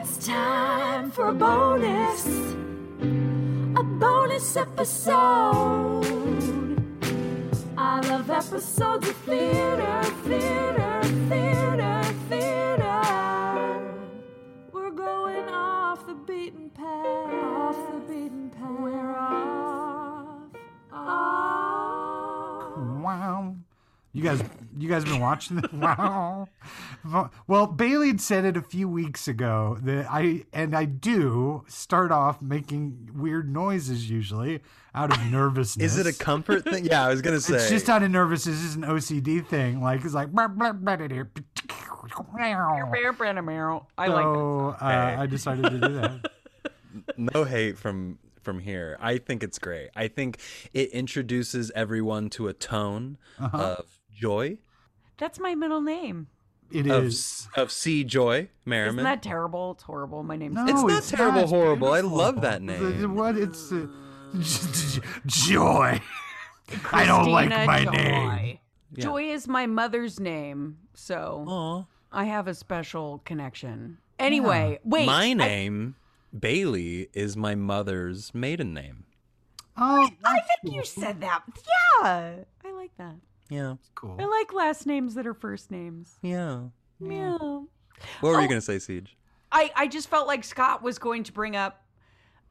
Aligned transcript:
it's 0.00 0.24
time 0.24 1.10
for 1.10 1.28
a 1.28 1.34
bonus. 1.34 2.24
A 3.76 3.82
bonus 3.82 4.56
episode. 4.56 6.04
I 7.76 8.00
love 8.08 8.30
episodes 8.30 9.08
of 9.08 9.16
theater, 9.16 10.02
theater, 10.24 11.02
theater, 11.28 12.02
theater. 12.28 13.00
We're 14.72 14.90
going 14.90 15.48
off 15.48 16.06
the 16.06 16.14
beaten 16.14 16.70
path. 16.70 17.34
Off 17.44 17.76
the 17.92 17.98
beaten 18.12 18.50
path. 18.50 18.78
We're 18.78 19.16
off. 19.16 20.38
Off. 20.92 22.78
Wow. 23.02 23.56
You 24.12 24.22
guys, 24.22 24.42
you 24.78 24.88
guys 24.88 25.02
have 25.04 25.12
been 25.12 25.20
watching 25.20 25.56
this? 25.56 25.70
Wow. 25.72 26.48
Well, 27.46 27.66
Bailey 27.66 28.08
had 28.08 28.20
said 28.20 28.44
it 28.44 28.56
a 28.56 28.62
few 28.62 28.88
weeks 28.88 29.28
ago 29.28 29.78
that 29.82 30.06
I 30.10 30.44
and 30.52 30.74
I 30.76 30.84
do 30.84 31.64
start 31.68 32.10
off 32.12 32.42
making 32.42 33.10
weird 33.14 33.50
noises 33.52 34.10
usually 34.10 34.60
out 34.94 35.16
of 35.16 35.24
nervousness. 35.30 35.94
Is 35.94 35.98
it 35.98 36.06
a 36.06 36.12
comfort 36.16 36.64
thing? 36.64 36.84
Yeah, 36.84 37.04
I 37.04 37.08
was 37.08 37.22
gonna 37.22 37.40
say. 37.48 37.54
It's 37.56 37.68
just 37.70 37.88
out 37.88 38.02
of 38.02 38.10
nervousness. 38.10 38.64
It's 38.64 38.74
an 38.74 38.82
OCD 38.82 39.46
thing. 39.46 39.80
Like 39.80 40.04
it's 40.04 40.14
like. 40.14 40.28
I 40.36 40.46
So 44.06 44.12
like 44.12 44.82
uh, 44.82 45.20
I 45.20 45.26
decided 45.26 45.64
to 45.64 45.70
do 45.70 45.94
that. 45.94 46.30
no 47.16 47.44
hate 47.44 47.78
from 47.78 48.18
from 48.42 48.58
here. 48.60 48.96
I 49.00 49.18
think 49.18 49.42
it's 49.42 49.58
great. 49.58 49.90
I 49.96 50.08
think 50.08 50.38
it 50.72 50.90
introduces 50.90 51.70
everyone 51.74 52.30
to 52.30 52.48
a 52.48 52.52
tone 52.54 53.18
Uh-huh. 53.38 53.56
of 53.78 53.84
joy, 54.12 54.58
that's 55.18 55.38
my 55.38 55.54
middle 55.54 55.80
name. 55.80 56.28
It 56.70 56.86
of 56.86 57.04
is. 57.04 57.48
of 57.56 57.72
C 57.72 58.04
Joy 58.04 58.48
Merriman. 58.66 58.96
Isn't 58.98 59.04
that 59.04 59.22
terrible? 59.22 59.72
It's 59.72 59.82
horrible. 59.84 60.22
My 60.22 60.36
name's 60.36 60.54
No, 60.56 60.66
It's 60.66 60.82
not 60.82 61.02
terrible, 61.18 61.40
It's 61.42 61.50
horrible. 61.50 61.88
I 61.92 62.00
love 62.00 62.42
that 62.42 62.60
The- 62.60 62.72
name. 62.78 63.14
What? 63.14 63.36
It's 63.38 63.72
uh, 63.72 63.86
joy. 65.26 66.00
I 66.92 67.06
don't 67.06 67.30
like 67.30 67.48
Christina 67.48 67.66
my 67.66 67.84
Joy. 67.84 67.90
name. 67.92 68.58
Joy 68.94 69.22
is 69.30 69.48
my 69.48 69.66
mother's 69.66 70.18
name, 70.20 70.78
so 70.94 71.44
Aw. 71.48 71.84
I 72.12 72.24
have 72.24 72.48
a 72.48 72.54
special 72.54 73.22
connection. 73.24 73.98
Anyway, 74.18 74.78
wait. 74.84 75.06
My 75.06 75.26
I- 75.26 75.32
name, 75.34 75.94
Bailey, 76.38 77.08
is 77.14 77.36
my 77.36 77.54
mother's 77.54 78.34
maiden 78.34 78.74
name. 78.74 79.04
Oh, 79.80 80.08
I, 80.24 80.34
that's 80.34 80.48
think 80.62 80.74
you 80.74 80.84
said 80.84 81.20
that. 81.20 81.42
Yeah, 82.02 82.34
I 82.64 82.72
like 82.74 82.90
that. 82.98 83.14
Yeah, 83.48 83.74
cool. 83.94 84.16
I 84.18 84.24
like 84.26 84.52
last 84.52 84.86
names 84.86 85.14
that 85.14 85.26
are 85.26 85.34
first 85.34 85.70
names. 85.70 86.18
yeah. 86.22 86.60
Yeah. 87.00 87.36
What 87.38 87.66
were 88.22 88.36
Oh. 88.36 88.40
you 88.40 88.48
gonna 88.48 88.60
say, 88.60 88.78
Siege? 88.78 89.16
I, 89.50 89.70
I 89.76 89.86
just 89.86 90.08
felt 90.08 90.26
like 90.26 90.44
Scott 90.44 90.82
was 90.82 90.98
going 90.98 91.24
to 91.24 91.32
bring 91.32 91.56
up 91.56 91.82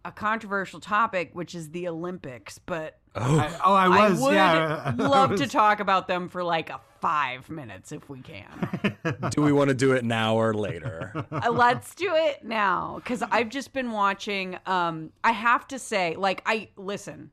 a 0.06 0.12
controversial 0.12 0.80
topic, 0.80 1.32
which 1.34 1.54
is 1.54 1.70
the 1.72 1.88
Olympics, 1.88 2.58
but 2.60 2.98
Oh, 3.16 3.40
I, 3.40 3.52
oh, 3.66 3.74
I 3.74 3.88
was. 4.10 4.22
I 4.22 4.24
would 4.26 4.34
yeah, 4.34 4.82
I 5.00 5.04
love 5.04 5.36
to 5.38 5.48
talk 5.48 5.80
about 5.80 6.08
them 6.08 6.30
for 6.30 6.44
like 6.44 6.70
a 6.70 6.80
five 7.02 7.50
minutes 7.50 7.92
if 7.92 8.08
we 8.10 8.22
can. 8.22 8.96
do 9.32 9.42
we 9.42 9.52
want 9.52 9.70
to 9.70 9.74
do 9.76 9.94
it 9.94 10.06
now 10.06 10.36
or 10.36 10.54
later? 10.54 11.14
Uh, 11.32 11.52
Let's 11.52 11.94
do 11.96 12.14
it 12.16 12.44
now 12.44 12.96
because 13.04 13.22
I've 13.24 13.50
just 13.50 13.74
been 13.74 13.92
watching. 13.92 14.58
Um, 14.66 15.12
I 15.24 15.32
have 15.32 15.68
to 15.70 15.80
say, 15.80 16.16
like, 16.18 16.42
I 16.46 16.70
listen. 16.78 17.32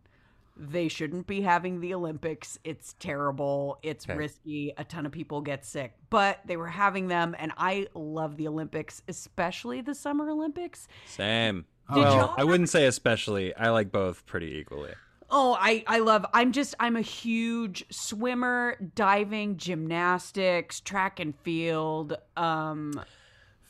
They 0.57 0.87
shouldn't 0.89 1.27
be 1.27 1.41
having 1.41 1.81
the 1.81 1.95
Olympics. 1.95 2.59
It's 2.63 2.95
terrible. 3.01 3.79
It's 3.83 4.05
Okay. 4.05 4.17
risky. 4.17 4.73
A 4.79 4.85
ton 4.85 5.05
of 5.05 5.11
people 5.13 5.41
get 5.41 5.65
sick, 5.65 5.95
but 6.11 6.41
they 6.47 6.57
were 6.57 6.69
having 6.69 7.09
them, 7.09 7.35
and 7.39 7.53
I 7.57 7.89
love 7.95 8.37
the 8.37 8.47
Olympics, 8.47 9.03
especially 9.09 9.81
the 9.81 9.95
Summer 9.95 10.31
Olympics. 10.31 10.87
Same. 11.07 11.65
Did 11.93 11.99
well, 12.03 12.17
y'all- 12.17 12.35
I 12.39 12.45
wouldn't 12.45 12.69
say 12.71 12.87
especially. 12.87 13.55
I 13.57 13.71
like 13.71 13.91
both 13.91 14.25
pretty 14.27 14.57
equally. 14.57 14.93
Oh, 15.29 15.57
I 15.59 15.83
I 15.89 15.99
love. 15.99 16.25
I'm 16.33 16.53
just 16.53 16.75
I'm 16.79 16.97
a 16.97 17.01
huge 17.01 17.85
swimmer, 17.91 18.77
diving, 18.95 19.57
gymnastics, 19.57 20.81
track 20.81 21.19
and 21.19 21.35
field. 21.41 22.17
Um, 22.37 23.03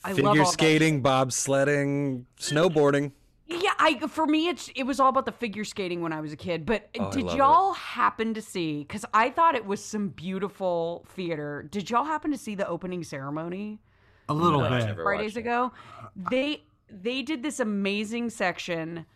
I 0.04 0.12
Figure 0.12 0.44
skating, 0.44 1.02
bobsledding, 1.02 2.24
snowboarding. 2.38 3.12
Yeah, 3.62 3.72
I 3.78 3.98
for 4.08 4.26
me 4.26 4.48
it's 4.48 4.70
it 4.74 4.84
was 4.84 5.00
all 5.00 5.08
about 5.08 5.26
the 5.26 5.32
figure 5.32 5.64
skating 5.64 6.00
when 6.00 6.12
I 6.12 6.20
was 6.20 6.32
a 6.32 6.36
kid. 6.36 6.66
But 6.66 6.88
Oh, 6.98 7.10
did 7.10 7.32
y'all 7.32 7.72
happen 7.74 8.34
to 8.34 8.42
see? 8.42 8.80
Because 8.80 9.04
I 9.14 9.30
thought 9.30 9.54
it 9.54 9.66
was 9.66 9.84
some 9.84 10.08
beautiful 10.08 11.04
theater. 11.10 11.66
Did 11.70 11.90
y'all 11.90 12.04
happen 12.04 12.30
to 12.32 12.38
see 12.38 12.54
the 12.54 12.66
opening 12.68 13.02
ceremony 13.04 13.80
a 14.28 14.34
little 14.34 14.60
No, 14.62 14.68
bit. 14.70 14.96
Fridays 15.02 15.24
watched 15.34 15.36
it. 15.36 15.40
ago? 15.40 15.72
They 16.30 16.62
they 16.90 17.22
did 17.22 17.42
this 17.42 17.60
amazing 17.60 18.30
section. 18.30 19.06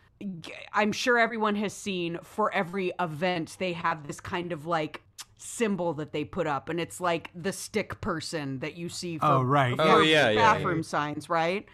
G- 0.41 0.53
I'm 0.73 0.91
sure 0.93 1.17
everyone 1.19 1.55
has 1.57 1.73
seen 1.73 2.19
for 2.23 2.53
every 2.53 2.93
event 2.99 3.57
they 3.59 3.73
have 3.75 4.07
this 4.07 4.21
kind 4.21 4.53
of 4.53 4.67
like 4.67 5.03
symbol 5.41 5.95
that 5.95 6.13
they 6.13 6.25
put 6.25 6.49
up 6.49 6.69
and 6.69 6.81
it's 6.81 7.01
like 7.01 7.31
the 7.33 7.53
stick 7.53 8.01
person 8.01 8.59
that 8.59 8.77
you 8.77 8.89
see 8.89 9.19
oh, 9.23 9.27
for 9.27 9.33
Oh, 9.35 9.43
right. 9.43 9.77
for 9.77 9.83
Oh, 9.83 10.01
yeah, 10.01 10.31
yeah, 10.31 10.55
bathroom 10.55 10.83
signs 10.83 11.29
right 11.31 11.65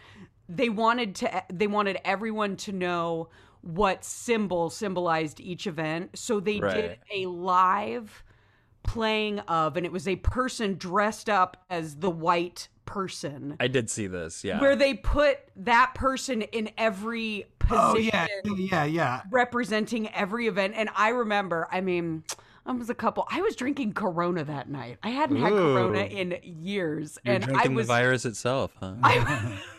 they 0.49 0.69
wanted 0.69 1.15
to 1.15 1.43
they 1.51 1.67
wanted 1.67 1.97
everyone 2.05 2.55
to 2.55 2.71
know 2.71 3.29
what 3.61 4.03
symbol 4.05 4.69
symbolized 4.69 5.39
each 5.39 5.65
event 5.65 6.11
so 6.17 6.39
they 6.39 6.59
did 6.59 6.99
a 7.13 7.25
live 7.25 8.23
playing 8.83 9.39
of 9.39 9.75
and 9.75 9.85
it 9.85 9.91
was 9.91 10.07
a 10.07 10.15
person 10.17 10.75
dressed 10.77 11.29
up 11.29 11.65
as 11.69 11.95
the 11.95 12.09
white 12.09 12.67
person 12.85 13.57
I 13.59 13.67
did 13.67 13.89
see 13.89 14.05
this. 14.05 14.43
Yeah. 14.43 14.61
where 14.61 14.75
they 14.75 14.93
put 14.93 15.39
that 15.55 15.93
person 15.95 16.43
in 16.43 16.69
every 16.77 17.47
position. 17.57 17.79
Oh 17.79 17.95
position 17.95 18.11
yeah, 18.43 18.83
yeah, 18.83 18.85
yeah. 18.85 19.21
representing 19.31 20.13
every 20.13 20.45
event 20.45 20.75
and 20.77 20.89
i 20.95 21.09
remember 21.09 21.67
i 21.71 21.81
mean 21.81 22.23
I 22.67 22.71
was 22.71 22.89
a 22.89 22.95
couple. 22.95 23.27
I 23.29 23.41
was 23.41 23.55
drinking 23.55 23.93
Corona 23.93 24.43
that 24.43 24.69
night. 24.69 24.97
I 25.03 25.09
hadn't 25.09 25.35
had 25.35 25.51
Corona 25.51 25.99
in 25.99 26.39
years, 26.41 27.19
You're 27.23 27.35
and 27.35 27.55
I 27.55 27.67
was 27.67 27.85
the 27.85 27.93
virus 27.93 28.25
itself, 28.25 28.71
huh? 28.79 28.95
I, 29.03 29.59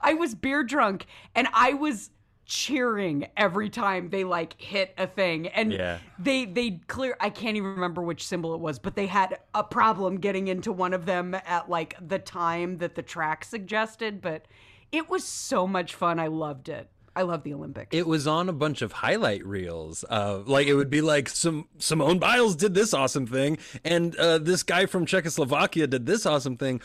I 0.00 0.14
was 0.14 0.34
beer 0.34 0.62
drunk 0.62 1.06
and 1.34 1.48
I 1.52 1.74
was 1.74 2.10
cheering 2.46 3.28
every 3.36 3.70
time 3.70 4.10
they 4.10 4.24
like 4.24 4.60
hit 4.60 4.92
a 4.98 5.06
thing 5.06 5.46
and 5.48 5.72
Yeah. 5.72 5.98
they 6.18 6.46
they 6.46 6.80
clear 6.88 7.16
I 7.20 7.30
can't 7.30 7.56
even 7.56 7.70
remember 7.70 8.02
which 8.02 8.26
symbol 8.26 8.54
it 8.54 8.60
was 8.60 8.80
but 8.80 8.96
they 8.96 9.06
had 9.06 9.38
a 9.54 9.62
problem 9.62 10.16
getting 10.18 10.48
into 10.48 10.72
one 10.72 10.92
of 10.92 11.06
them 11.06 11.34
at 11.46 11.70
like 11.70 11.94
the 12.00 12.18
time 12.18 12.78
that 12.78 12.96
the 12.96 13.02
track 13.02 13.44
suggested 13.44 14.20
but 14.20 14.46
it 14.90 15.08
was 15.08 15.22
so 15.22 15.64
much 15.68 15.94
fun 15.94 16.18
I 16.18 16.26
loved 16.26 16.68
it 16.68 16.88
I 17.14 17.22
love 17.22 17.44
the 17.44 17.54
Olympics 17.54 17.88
It 17.96 18.08
was 18.08 18.26
on 18.26 18.48
a 18.48 18.52
bunch 18.52 18.82
of 18.82 18.92
highlight 18.92 19.44
reels. 19.44 20.04
Uh, 20.08 20.42
like 20.46 20.68
it 20.68 20.74
would 20.74 20.90
be 20.90 21.00
like 21.02 21.28
some 21.28 21.66
Simone 21.78 22.18
Biles 22.20 22.54
did 22.54 22.72
this 22.72 22.94
awesome 22.94 23.26
thing, 23.26 23.58
and 23.84 24.14
uh, 24.14 24.38
this 24.38 24.62
guy 24.62 24.86
from 24.86 25.06
Czechoslovakia 25.06 25.88
did 25.88 26.06
this 26.06 26.24
awesome 26.24 26.56
thing. 26.56 26.80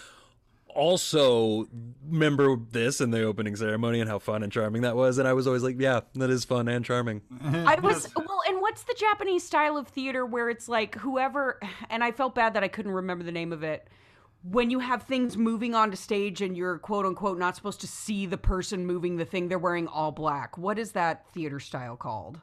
Also, 0.76 1.68
remember 2.08 2.58
this 2.72 3.00
in 3.00 3.12
the 3.12 3.24
opening 3.24 3.56
ceremony 3.56 4.02
and 4.02 4.10
how 4.10 4.20
fun 4.20 4.44
and 4.44 4.52
charming 4.52 4.82
that 4.82 4.96
was. 4.96 5.18
And 5.18 5.28
I 5.28 5.34
was 5.34 5.48
always 5.48 5.64
like, 5.64 5.78
"Yeah, 5.80 6.02
that 6.16 6.30
is 6.30 6.44
fun 6.44 6.68
and 6.68 6.84
charming." 6.84 7.22
Mm-hmm. 7.34 7.68
I 7.68 7.76
was 7.80 8.14
well, 8.16 8.42
and 8.48 8.62
what's 8.62 8.84
the 8.84 8.96
Japanese 9.00 9.44
style 9.44 9.78
of 9.78 9.88
theater 9.88 10.26
where 10.26 10.50
it's 10.50 10.68
like 10.68 10.96
whoever, 10.96 11.60
and 11.90 12.04
I 12.04 12.12
felt 12.12 12.36
bad 12.36 12.54
that 12.56 12.64
I 12.64 12.68
couldn't 12.68 12.92
remember 12.92 13.24
the 13.24 13.32
name 13.32 13.54
of 13.54 13.64
it. 13.64 13.88
When 14.44 14.70
you 14.70 14.80
have 14.80 15.04
things 15.04 15.38
moving 15.38 15.74
onto 15.74 15.96
stage 15.96 16.42
and 16.42 16.56
you're 16.58 16.78
quote 16.78 17.06
unquote 17.06 17.40
not 17.40 17.56
supposed 17.56 17.82
to 17.82 17.88
see 17.88 18.26
the 18.26 18.38
person 18.38 18.86
moving 18.86 19.16
the 19.16 19.26
thing, 19.26 19.48
they're 19.48 19.58
wearing 19.58 19.88
all 19.88 20.12
black. 20.12 20.58
What 20.58 20.78
is 20.78 20.92
that 20.92 21.26
theater 21.34 21.60
style 21.62 21.96
called? 21.96 22.42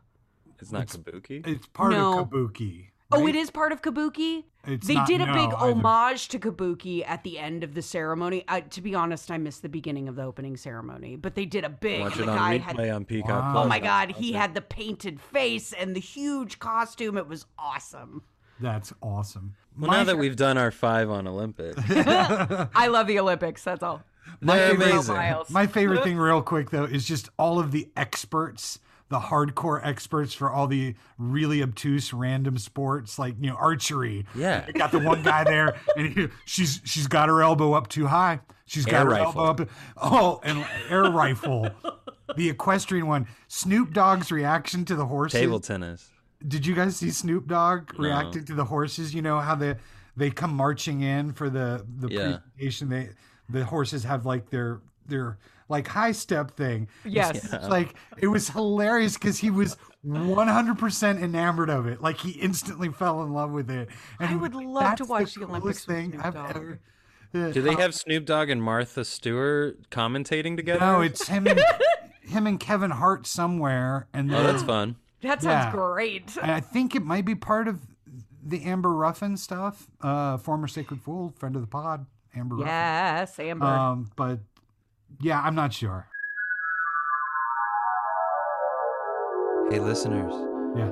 It's 0.58 0.72
not 0.72 0.86
kabuki. 0.86 1.46
It's 1.46 1.66
part 1.66 1.90
No. 1.92 2.20
of 2.20 2.30
Kabuki. 2.30 2.91
Oh, 3.12 3.26
it 3.26 3.34
is 3.36 3.50
part 3.50 3.72
of 3.72 3.82
Kabuki. 3.82 4.44
It's 4.66 4.86
they 4.86 4.94
not- 4.94 5.06
did 5.08 5.20
a 5.20 5.26
no, 5.26 5.32
big 5.32 5.52
either. 5.54 5.56
homage 5.56 6.28
to 6.28 6.38
Kabuki 6.38 7.04
at 7.06 7.24
the 7.24 7.38
end 7.38 7.64
of 7.64 7.74
the 7.74 7.82
ceremony. 7.82 8.44
I, 8.46 8.60
to 8.60 8.80
be 8.80 8.94
honest, 8.94 9.30
I 9.30 9.38
missed 9.38 9.62
the 9.62 9.68
beginning 9.68 10.08
of 10.08 10.14
the 10.16 10.22
opening 10.22 10.56
ceremony, 10.56 11.16
but 11.16 11.34
they 11.34 11.44
did 11.46 11.64
a 11.64 11.68
big. 11.68 12.00
Watch 12.00 12.12
and 12.14 12.22
it 12.22 12.28
on 12.28 12.36
guy 12.38 12.58
replay 12.58 12.62
had 12.86 12.90
on 12.90 13.04
Peacock. 13.04 13.28
Wow. 13.30 13.52
Plus. 13.52 13.64
Oh 13.64 13.68
my 13.68 13.78
god, 13.80 14.12
he 14.12 14.32
had 14.32 14.54
the 14.54 14.60
painted 14.60 15.20
face 15.20 15.72
and 15.72 15.96
the 15.96 16.00
huge 16.00 16.58
costume. 16.60 17.16
It 17.18 17.26
was 17.28 17.46
awesome. 17.58 18.22
That's 18.60 18.92
awesome. 19.02 19.54
Well, 19.78 19.90
now 19.90 20.04
that 20.04 20.18
we've 20.18 20.36
done 20.36 20.56
our 20.58 20.70
five 20.70 21.10
on 21.10 21.26
Olympic, 21.26 21.74
I 21.88 22.86
love 22.88 23.06
the 23.08 23.18
Olympics. 23.18 23.64
That's 23.64 23.82
all. 23.82 24.02
they're 24.40 24.70
favorite- 24.70 24.90
amazing. 24.92 25.14
Miles. 25.14 25.50
My 25.50 25.66
favorite 25.66 26.04
thing, 26.04 26.16
real 26.18 26.42
quick 26.42 26.70
though, 26.70 26.84
is 26.84 27.04
just 27.04 27.30
all 27.38 27.58
of 27.58 27.72
the 27.72 27.88
experts, 27.96 28.78
the 29.12 29.20
hardcore 29.20 29.80
experts 29.86 30.34
for 30.34 30.50
all 30.50 30.66
the 30.66 30.94
really 31.18 31.62
obtuse 31.62 32.12
random 32.12 32.58
sports, 32.58 33.18
like 33.18 33.36
you 33.38 33.50
know 33.50 33.56
archery. 33.56 34.26
Yeah. 34.34 34.66
You 34.66 34.72
got 34.72 34.90
the 34.90 34.98
one 34.98 35.22
guy 35.22 35.44
there, 35.44 35.76
and 35.96 36.08
he, 36.08 36.28
she's 36.46 36.80
she's 36.84 37.06
got 37.06 37.28
her 37.28 37.40
elbow 37.42 37.74
up 37.74 37.86
too 37.88 38.06
high. 38.08 38.40
She's 38.66 38.86
got 38.86 38.94
Air 39.02 39.04
her 39.04 39.10
rifle. 39.10 39.46
elbow 39.46 39.62
up. 39.64 39.68
Oh, 39.98 40.40
and 40.42 40.66
air 40.88 41.04
rifle. 41.10 41.68
The 42.36 42.48
equestrian 42.48 43.06
one. 43.06 43.26
Snoop 43.48 43.92
Dogg's 43.92 44.32
reaction 44.32 44.84
to 44.86 44.94
the 44.96 45.04
horses. 45.04 45.38
Table 45.38 45.60
tennis. 45.60 46.08
Did 46.48 46.64
you 46.66 46.74
guys 46.74 46.96
see 46.96 47.10
Snoop 47.10 47.46
Dogg 47.46 47.98
reacting 47.98 48.44
to 48.46 48.54
the 48.54 48.64
horses? 48.64 49.14
You 49.14 49.20
know 49.22 49.38
how 49.40 49.54
they 49.54 49.76
they 50.16 50.30
come 50.30 50.54
marching 50.54 51.02
in 51.02 51.32
for 51.34 51.50
the 51.50 51.84
the 51.98 52.08
Yeah. 52.08 52.18
presentation. 52.56 52.88
They 52.88 53.10
the 53.50 53.64
horses 53.66 54.04
have 54.04 54.24
like 54.24 54.48
their 54.48 54.80
their 55.06 55.36
like 55.72 55.88
high 55.88 56.12
step 56.12 56.52
thing. 56.56 56.86
Yes. 57.04 57.52
It's 57.52 57.66
like 57.68 57.94
it 58.18 58.28
was 58.28 58.48
hilarious 58.48 59.14
because 59.14 59.38
he 59.38 59.50
was 59.50 59.76
100% 60.06 61.20
enamored 61.22 61.70
of 61.70 61.86
it. 61.86 62.00
Like 62.00 62.18
he 62.18 62.30
instantly 62.32 62.90
fell 62.90 63.22
in 63.22 63.32
love 63.32 63.50
with 63.50 63.70
it. 63.70 63.88
And 64.20 64.30
I 64.30 64.36
would 64.36 64.54
was- 64.54 64.64
love 64.64 64.96
to 64.96 65.04
watch 65.04 65.34
the 65.34 65.40
the 65.40 65.46
coolest 65.46 65.62
Olympics 65.64 65.86
with 65.88 65.96
thing 65.96 66.10
Snoop 66.12 66.24
I've 66.26 66.34
Dogg." 66.34 66.50
ever. 66.56 66.80
Do 67.52 67.62
they 67.62 67.74
have 67.76 67.94
Snoop 67.94 68.26
Dogg 68.26 68.50
and 68.50 68.62
Martha 68.62 69.04
Stewart 69.04 69.88
commentating 69.90 70.54
together? 70.56 70.80
No, 70.80 71.00
it's 71.00 71.26
him 71.28 71.46
and 71.46 71.60
him 72.20 72.46
and 72.46 72.60
Kevin 72.60 72.90
Hart 72.90 73.26
somewhere, 73.26 74.06
and 74.12 74.32
Oh, 74.34 74.42
that's 74.42 74.62
fun. 74.62 74.96
That 75.22 75.40
sounds 75.42 75.66
Yeah. 75.66 75.72
great. 75.72 76.36
and 76.36 76.50
I 76.50 76.60
think 76.60 76.94
it 76.94 77.02
might 77.04 77.24
be 77.24 77.34
part 77.34 77.68
of 77.68 77.80
the 78.44 78.62
Amber 78.64 78.92
Ruffin 78.92 79.36
stuff. 79.38 79.86
Uh, 80.02 80.36
former 80.36 80.68
Sacred 80.68 81.00
Fool, 81.00 81.32
friend 81.38 81.56
of 81.56 81.62
the 81.62 81.68
pod, 81.68 82.04
Amber 82.36 82.58
Yes, 82.58 83.38
Amber. 83.38 83.64
Um, 83.64 84.10
but 84.14 84.40
yeah, 85.20 85.40
I'm 85.40 85.54
not 85.54 85.72
sure. 85.72 86.06
Hey, 89.70 89.78
listeners, 89.80 90.32
Yeah. 90.76 90.90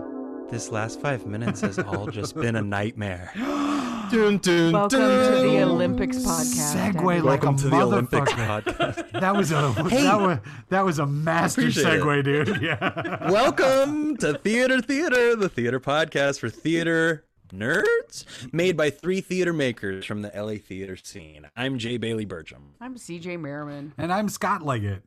this 0.50 0.70
last 0.70 1.00
five 1.00 1.26
minutes 1.26 1.61
has 1.61 1.78
all 1.78 2.06
just 2.06 2.34
been 2.34 2.56
a 2.56 2.62
nightmare. 2.62 3.31
dun, 3.37 4.38
dun, 4.38 4.72
Welcome 4.72 4.88
to 4.90 4.96
the 4.99 5.62
Olympics 5.62 6.17
podcast. 6.19 6.75
Segue 6.75 6.94
Daddy. 6.94 7.20
like 7.20 7.43
Welcome 7.43 7.55
a 7.55 7.58
to 7.58 7.69
the 7.69 7.76
Olympics 7.76 8.32
motherfucker. 8.32 8.62
podcast. 8.76 9.20
That 9.20 9.37
was 9.37 9.50
a 9.52 9.75
that 9.90 10.20
was 10.20 10.38
that 10.70 10.84
was 10.84 10.99
a 10.99 11.06
master 11.06 11.61
Appreciate 11.62 11.87
it. 11.96 12.00
segue, 12.02 12.25
dude. 12.25 12.62
Yeah. 12.62 13.31
Welcome 13.31 14.16
to 14.19 14.34
Theater 14.38 14.81
Theater, 14.81 15.37
the 15.37 15.49
theater 15.50 15.78
podcast 15.78 16.40
for 16.40 16.49
theater 16.49 17.25
nerds, 17.50 18.25
made 18.52 18.76
by 18.76 18.91
three 18.91 19.20
theater 19.20 19.52
makers 19.52 20.05
from 20.05 20.23
the 20.23 20.31
LA 20.35 20.55
theater 20.55 20.97
scene. 20.97 21.49
I'm 21.56 21.79
Jay 21.79 21.97
Bailey 21.97 22.25
Bertram. 22.25 22.75
I'm 22.81 22.97
CJ 22.97 23.41
Merriman. 23.41 23.93
And 23.99 24.12
I'm 24.12 24.29
Scott 24.29 24.62
Leggett. 24.62 25.02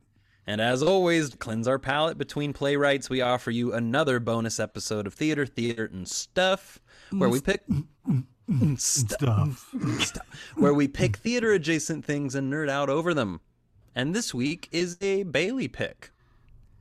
And 0.46 0.60
as 0.60 0.82
always, 0.82 1.30
to 1.30 1.36
cleanse 1.38 1.66
our 1.66 1.78
palate 1.78 2.18
between 2.18 2.52
playwrights, 2.52 3.08
we 3.08 3.22
offer 3.22 3.50
you 3.50 3.72
another 3.72 4.20
bonus 4.20 4.60
episode 4.60 5.06
of 5.06 5.14
Theater, 5.14 5.46
Theater, 5.46 5.88
and 5.90 6.06
Stuff, 6.06 6.80
where 7.10 7.30
we 7.30 7.40
pick 7.40 7.62
Stuff. 8.76 9.74
stuff, 10.00 10.52
where 10.56 10.74
we 10.74 10.86
pick 10.86 11.16
theater 11.16 11.52
adjacent 11.52 12.04
things 12.04 12.34
and 12.34 12.52
nerd 12.52 12.68
out 12.68 12.90
over 12.90 13.14
them. 13.14 13.40
And 13.94 14.14
this 14.14 14.34
week 14.34 14.68
is 14.70 14.98
a 15.00 15.22
Bailey 15.22 15.68
pick. 15.68 16.10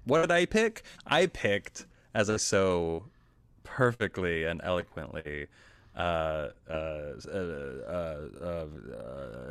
What 0.03 0.21
did 0.21 0.31
I 0.31 0.45
pick? 0.45 0.83
I 1.07 1.27
picked, 1.27 1.85
as 2.13 2.29
I 2.29 2.35
so 2.35 3.05
perfectly 3.77 4.43
and 4.45 4.61
eloquently 4.63 5.47
uh, 5.95 5.99
uh, 5.99 6.49
uh, 6.73 7.29
uh, 7.87 8.17
uh, 8.41 8.65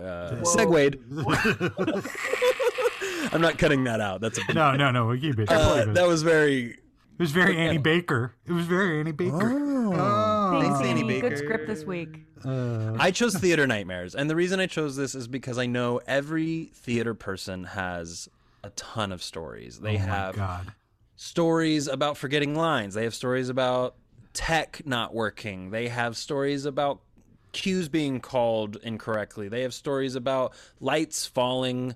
uh, 0.02 0.44
segued. 0.44 0.98
I'm 3.32 3.40
not 3.40 3.58
cutting 3.58 3.84
that 3.84 4.00
out. 4.00 4.20
That's 4.20 4.38
a 4.38 4.52
No, 4.54 4.74
no, 4.76 4.90
no. 4.90 5.06
We 5.06 5.20
keep 5.20 5.38
it. 5.38 5.50
uh, 5.50 5.86
that 5.92 6.06
was 6.06 6.22
very 6.22 6.70
it 6.72 7.18
was 7.18 7.30
very 7.32 7.56
Annie 7.56 7.78
Baker. 7.78 8.34
It 8.46 8.52
was 8.52 8.66
very 8.66 9.00
Annie 9.00 9.12
Baker. 9.12 9.52
Oh. 9.94 10.60
Thanks, 10.60 10.80
Annie 10.80 11.00
Annie. 11.02 11.20
Good 11.20 11.38
script 11.38 11.66
this 11.66 11.84
week. 11.84 12.24
I 12.44 13.10
chose 13.12 13.34
Theater 13.36 13.66
Nightmares, 13.66 14.14
and 14.14 14.28
the 14.28 14.36
reason 14.36 14.58
I 14.60 14.66
chose 14.66 14.96
this 14.96 15.14
is 15.14 15.28
because 15.28 15.58
I 15.58 15.66
know 15.66 16.00
every 16.06 16.72
theater 16.74 17.14
person 17.14 17.64
has 17.64 18.28
a 18.64 18.70
ton 18.70 19.12
of 19.12 19.22
stories. 19.22 19.80
They 19.80 19.94
Oh 19.96 19.98
have 19.98 20.36
God. 20.36 20.72
stories 21.16 21.86
about 21.86 22.16
forgetting 22.16 22.54
lines. 22.56 22.94
They 22.94 23.04
have 23.04 23.14
stories 23.14 23.48
about 23.48 23.94
tech 24.32 24.82
not 24.86 25.14
working. 25.14 25.70
They 25.70 25.88
have 25.88 26.16
stories 26.16 26.64
about 26.64 27.00
cues 27.52 27.88
being 27.88 28.20
called 28.20 28.76
incorrectly. 28.82 29.48
They 29.48 29.62
have 29.62 29.74
stories 29.74 30.14
about 30.14 30.54
lights 30.80 31.26
falling 31.26 31.94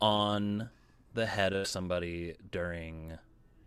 on 0.00 0.70
the 1.14 1.26
head 1.26 1.52
of 1.52 1.66
somebody 1.66 2.34
during 2.50 3.12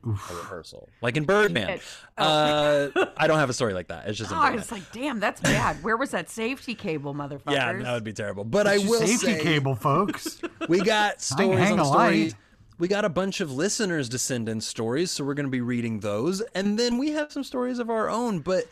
a 0.06 0.10
rehearsal, 0.10 0.88
like 1.02 1.18
in 1.18 1.26
Birdman. 1.26 1.70
It- 1.70 1.82
Uh, 2.18 2.90
I 3.18 3.28
don't 3.28 3.40
have 3.40 3.50
a 3.50 3.54
story 3.54 3.74
like 3.74 3.88
that. 3.90 4.08
It's 4.08 4.18
just 4.18 4.32
Oh, 4.32 4.36
I 4.36 4.52
was 4.52 4.72
like, 4.72 4.90
damn, 4.92 5.20
that's 5.20 5.42
bad. 5.42 5.84
Where 5.84 5.98
was 5.98 6.12
that 6.12 6.30
safety 6.30 6.76
cable, 6.76 7.14
motherfuckers? 7.14 7.52
Yeah, 7.54 7.74
that 7.74 7.94
would 7.94 8.04
be 8.04 8.14
terrible. 8.14 8.44
But 8.44 8.68
I 8.68 8.78
will 8.78 9.00
safety 9.02 9.34
say, 9.34 9.40
cable, 9.44 9.76
folks. 9.76 10.42
we 10.70 10.80
got 10.82 11.22
stories 11.22 11.60
hang 11.60 11.74
on 11.74 11.80
a 11.80 11.86
story. 11.86 12.24
light. 12.26 12.36
We 12.80 12.88
got 12.88 13.06
a 13.06 13.10
bunch 13.10 13.42
of 13.42 13.52
listeners 13.52 14.08
to 14.10 14.20
send 14.20 14.48
in 14.48 14.62
stories, 14.62 15.10
so 15.12 15.24
we're 15.24 15.34
going 15.34 15.48
to 15.48 15.52
be 15.52 15.62
reading 15.62 16.00
those, 16.02 16.42
and 16.54 16.78
then 16.78 16.98
we 17.00 17.10
have 17.12 17.32
some 17.32 17.44
stories 17.44 17.80
of 17.80 17.90
our 17.90 18.08
own. 18.10 18.40
But 18.40 18.66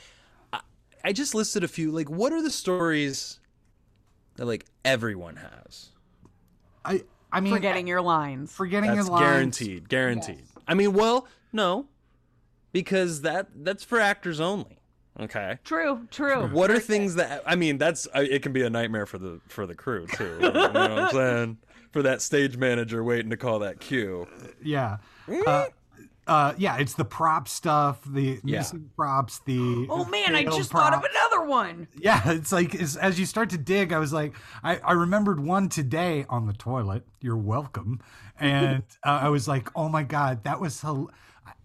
I, 0.53 0.59
I 1.03 1.11
just 1.13 1.33
listed 1.33 1.63
a 1.63 1.67
few. 1.67 1.91
Like, 1.91 2.09
what 2.09 2.31
are 2.31 2.41
the 2.41 2.51
stories 2.51 3.39
that 4.35 4.45
like 4.45 4.65
everyone 4.83 5.37
has? 5.37 5.89
I 6.83 7.03
I 7.31 7.39
mean, 7.39 7.53
Forgetting 7.53 7.87
your 7.87 8.01
lines. 8.01 8.51
forgetting 8.51 8.93
That's 8.93 9.07
your 9.07 9.15
lines. 9.17 9.25
guaranteed. 9.57 9.89
Guaranteed. 9.89 10.43
I 10.67 10.73
mean, 10.75 10.93
well, 10.93 11.27
no, 11.51 11.87
because 12.71 13.21
that 13.21 13.47
that's 13.55 13.83
for 13.83 13.99
actors 13.99 14.39
only. 14.39 14.77
Okay. 15.19 15.57
True, 15.63 16.07
true. 16.11 16.47
What 16.49 16.69
are 16.69 16.79
things 16.79 17.15
that 17.15 17.41
I 17.45 17.55
mean? 17.55 17.77
That's 17.77 18.07
it 18.13 18.43
can 18.43 18.51
be 18.51 18.63
a 18.63 18.69
nightmare 18.69 19.05
for 19.05 19.17
the 19.17 19.39
for 19.47 19.65
the 19.65 19.73
crew 19.73 20.05
too. 20.07 20.37
You 20.41 20.51
know 20.51 20.69
what 20.69 20.75
I'm 20.77 21.09
saying? 21.11 21.57
For 21.95 22.01
that 22.01 22.21
stage 22.21 22.57
manager 22.57 23.05
waiting 23.05 23.29
to 23.29 23.37
call 23.37 23.59
that 23.59 23.79
cue. 23.79 24.27
Yeah. 24.61 24.97
Uh, 25.47 25.67
uh, 26.27 26.53
yeah, 26.57 26.75
it's 26.75 26.93
the 26.93 27.05
prop 27.05 27.47
stuff, 27.47 28.01
the 28.05 28.37
Yeah. 28.43 28.57
missing 28.57 28.89
props, 28.97 29.39
the 29.45 29.87
Oh 29.89 30.03
man, 30.03 30.35
I 30.35 30.43
failed 30.43 30.57
just 30.57 30.71
thought 30.73 30.93
of 30.93 31.05
another 31.09 31.45
one. 31.47 31.87
Yeah, 31.97 32.21
it's 32.31 32.51
like 32.51 32.75
as, 32.75 32.97
as 32.97 33.17
you 33.17 33.25
start 33.25 33.49
to 33.51 33.57
dig, 33.57 33.93
I 33.93 33.99
was 33.99 34.11
like, 34.11 34.33
I, 34.61 34.75
I 34.79 34.91
remembered 34.91 35.39
one 35.39 35.69
today 35.69 36.25
on 36.27 36.47
the 36.47 36.53
toilet. 36.53 37.05
You're 37.21 37.37
welcome, 37.37 38.01
and 38.41 38.83
uh, 39.05 39.19
I 39.23 39.29
was 39.29 39.47
like, 39.47 39.69
oh 39.73 39.87
my 39.87 40.03
god, 40.03 40.43
that 40.43 40.59
was. 40.59 40.81
Hel- 40.81 41.11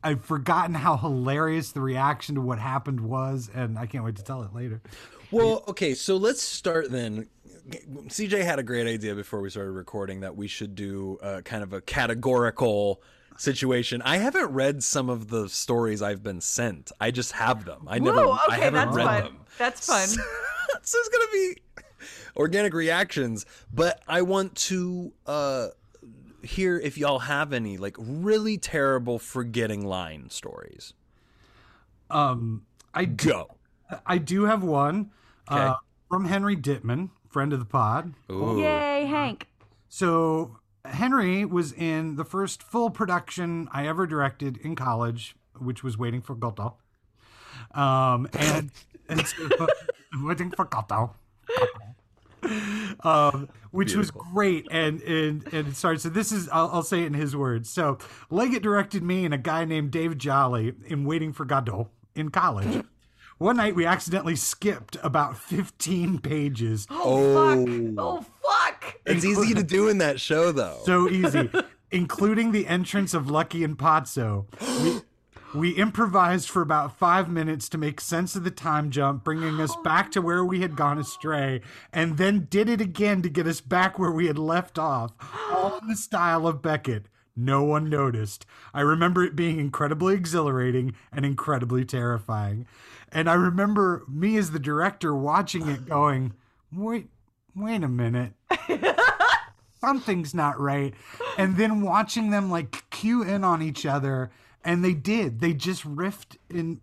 I've 0.05 0.25
forgotten 0.25 0.75
how 0.75 0.97
hilarious 0.97 1.73
the 1.73 1.81
reaction 1.81 2.37
to 2.37 2.41
what 2.41 2.61
happened 2.61 3.01
was, 3.01 3.51
and 3.53 3.77
I 3.79 3.87
can't 3.87 4.05
wait 4.05 4.15
to 4.17 4.23
tell 4.23 4.43
it 4.45 4.55
later. 4.55 4.81
Well, 5.33 5.65
okay, 5.69 5.95
so 5.95 6.17
let's 6.17 6.41
start 6.41 6.91
then. 6.91 7.29
CJ 7.71 8.43
had 8.45 8.59
a 8.59 8.63
great 8.63 8.87
idea 8.87 9.15
before 9.15 9.41
we 9.41 9.51
started 9.51 9.73
recording 9.73 10.21
that 10.21 10.37
we 10.37 10.49
should 10.49 10.75
do 10.75 11.19
uh, 11.23 11.41
kind 11.43 11.63
of 11.63 11.73
a 11.73 11.81
categorical 11.81 13.03
situation. 13.37 14.03
I 14.03 14.19
haven't 14.19 14.51
read 14.53 14.83
some 14.83 15.09
of 15.09 15.29
the 15.29 15.49
stories 15.49 16.03
I've 16.03 16.23
been 16.23 16.41
sent. 16.41 16.91
I 17.01 17.11
just 17.11 17.33
have 17.33 17.65
them. 17.65 17.87
I 17.89 17.99
never. 17.99 18.27
Whoa, 18.27 18.33
I 18.33 18.55
okay, 18.55 18.61
haven't 18.65 18.73
that's 18.87 18.97
read 18.97 19.07
fun. 19.07 19.23
them. 19.25 19.37
That's 19.59 19.87
fun. 19.87 20.09
so 20.83 20.99
it's 20.99 21.09
gonna 21.09 21.25
be 21.33 21.57
organic 22.37 22.73
reactions 22.73 23.45
but 23.75 24.01
i 24.07 24.23
want 24.23 24.55
to 24.55 25.13
uh 25.27 25.67
hear 26.43 26.79
if 26.79 26.97
y'all 26.97 27.19
have 27.19 27.53
any 27.53 27.77
like 27.77 27.97
really 27.99 28.57
terrible 28.57 29.19
forgetting 29.19 29.85
line 29.85 30.31
stories 30.31 30.95
Um, 32.09 32.65
I 32.95 33.05
do, 33.05 33.29
go 33.31 33.51
I 34.07 34.19
do 34.19 34.45
have 34.45 34.63
one 34.63 35.11
Okay. 35.51 35.61
uh, 35.61 35.75
from 36.09 36.25
Henry 36.25 36.57
Dittman, 36.57 37.11
friend 37.31 37.53
of 37.53 37.59
the 37.59 37.65
pod. 37.65 38.15
Ooh. 38.31 38.61
Yay, 38.61 39.07
Hank. 39.07 39.47
So 39.89 40.59
Henry 40.85 41.45
was 41.45 41.73
in 41.73 42.17
the 42.17 42.25
first 42.25 42.63
full 42.63 42.91
production 42.91 43.69
I 43.73 43.87
ever 43.87 44.07
directed 44.07 44.59
in 44.59 44.77
college, 44.77 45.37
which 45.59 45.83
was 45.83 45.97
Waiting 45.97 46.21
for 46.21 46.35
Godot. 46.35 46.77
Um, 47.73 48.29
and, 48.33 48.71
and 49.09 49.27
so, 49.27 49.67
Waiting 50.23 50.51
for 50.51 50.65
Godot. 50.65 51.15
Um, 53.05 53.49
which 53.71 53.95
was 53.95 54.11
great, 54.11 54.67
and 54.71 55.01
and 55.03 55.47
and 55.53 55.69
it 55.69 55.77
started. 55.77 56.01
So 56.01 56.09
this 56.09 56.33
is 56.33 56.49
I'll, 56.49 56.71
I'll 56.73 56.83
say 56.83 57.03
it 57.03 57.07
in 57.07 57.15
his 57.15 57.37
words. 57.37 57.69
So 57.71 57.99
Leggett 58.31 58.63
directed 58.63 59.03
me 59.03 59.25
and 59.25 59.35
a 59.35 59.39
guy 59.39 59.65
named 59.65 59.91
Dave 59.91 60.17
Jolly 60.19 60.73
in 60.87 61.05
Waiting 61.05 61.33
for 61.33 61.45
Godot 61.45 61.91
in 62.15 62.31
college. 62.31 62.85
One 63.41 63.57
night 63.57 63.75
we 63.75 63.87
accidentally 63.87 64.37
skipped 64.37 64.99
about 65.03 65.39
fifteen 65.39 66.19
pages. 66.19 66.87
Oh, 67.03 67.57
fuck. 67.57 67.69
Oh. 67.69 67.95
oh 67.99 68.27
fuck. 68.43 69.01
it's 69.07 69.25
easy 69.25 69.55
to 69.55 69.63
do 69.63 69.89
in 69.89 69.97
that 69.99 70.21
show 70.21 70.53
though 70.53 70.79
so 70.85 71.09
easy, 71.09 71.49
including 71.91 72.53
the 72.53 72.67
entrance 72.67 73.15
of 73.15 73.31
Lucky 73.31 73.65
and 73.65 73.79
Pozzo. 73.79 74.45
We, 74.85 75.01
we 75.59 75.71
improvised 75.71 76.51
for 76.51 76.61
about 76.61 76.99
five 76.99 77.31
minutes 77.31 77.71
to 77.71 77.79
make 77.79 78.03
sense 78.03 78.37
of 78.37 78.45
the 78.45 78.51
time 78.51 78.91
jump, 78.91 79.25
bringing 79.25 79.59
us 79.59 79.75
back 79.85 80.13
to 80.13 80.21
where 80.21 80.45
we 80.45 80.61
had 80.61 80.77
gone 80.77 80.99
astray, 80.99 81.63
and 81.95 82.19
then 82.19 82.47
did 82.51 82.69
it 82.69 82.83
again 82.83 83.23
to 83.23 83.31
get 83.31 83.47
us 83.47 83.63
back 83.63 83.99
where 83.99 84.13
we 84.13 84.27
had 84.27 84.39
left 84.39 84.79
off, 84.79 85.13
all 85.51 85.79
in 85.79 85.89
the 85.89 85.97
style 85.97 86.47
of 86.47 86.61
Beckett. 86.61 87.07
No 87.37 87.63
one 87.63 87.89
noticed. 87.89 88.45
I 88.75 88.81
remember 88.81 89.25
it 89.25 89.37
being 89.37 89.59
incredibly 89.59 90.15
exhilarating 90.15 90.95
and 91.13 91.25
incredibly 91.25 91.85
terrifying. 91.85 92.67
And 93.13 93.29
I 93.29 93.35
remember 93.35 94.05
me 94.09 94.37
as 94.37 94.51
the 94.51 94.59
director 94.59 95.15
watching 95.15 95.69
it 95.69 95.87
going, 95.87 96.35
wait, 96.73 97.09
wait 97.55 97.83
a 97.83 97.89
minute 97.89 98.33
something's 99.81 100.35
not 100.35 100.61
right. 100.61 100.95
And 101.39 101.57
then 101.57 101.81
watching 101.81 102.31
them 102.31 102.51
like 102.51 102.85
cue 102.91 103.23
in 103.23 103.45
on 103.45 103.63
each 103.63 103.87
other, 103.87 104.31
and 104.65 104.85
they 104.85 104.93
did. 104.93 105.41
They 105.41 105.55
just 105.55 105.85
riffed 105.85 106.37
in 106.49 106.81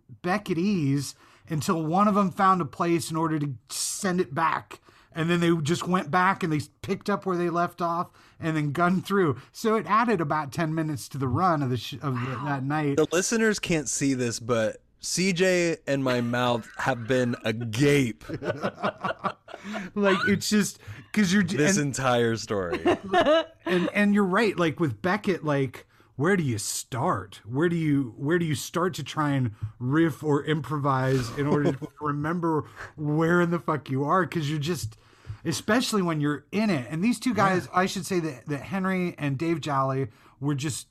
ease 0.57 1.15
until 1.49 1.83
one 1.83 2.07
of 2.07 2.15
them 2.15 2.31
found 2.31 2.59
a 2.61 2.65
place 2.65 3.09
in 3.09 3.17
order 3.17 3.39
to 3.39 3.53
send 3.69 4.19
it 4.19 4.33
back 4.33 4.81
and 5.17 5.31
then 5.31 5.39
they 5.39 5.51
just 5.63 5.87
went 5.87 6.11
back 6.11 6.43
and 6.43 6.53
they 6.53 6.61
picked 6.83 7.09
up 7.09 7.25
where 7.25 7.35
they 7.35 7.49
left 7.49 7.81
off 7.81 8.11
and 8.39 8.55
then 8.55 8.71
gun 8.71 9.01
through. 9.01 9.37
So 9.51 9.75
it 9.75 9.85
added 9.87 10.21
about 10.21 10.51
ten 10.51 10.73
minutes 10.73 11.07
to 11.09 11.17
the 11.17 11.27
run 11.27 11.61
of 11.61 11.69
the 11.69 11.77
sh- 11.77 11.95
of 12.01 12.15
the, 12.15 12.39
that 12.45 12.63
night. 12.63 12.97
The 12.97 13.07
listeners 13.11 13.59
can't 13.59 13.89
see 13.89 14.13
this, 14.13 14.39
but 14.39 14.77
CJ 15.01 15.77
and 15.87 16.03
my 16.03 16.21
mouth 16.21 16.67
have 16.77 17.07
been 17.07 17.35
agape 17.43 18.23
Like 19.95 20.17
it's 20.27 20.49
just 20.49 20.79
because 21.11 21.33
you're 21.33 21.43
this 21.43 21.77
and, 21.77 21.87
entire 21.87 22.35
story. 22.35 22.79
and 23.65 23.89
and 23.93 24.13
you're 24.13 24.23
right. 24.23 24.57
Like 24.57 24.79
with 24.79 25.01
Beckett, 25.01 25.43
like 25.43 25.85
where 26.15 26.35
do 26.35 26.43
you 26.43 26.57
start? 26.57 27.41
Where 27.45 27.69
do 27.69 27.75
you 27.75 28.13
where 28.17 28.39
do 28.39 28.45
you 28.45 28.55
start 28.55 28.93
to 28.95 29.03
try 29.03 29.31
and 29.31 29.51
riff 29.79 30.23
or 30.23 30.43
improvise 30.43 31.29
in 31.37 31.47
order 31.47 31.71
to 31.71 31.87
remember 32.01 32.65
where 32.95 33.41
in 33.41 33.51
the 33.51 33.59
fuck 33.59 33.89
you 33.89 34.03
are? 34.03 34.23
Because 34.23 34.49
you're 34.49 34.59
just, 34.59 34.97
especially 35.47 36.01
when 36.01 36.21
you're 36.21 36.45
in 36.51 36.69
it. 36.69 36.87
And 36.89 37.03
these 37.03 37.19
two 37.19 37.33
guys, 37.33 37.67
I 37.73 37.85
should 37.85 38.05
say 38.05 38.19
that 38.19 38.45
that 38.47 38.61
Henry 38.61 39.15
and 39.17 39.37
Dave 39.37 39.61
Jolly 39.61 40.07
were 40.39 40.55
just 40.55 40.87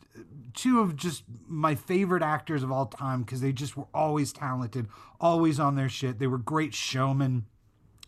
two 0.54 0.80
of 0.80 0.96
just 0.96 1.22
my 1.46 1.75
favorite 1.75 2.22
actors 2.22 2.62
of 2.62 2.72
all 2.72 2.86
time 2.86 3.22
because 3.22 3.40
they 3.40 3.52
just 3.52 3.76
were 3.76 3.86
always 3.92 4.32
talented, 4.32 4.88
always 5.20 5.60
on 5.60 5.76
their 5.76 5.88
shit. 5.88 6.18
They 6.18 6.26
were 6.26 6.38
great 6.38 6.75
showmen 6.75 7.44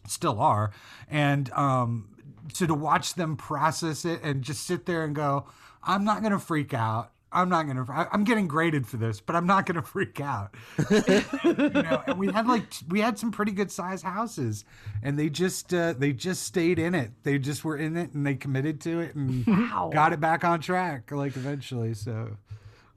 still 0.06 0.40
are 0.40 0.70
and 1.08 1.50
um 1.52 2.08
so 2.52 2.66
to 2.66 2.74
watch 2.74 3.14
them 3.14 3.36
process 3.36 4.04
it 4.04 4.20
and 4.22 4.42
just 4.42 4.64
sit 4.66 4.86
there 4.86 5.04
and 5.04 5.14
go 5.14 5.46
i'm 5.82 6.04
not 6.04 6.22
gonna 6.22 6.38
freak 6.38 6.72
out 6.72 7.12
i'm 7.32 7.48
not 7.48 7.66
gonna 7.66 7.84
I- 7.90 8.08
i'm 8.12 8.24
getting 8.24 8.48
graded 8.48 8.86
for 8.86 8.96
this 8.96 9.20
but 9.20 9.36
i'm 9.36 9.46
not 9.46 9.66
gonna 9.66 9.82
freak 9.82 10.20
out 10.20 10.54
you 10.90 11.70
know 11.70 12.02
and 12.06 12.18
we 12.18 12.32
had 12.32 12.46
like 12.46 12.64
we 12.88 13.00
had 13.00 13.18
some 13.18 13.30
pretty 13.30 13.52
good 13.52 13.70
sized 13.70 14.04
houses 14.04 14.64
and 15.02 15.18
they 15.18 15.28
just 15.28 15.72
uh 15.74 15.92
they 15.92 16.12
just 16.12 16.42
stayed 16.44 16.78
in 16.78 16.94
it 16.94 17.10
they 17.22 17.38
just 17.38 17.64
were 17.64 17.76
in 17.76 17.96
it 17.96 18.12
and 18.12 18.26
they 18.26 18.34
committed 18.34 18.80
to 18.82 19.00
it 19.00 19.14
and 19.14 19.46
Wow. 19.46 19.90
got 19.92 20.12
it 20.12 20.20
back 20.20 20.44
on 20.44 20.60
track 20.60 21.10
like 21.12 21.36
eventually 21.36 21.94
so 21.94 22.36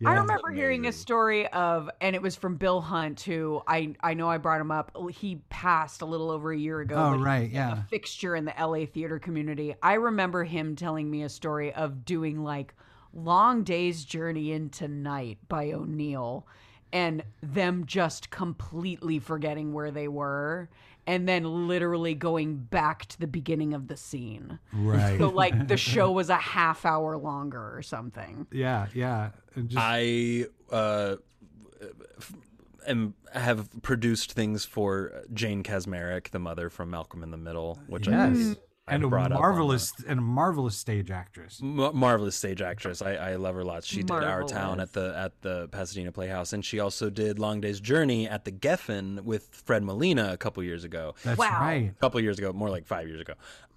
I 0.03 0.13
remember 0.15 0.49
hearing 0.49 0.87
a 0.87 0.91
story 0.91 1.45
of, 1.49 1.87
and 2.01 2.15
it 2.15 2.23
was 2.23 2.35
from 2.35 2.55
Bill 2.55 2.81
Hunt, 2.81 3.21
who 3.21 3.61
I 3.67 3.93
I 4.01 4.15
know 4.15 4.27
I 4.31 4.39
brought 4.39 4.59
him 4.59 4.71
up. 4.71 4.91
He 5.11 5.43
passed 5.49 6.01
a 6.01 6.07
little 6.07 6.31
over 6.31 6.51
a 6.51 6.57
year 6.57 6.79
ago. 6.79 6.95
Oh, 6.95 7.19
right, 7.19 7.51
yeah. 7.51 7.73
a 7.73 7.83
fixture 7.83 8.35
in 8.35 8.45
the 8.45 8.53
LA 8.59 8.87
theater 8.87 9.19
community. 9.19 9.75
I 9.83 9.93
remember 9.93 10.43
him 10.43 10.75
telling 10.75 11.07
me 11.11 11.21
a 11.21 11.29
story 11.29 11.71
of 11.71 12.03
doing 12.03 12.43
like 12.43 12.73
Long 13.13 13.63
Day's 13.63 14.05
Journey 14.05 14.51
into 14.51 14.87
Night 14.87 15.37
by 15.47 15.71
O'Neill, 15.71 16.47
and 16.93 17.23
them 17.41 17.85
just 17.85 18.29
completely 18.29 19.19
forgetting 19.19 19.73
where 19.73 19.91
they 19.91 20.07
were, 20.07 20.69
and 21.07 21.27
then 21.27 21.67
literally 21.67 22.13
going 22.13 22.57
back 22.57 23.05
to 23.07 23.19
the 23.19 23.27
beginning 23.27 23.73
of 23.73 23.87
the 23.87 23.97
scene. 23.97 24.59
right 24.73 25.17
So 25.19 25.29
like 25.29 25.67
the 25.67 25.77
show 25.77 26.11
was 26.11 26.29
a 26.29 26.35
half 26.37 26.85
hour 26.85 27.17
longer 27.17 27.75
or 27.75 27.81
something. 27.81 28.47
yeah 28.51 28.87
yeah 28.93 29.31
and 29.55 29.69
just 29.69 29.81
I 29.81 30.45
uh, 30.71 31.15
f- 32.17 32.33
am 32.87 33.13
have 33.33 33.69
produced 33.81 34.33
things 34.33 34.63
for 34.65 35.23
Jane 35.33 35.63
Kaczmarek, 35.63 36.29
the 36.29 36.39
mother 36.39 36.69
from 36.69 36.89
Malcolm 36.91 37.23
in 37.23 37.31
the 37.31 37.37
Middle, 37.37 37.79
which 37.87 38.07
yes 38.07 38.37
I 38.37 38.55
and 38.87 39.03
a 39.03 39.07
brought 39.07 39.31
up 39.31 39.39
marvelous 39.39 39.93
and 40.07 40.19
a 40.19 40.21
marvelous 40.21 40.75
stage 40.75 41.11
actress 41.11 41.57
the- 41.59 41.65
Ma- 41.65 41.91
marvelous 41.91 42.35
stage 42.35 42.61
actress. 42.61 43.01
I, 43.01 43.13
I 43.13 43.35
love 43.35 43.55
her 43.55 43.63
lots. 43.63 43.85
She 43.87 44.01
did 44.03 44.11
Our 44.11 44.43
Town 44.43 44.79
at 44.79 44.93
the 44.93 45.13
at 45.17 45.41
the 45.41 45.67
Pasadena 45.69 46.11
Playhouse, 46.11 46.53
and 46.53 46.63
she 46.65 46.79
also 46.79 47.09
did 47.09 47.39
Long 47.39 47.61
Day's 47.61 47.79
Journey 47.79 48.27
at 48.27 48.45
the 48.45 48.51
Geffen 48.51 49.21
with 49.21 49.47
Fred 49.65 49.83
Molina 49.83 50.31
a 50.33 50.37
couple 50.37 50.63
years 50.63 50.83
ago. 50.83 51.15
that's 51.23 51.37
Wow. 51.37 51.59
right 51.61 51.91
a 51.95 51.99
couple 51.99 52.19
years 52.21 52.37
ago, 52.37 52.51
more 52.53 52.69
like 52.69 52.85
five 52.85 53.07
years 53.07 53.21
ago. 53.21 53.33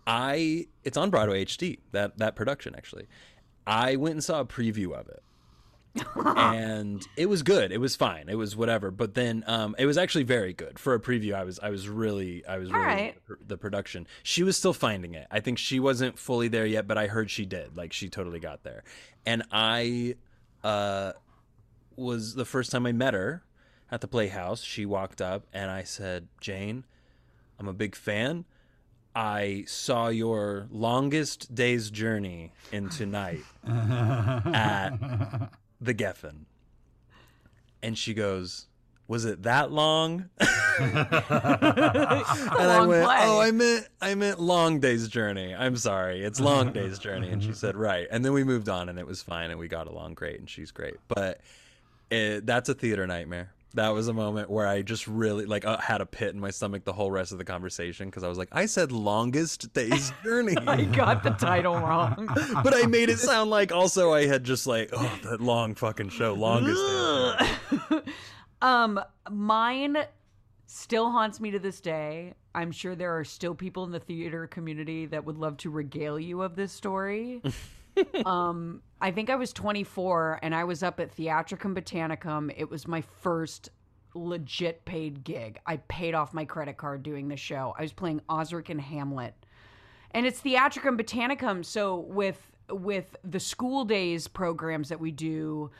I 0.07 0.67
it's 0.83 0.97
on 0.97 1.11
Broadway 1.11 1.45
HD 1.45 1.79
that 1.93 2.19
that 2.19 2.37
production 2.37 2.75
actually. 2.77 3.07
I 3.67 3.97
went 3.97 4.13
and 4.15 4.23
saw 4.25 4.41
a 4.41 4.45
preview 4.45 4.93
of 4.93 5.09
it, 5.09 5.23
and 6.17 7.07
it 7.17 7.27
was 7.27 7.43
good. 7.43 7.71
It 7.73 7.79
was 7.79 7.95
fine. 7.97 8.29
It 8.29 8.37
was 8.37 8.57
whatever. 8.57 8.91
But 8.91 9.15
then 9.15 9.45
um, 9.47 9.77
it 9.79 9.87
was 9.87 9.97
actually 9.97 10.25
very 10.25 10.53
good 10.53 10.79
for 10.79 10.95
a 10.95 11.01
preview. 11.01 11.35
I 11.35 11.45
was 11.45 11.59
I 11.61 11.71
was 11.71 11.89
really 11.89 12.45
I 12.47 12.59
was 12.59 12.71
really 12.73 12.85
right. 12.85 13.15
the 13.47 13.57
production. 13.57 14.07
She 14.23 14.43
was 14.43 14.57
still 14.57 14.73
finding 14.73 15.15
it. 15.15 15.27
I 15.31 15.41
think 15.41 15.59
she 15.59 15.79
wasn't 15.79 16.19
fully 16.19 16.49
there 16.49 16.67
yet, 16.67 16.87
but 16.87 16.99
I 16.99 17.07
heard 17.07 17.31
she 17.31 17.47
did. 17.47 17.77
Like 17.77 17.93
she 17.93 18.09
totally 18.09 18.41
got 18.41 18.65
there. 18.65 18.83
And 19.25 19.45
I 19.53 20.17
uh, 20.63 21.13
was 21.97 22.35
the 22.35 22.45
first 22.45 22.73
time 22.73 22.87
I 22.87 22.93
met 22.93 23.15
her 23.15 23.45
at 23.91 24.01
the 24.01 24.09
Playhouse. 24.09 24.63
She 24.63 24.87
walked 24.87 25.21
up 25.21 25.47
and 25.53 25.71
I 25.71 25.85
said, 25.85 26.29
"Jane, 26.41 26.85
I'm 27.59 27.69
a 27.69 27.75
big 27.75 27.95
fan. 27.95 28.45
I 29.17 29.65
saw 29.69 30.09
your 30.09 30.67
longest 30.73 31.55
day's 31.55 31.89
journey 31.89 32.53
into 32.73 33.07
night 33.07 33.45
at 33.65 34.91
the 35.85 35.95
Geffen. 35.95 36.47
And 37.83 37.97
she 37.97 38.15
goes, 38.15 38.67
Was 39.09 39.25
it 39.25 39.43
that 39.43 39.71
long? 39.71 40.31
and 40.39 40.99
I 40.99 42.85
went, 42.87 43.03
oh, 43.03 43.07
play. 43.07 43.17
Oh, 43.21 43.41
I 43.41 43.51
meant 43.51 43.89
I 44.01 44.15
meant 44.15 44.41
long 44.41 44.81
day's 44.81 45.09
journey. 45.09 45.55
I'm 45.55 45.77
sorry. 45.77 46.25
It's 46.25 46.41
long 46.41 46.73
day's 46.75 46.99
journey. 46.99 47.29
And 47.29 47.43
she 47.43 47.53
said, 47.53 47.77
Right. 47.77 48.07
And 48.11 48.25
then 48.25 48.33
we 48.33 48.45
moved 48.45 48.69
on 48.69 48.89
and 48.89 48.99
it 48.99 49.07
was 49.07 49.23
fine 49.23 49.51
and 49.51 49.59
we 49.59 49.69
got 49.69 49.87
along 49.87 50.15
great 50.15 50.39
and 50.41 50.49
she's 50.49 50.71
great. 50.71 50.97
But 51.09 51.41
it, 52.11 52.47
that's 52.47 52.69
a 52.69 52.75
theater 52.75 53.07
nightmare. 53.07 53.53
That 53.75 53.89
was 53.91 54.07
a 54.07 54.13
moment 54.13 54.51
where 54.51 54.67
I 54.67 54.83
just 54.83 55.09
really 55.09 55.47
like 55.47 55.65
uh, 55.65 55.79
had 55.79 56.01
a 56.01 56.07
pit 56.07 56.33
in 56.33 56.41
my 56.41 56.51
stomach 56.51 56.85
the 56.85 56.93
whole 56.93 57.11
rest 57.11 57.33
of 57.33 57.39
the 57.39 57.45
conversation 57.45 58.09
because 58.09 58.23
I 58.23 58.29
was 58.29 58.39
like, 58.39 58.49
I 58.53 58.67
said 58.67 58.93
longest 58.93 59.73
day's 59.73 60.13
journey, 60.25 60.57
I 60.67 60.85
got 60.85 61.25
the 61.25 61.31
title 61.31 61.75
wrong. 61.75 62.29
but 62.63 62.75
I 62.75 62.87
made 62.87 63.11
it 63.11 63.19
sound 63.19 63.51
like 63.51 63.73
also 63.73 64.13
I 64.13 64.27
had 64.27 64.45
just 64.45 64.67
like 64.67 64.91
oh 64.93 65.19
that 65.25 65.41
long 65.41 65.75
fucking 65.75 66.11
show, 66.11 66.35
longest. 66.35 66.81
Day's 66.81 68.01
um, 68.63 69.01
mine 69.29 69.99
still 70.67 71.11
haunts 71.11 71.41
me 71.41 71.51
to 71.51 71.59
this 71.59 71.81
day. 71.81 72.35
I'm 72.55 72.71
sure 72.71 72.95
there 72.95 73.19
are 73.19 73.25
still 73.25 73.57
people 73.57 73.83
in 73.83 73.91
the 73.91 73.99
theater 73.99 74.47
community 74.47 75.07
that 75.07 75.25
would 75.25 75.37
love 75.37 75.57
to 75.59 75.71
regale 75.71 76.21
you 76.21 76.43
of 76.43 76.55
this 76.55 76.71
story. 76.71 77.43
Um, 78.25 78.83
I 79.01 79.11
think 79.11 79.31
I 79.31 79.37
was 79.37 79.53
24 79.53 80.41
and 80.43 80.55
I 80.55 80.65
was 80.65 80.83
up 80.83 81.01
at 81.01 81.13
Theatricum 81.13 81.75
Botanicum. 81.75 82.53
It 82.57 82.71
was 82.71 82.87
my 82.89 83.01
first 83.01 83.71
legit 84.15 84.85
paid 84.85 85.25
gig. 85.25 85.59
I 85.67 85.77
paid 85.79 86.15
off 86.15 86.33
my 86.33 86.45
credit 86.45 86.77
card 86.77 87.03
doing 87.03 87.29
the 87.29 87.37
show. 87.37 87.75
I 87.79 87.83
was 87.83 87.93
playing 87.93 88.21
Osric 88.31 88.69
and 88.69 88.81
Hamlet. 88.81 89.35
and 90.13 90.25
it's 90.27 90.39
theatricum 90.41 90.97
botanicum 90.97 91.65
so 91.65 91.97
with 91.99 92.53
with 92.71 93.17
the 93.25 93.41
school 93.41 93.85
days 93.85 94.29
programs 94.29 94.89
that 94.89 95.01
we 95.01 95.11
do 95.11 95.71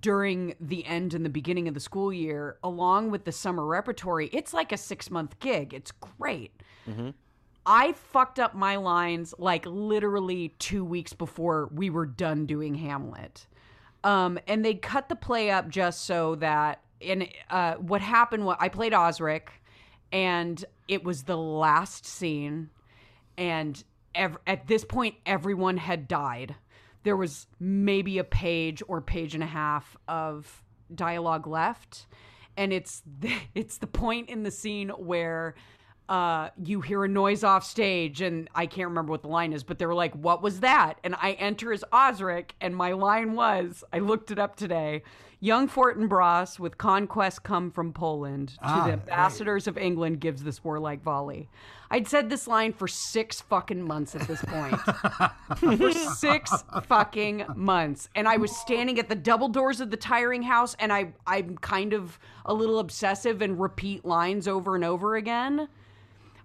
during 0.00 0.54
the 0.60 0.84
end 0.84 1.14
and 1.14 1.24
the 1.24 1.30
beginning 1.30 1.66
of 1.66 1.74
the 1.74 1.80
school 1.80 2.12
year 2.12 2.58
along 2.62 3.10
with 3.10 3.24
the 3.24 3.32
summer 3.32 3.64
repertory 3.64 4.28
it's 4.32 4.52
like 4.52 4.70
a 4.72 4.76
six 4.76 5.10
month 5.10 5.38
gig 5.40 5.72
it's 5.72 5.90
great 5.92 6.52
i 7.66 7.92
fucked 7.92 8.38
up 8.38 8.54
my 8.54 8.76
lines 8.76 9.34
like 9.38 9.64
literally 9.66 10.54
two 10.58 10.84
weeks 10.84 11.12
before 11.12 11.68
we 11.72 11.90
were 11.90 12.06
done 12.06 12.46
doing 12.46 12.74
hamlet. 12.74 13.46
Um, 14.02 14.38
and 14.48 14.64
they 14.64 14.74
cut 14.74 15.10
the 15.10 15.16
play 15.16 15.50
up 15.50 15.68
just 15.68 16.04
so 16.04 16.34
that 16.36 16.82
and 17.02 17.28
uh, 17.50 17.74
what 17.74 18.00
happened 18.00 18.44
was 18.46 18.56
i 18.60 18.68
played 18.68 18.94
osric 18.94 19.52
and 20.12 20.64
it 20.88 21.04
was 21.04 21.24
the 21.24 21.36
last 21.36 22.06
scene 22.06 22.70
and 23.38 23.84
ev- 24.14 24.38
at 24.46 24.66
this 24.66 24.84
point 24.84 25.16
everyone 25.26 25.76
had 25.76 26.08
died. 26.08 26.56
There 27.02 27.16
was 27.16 27.46
maybe 27.58 28.18
a 28.18 28.24
page 28.24 28.82
or 28.88 29.00
page 29.00 29.34
and 29.34 29.42
a 29.42 29.46
half 29.46 29.96
of 30.08 30.64
dialogue 30.94 31.46
left 31.46 32.06
and 32.56 32.72
it's 32.72 33.02
the, 33.20 33.32
it's 33.54 33.78
the 33.78 33.86
point 33.86 34.28
in 34.28 34.42
the 34.42 34.50
scene 34.50 34.90
where 34.90 35.54
uh, 36.10 36.50
you 36.64 36.80
hear 36.80 37.04
a 37.04 37.08
noise 37.08 37.44
off 37.44 37.64
stage 37.64 38.20
and 38.20 38.48
i 38.54 38.66
can't 38.66 38.88
remember 38.88 39.10
what 39.12 39.22
the 39.22 39.28
line 39.28 39.52
is 39.52 39.62
but 39.62 39.78
they 39.78 39.86
were 39.86 39.94
like 39.94 40.12
what 40.14 40.42
was 40.42 40.60
that 40.60 40.98
and 41.04 41.14
i 41.22 41.32
enter 41.32 41.72
as 41.72 41.84
osric 41.92 42.54
and 42.60 42.74
my 42.76 42.90
line 42.92 43.32
was 43.34 43.84
i 43.92 43.98
looked 44.00 44.30
it 44.32 44.38
up 44.38 44.56
today 44.56 45.02
young 45.38 45.68
fortinbras 45.68 46.58
with 46.58 46.76
conquest 46.76 47.44
come 47.44 47.70
from 47.70 47.92
poland 47.92 48.48
to 48.48 48.58
Ah, 48.62 48.86
the 48.86 48.92
ambassadors 48.92 49.68
of 49.68 49.78
england 49.78 50.20
gives 50.20 50.42
this 50.42 50.64
warlike 50.64 51.00
volley 51.02 51.48
i'd 51.92 52.08
said 52.08 52.28
this 52.28 52.48
line 52.48 52.72
for 52.72 52.88
six 52.88 53.40
fucking 53.40 53.80
months 53.82 54.16
at 54.16 54.26
this 54.26 54.42
point 54.48 54.76
for 55.78 55.92
six 55.92 56.52
fucking 56.84 57.44
months. 57.54 58.08
And 58.14 58.28
I 58.28 58.36
was 58.36 58.54
standing 58.56 58.98
at 58.98 59.08
the 59.08 59.14
double 59.14 59.48
doors 59.48 59.80
of 59.80 59.90
the 59.90 59.96
tiring 59.96 60.42
house, 60.42 60.76
and 60.78 60.92
I 60.92 61.12
I'm 61.26 61.58
kind 61.58 61.92
of 61.92 62.18
a 62.44 62.54
little 62.54 62.78
obsessive 62.78 63.42
and 63.42 63.60
repeat 63.60 64.04
lines 64.04 64.46
over 64.46 64.74
and 64.76 64.84
over 64.84 65.16
again. 65.16 65.68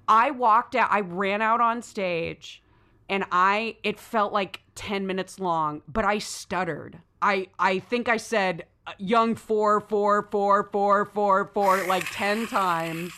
I 0.08 0.32
walked 0.32 0.76
out, 0.76 0.92
I 0.92 1.02
ran 1.02 1.42
out 1.42 1.62
on 1.62 1.82
stage, 1.82 2.62
and 3.10 3.26
I 3.32 3.78
it 3.84 4.00
felt 4.00 4.34
like 4.34 4.62
10 4.76 5.08
minutes 5.08 5.40
long, 5.40 5.82
but 5.88 6.06
I 6.06 6.20
stuttered. 6.20 7.00
I 7.22 7.48
I 7.60 7.80
think 7.80 8.10
I 8.10 8.18
said 8.18 8.66
uh, 8.88 8.92
young 8.98 9.36
four 9.36 9.82
four 9.82 10.28
four 10.32 10.70
four 10.72 11.06
four 11.06 11.52
four 11.54 11.88
like 11.88 12.06
10 12.12 12.48
times. 12.48 13.12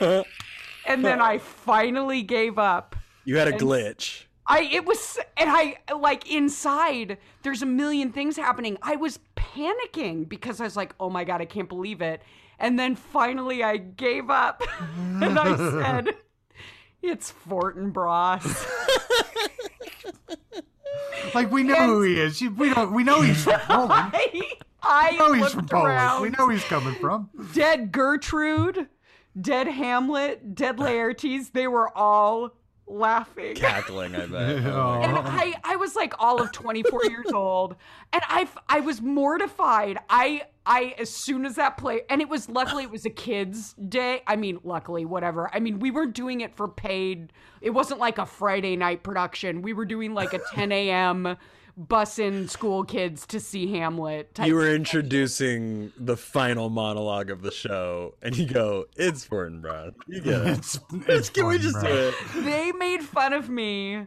and 0.00 1.04
then 1.04 1.20
I 1.20 1.38
finally 1.38 2.22
gave 2.22 2.58
up. 2.58 2.96
You 3.24 3.36
had 3.38 3.48
a 3.48 3.52
glitch. 3.52 4.24
I 4.46 4.68
it 4.72 4.84
was 4.84 5.18
and 5.36 5.48
I 5.50 5.78
like 5.96 6.30
inside 6.30 7.18
there's 7.42 7.62
a 7.62 7.66
million 7.66 8.12
things 8.12 8.36
happening. 8.36 8.76
I 8.82 8.96
was 8.96 9.18
panicking 9.36 10.28
because 10.28 10.60
I 10.60 10.64
was 10.64 10.76
like, 10.76 10.94
"Oh 11.00 11.08
my 11.08 11.24
god, 11.24 11.40
I 11.40 11.46
can't 11.46 11.68
believe 11.68 12.02
it." 12.02 12.22
And 12.58 12.78
then 12.78 12.94
finally 12.96 13.62
I 13.62 13.76
gave 13.76 14.30
up 14.30 14.62
and 14.96 15.38
I 15.38 15.56
said, 15.82 16.14
"It's 17.02 17.32
Fortinbras." 17.48 18.66
Like 21.34 21.50
we 21.50 21.62
know 21.64 21.86
who 21.86 22.02
he 22.02 22.20
is. 22.20 22.40
We 22.40 22.72
don't. 22.72 22.92
We 22.92 23.02
know 23.02 23.20
he's 23.22 23.42
from 23.42 23.58
Poland. 23.60 23.90
I, 24.14 24.52
I 24.82 25.10
We 25.12 25.18
know 25.18 25.32
he's 25.32 25.54
from 25.54 25.66
Poland. 25.66 25.88
around. 25.88 26.22
We 26.22 26.30
know 26.30 26.48
he's 26.48 26.62
coming 26.64 26.94
from. 26.96 27.28
Dead 27.54 27.90
Gertrude, 27.90 28.88
dead 29.40 29.66
Hamlet, 29.66 30.54
dead 30.54 30.76
Laertes, 30.76 31.50
they 31.52 31.66
were 31.66 31.96
all 31.96 32.50
laughing. 32.86 33.56
Cackling, 33.56 34.14
I 34.14 34.26
bet. 34.26 34.56
And 34.58 35.18
I, 35.18 35.54
I 35.64 35.76
was 35.76 35.96
like 35.96 36.14
all 36.18 36.40
of 36.40 36.52
24 36.52 37.06
years 37.06 37.32
old 37.32 37.74
and 38.12 38.22
I, 38.28 38.46
I 38.68 38.80
was 38.80 39.00
mortified 39.00 39.98
i 40.10 40.42
i 40.66 40.94
as 40.98 41.10
soon 41.10 41.44
as 41.44 41.56
that 41.56 41.76
play 41.76 42.02
and 42.08 42.20
it 42.20 42.28
was 42.28 42.48
luckily 42.48 42.84
it 42.84 42.90
was 42.90 43.04
a 43.04 43.10
kids 43.10 43.74
day 43.88 44.22
i 44.26 44.34
mean 44.36 44.58
luckily 44.64 45.04
whatever 45.04 45.50
i 45.54 45.60
mean 45.60 45.78
we 45.78 45.90
weren't 45.90 46.14
doing 46.14 46.40
it 46.40 46.54
for 46.56 46.68
paid 46.68 47.32
it 47.60 47.70
wasn't 47.70 47.98
like 48.00 48.18
a 48.18 48.26
friday 48.26 48.76
night 48.76 49.02
production 49.02 49.60
we 49.62 49.72
were 49.72 49.84
doing 49.84 50.14
like 50.14 50.32
a 50.32 50.40
10 50.54 50.72
a.m 50.72 51.36
bussing 51.78 52.48
school 52.48 52.84
kids 52.84 53.26
to 53.26 53.40
see 53.40 53.66
hamlet 53.76 54.32
type 54.34 54.46
You 54.46 54.54
were 54.54 54.72
introducing 54.72 55.92
the 55.98 56.16
final 56.16 56.70
monologue 56.70 57.30
of 57.30 57.42
the 57.42 57.50
show, 57.50 58.14
and 58.22 58.36
you 58.36 58.46
go, 58.46 58.84
"It's 58.96 59.26
Fortinbras." 59.26 59.92
You 60.06 60.20
get 60.20 60.40
it. 60.42 60.46
It's, 60.58 60.78
it's 61.08 61.30
Can 61.30 61.46
we 61.48 61.58
just 61.58 61.80
do 61.80 61.86
it? 61.88 62.14
they 62.44 62.70
made 62.70 63.02
fun 63.02 63.32
of 63.32 63.48
me 63.50 64.06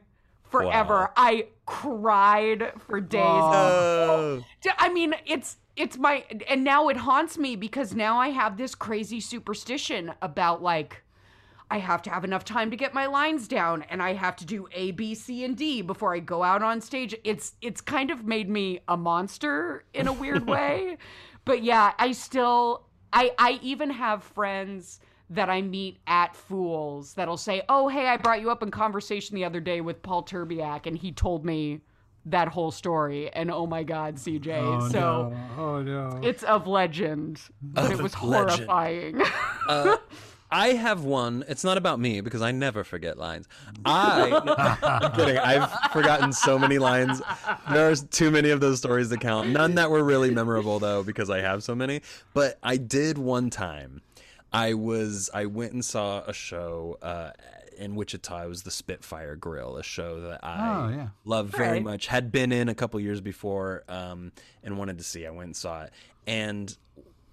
forever 0.50 1.00
Wow. 1.00 1.14
i 1.18 1.48
cried 1.66 2.72
for 2.88 3.02
days 3.02 3.22
Oh. 3.22 4.42
D- 4.62 4.70
I 4.78 4.88
mean, 4.94 5.14
it's 5.26 5.58
it's 5.78 5.98
my 5.98 6.26
and 6.48 6.64
now 6.64 6.90
it 6.90 6.98
haunts 6.98 7.38
me 7.38 7.56
because 7.56 7.94
now 7.94 8.18
I 8.18 8.30
have 8.30 8.58
this 8.58 8.76
crazy 8.76 9.22
superstition 9.22 10.14
about 10.22 10.62
like 10.62 11.04
I 11.70 11.80
have 11.80 12.02
to 12.04 12.10
have 12.10 12.24
enough 12.24 12.46
time 12.46 12.72
to 12.72 12.78
get 12.78 12.94
my 12.94 13.06
lines 13.06 13.48
down 13.48 13.84
and 13.90 14.02
I 14.02 14.14
have 14.14 14.38
to 14.38 14.46
do 14.46 14.68
A, 14.72 14.92
B, 14.92 15.14
C, 15.14 15.44
and 15.44 15.56
D 15.56 15.82
before 15.82 16.16
I 16.16 16.20
go 16.20 16.42
out 16.42 16.64
on 16.64 16.82
stage. 16.82 17.16
It's 17.24 17.54
it's 17.62 17.82
kind 17.82 18.10
of 18.10 18.26
made 18.26 18.50
me 18.50 18.80
a 18.88 18.98
monster 18.98 19.84
in 19.94 20.08
a 20.08 20.14
weird 20.14 20.48
way. 20.48 20.98
But 21.46 21.64
yeah, 21.64 21.94
I 22.00 22.12
still 22.12 22.88
I 23.14 23.32
I 23.38 23.60
even 23.62 23.92
have 23.92 24.24
friends 24.24 25.00
that 25.30 25.50
I 25.50 25.62
meet 25.62 25.98
at 26.08 26.36
Fools 26.36 27.14
that'll 27.14 27.38
say, 27.38 27.62
"Oh, 27.70 27.88
hey, 27.88 28.08
I 28.08 28.18
brought 28.18 28.42
you 28.42 28.50
up 28.50 28.64
in 28.64 28.72
conversation 28.72 29.36
the 29.36 29.46
other 29.46 29.60
day 29.60 29.82
with 29.82 30.02
Paul 30.02 30.24
Turbiak 30.24 30.88
and 30.88 30.98
he 30.98 31.12
told 31.12 31.46
me 31.46 31.82
that 32.28 32.48
whole 32.48 32.72
story." 32.72 33.32
And 33.34 33.52
oh 33.52 33.68
my 33.68 33.84
god, 33.84 34.16
CJ. 34.16 34.62
Oh 34.62 34.90
so 34.90 35.00
no! 35.00 35.38
Oh 35.58 35.82
no! 35.82 36.20
it's 36.24 36.44
of 36.44 36.68
legend, 36.68 37.42
but 37.62 37.92
it 37.92 38.02
was 38.02 38.14
legend. 38.22 38.68
horrifying. 38.68 39.22
I 40.50 40.70
have 40.70 41.04
one. 41.04 41.44
It's 41.50 41.64
not 41.64 41.78
about 41.78 42.00
me 42.00 42.22
because 42.22 42.42
I 42.42 42.52
never 42.52 42.84
forget 42.84 43.18
lines. 43.18 43.48
I, 43.84 44.32
I'm 44.82 45.12
kidding. 45.14 45.38
I've 45.38 45.70
forgotten 45.92 46.32
so 46.32 46.58
many 46.58 46.80
lines. 46.80 47.22
There's 47.72 48.04
too 48.04 48.32
many 48.32 48.52
of 48.52 48.62
those 48.62 48.80
stories 48.80 49.10
to 49.10 49.18
count. 49.18 49.50
None 49.50 49.76
that 49.76 49.92
were 49.92 50.04
really 50.04 50.32
memorable 50.32 50.80
though, 50.80 51.04
because 51.04 51.30
I 51.30 51.42
have 51.42 51.64
so 51.64 51.76
many. 51.76 52.02
But 52.34 52.60
I 52.64 52.78
did 52.78 53.18
one 53.18 53.50
time. 53.50 54.02
I 54.54 54.74
was. 54.74 55.30
I 55.34 55.48
went 55.48 55.74
and 55.74 55.84
saw 55.84 56.24
a 56.26 56.34
show 56.34 56.98
uh, 57.02 57.32
in 57.78 57.96
Wichita. 57.96 58.48
Was 58.48 58.64
the 58.64 58.72
Spitfire 58.72 59.36
Grill, 59.36 59.78
a 59.78 59.84
show 59.84 60.22
that 60.22 60.44
I 60.44 60.86
Oh, 60.86 60.90
yeah. 60.90 61.08
love 61.26 61.50
very 61.50 61.74
Right. 61.74 61.84
much. 61.84 62.08
Had 62.08 62.32
been 62.32 62.52
in 62.52 62.70
a 62.70 62.76
couple 62.76 63.00
years 63.00 63.22
before, 63.22 63.84
um, 63.88 64.32
and 64.64 64.78
wanted 64.78 64.98
to 64.98 65.04
see. 65.04 65.26
I 65.26 65.30
went 65.30 65.48
and 65.48 65.56
saw 65.56 65.84
it, 65.84 65.94
and 66.26 66.76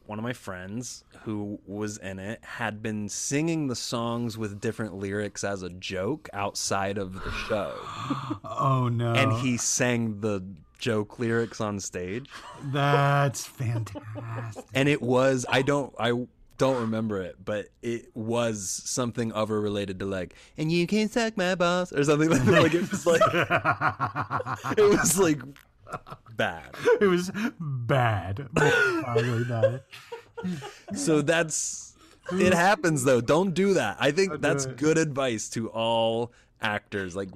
one 0.06 0.18
of 0.18 0.22
my 0.22 0.34
friends 0.34 1.02
who 1.22 1.58
was 1.66 1.96
in 1.96 2.18
it 2.18 2.38
had 2.44 2.82
been 2.82 3.08
singing 3.08 3.68
the 3.68 3.74
songs 3.74 4.36
with 4.36 4.60
different 4.60 4.94
lyrics 4.94 5.42
as 5.42 5.62
a 5.62 5.70
joke 5.70 6.28
outside 6.34 6.98
of 6.98 7.14
the 7.14 7.30
show. 7.48 7.74
oh 8.44 8.90
no! 8.92 9.14
And 9.14 9.32
he 9.32 9.56
sang 9.56 10.20
the 10.20 10.44
joke 10.78 11.18
lyrics 11.18 11.58
on 11.62 11.80
stage. 11.80 12.28
That's 12.64 13.46
fantastic. 13.46 14.64
And 14.74 14.88
it 14.88 15.00
was 15.00 15.46
I 15.48 15.62
don't 15.62 15.94
I 15.98 16.26
don't 16.58 16.80
remember 16.80 17.20
it, 17.20 17.36
but 17.44 17.68
it 17.82 18.14
was 18.14 18.68
something 18.84 19.32
of 19.32 19.50
or 19.50 19.60
related 19.60 19.98
to 20.00 20.06
like, 20.06 20.34
and 20.56 20.70
you 20.70 20.86
can 20.86 21.08
suck 21.08 21.36
my 21.36 21.54
balls 21.54 21.92
or 21.92 22.04
something 22.04 22.30
like 22.30 22.44
that. 22.44 22.62
Like 22.62 22.74
it 22.74 22.90
was 22.90 23.06
like 23.06 23.22
it 24.78 24.82
was 24.82 25.18
like 25.18 25.40
bad. 26.36 26.74
it 27.00 27.06
was 27.06 27.30
bad. 27.58 28.48
Probably 28.54 29.44
bad. 29.44 29.82
So 30.94 31.22
that's 31.22 31.94
it 32.32 32.54
happens 32.54 33.04
though. 33.04 33.20
Don't 33.20 33.54
do 33.54 33.74
that. 33.74 33.96
I 34.00 34.10
think 34.10 34.32
do 34.32 34.38
that's 34.38 34.66
good 34.66 34.98
advice 34.98 35.48
to 35.50 35.68
all 35.70 36.32
actors. 36.60 37.16
Like 37.16 37.30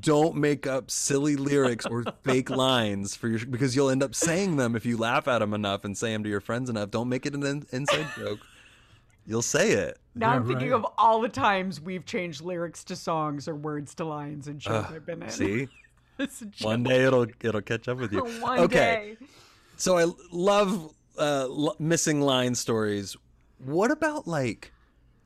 don't 0.00 0.36
make 0.36 0.66
up 0.66 0.90
silly 0.90 1.36
lyrics 1.36 1.84
or 1.84 2.04
fake 2.22 2.48
lines 2.48 3.14
for 3.16 3.28
your 3.28 3.44
because 3.44 3.76
you'll 3.76 3.90
end 3.90 4.02
up 4.02 4.14
saying 4.14 4.56
them 4.56 4.74
if 4.76 4.86
you 4.86 4.96
laugh 4.96 5.28
at 5.28 5.40
them 5.40 5.52
enough 5.52 5.84
and 5.84 5.96
say 5.96 6.12
them 6.12 6.22
to 6.24 6.30
your 6.30 6.40
friends 6.40 6.70
enough. 6.70 6.90
Don't 6.90 7.08
make 7.08 7.26
it 7.26 7.34
an 7.34 7.44
in, 7.44 7.66
inside 7.72 8.06
joke. 8.16 8.40
You'll 9.26 9.42
say 9.42 9.72
it. 9.72 9.98
Now 10.14 10.30
Yeah, 10.30 10.36
I'm 10.36 10.46
thinking 10.46 10.70
right. 10.70 10.76
of 10.76 10.86
all 10.98 11.20
the 11.20 11.28
times 11.28 11.80
we've 11.80 12.04
changed 12.04 12.42
lyrics 12.42 12.84
to 12.84 12.96
songs 12.96 13.48
or 13.48 13.54
words 13.54 13.94
to 13.96 14.04
lines 14.04 14.48
in 14.48 14.58
shows 14.58 14.84
I've 14.90 15.04
been 15.06 15.22
in. 15.22 15.30
See, 15.30 15.68
It's 16.18 16.42
a 16.42 16.46
one 16.64 16.82
day 16.84 17.04
it'll 17.04 17.26
it'll 17.42 17.60
catch 17.62 17.88
up 17.88 17.98
with 17.98 18.12
you. 18.12 18.20
One 18.40 18.60
okay, 18.60 19.16
day. 19.20 19.26
so 19.76 19.98
I 19.98 20.06
love 20.30 20.94
uh, 21.18 21.46
l- 21.48 21.74
missing 21.80 22.20
line 22.20 22.54
stories. 22.54 23.16
What 23.58 23.90
about 23.90 24.26
like 24.28 24.72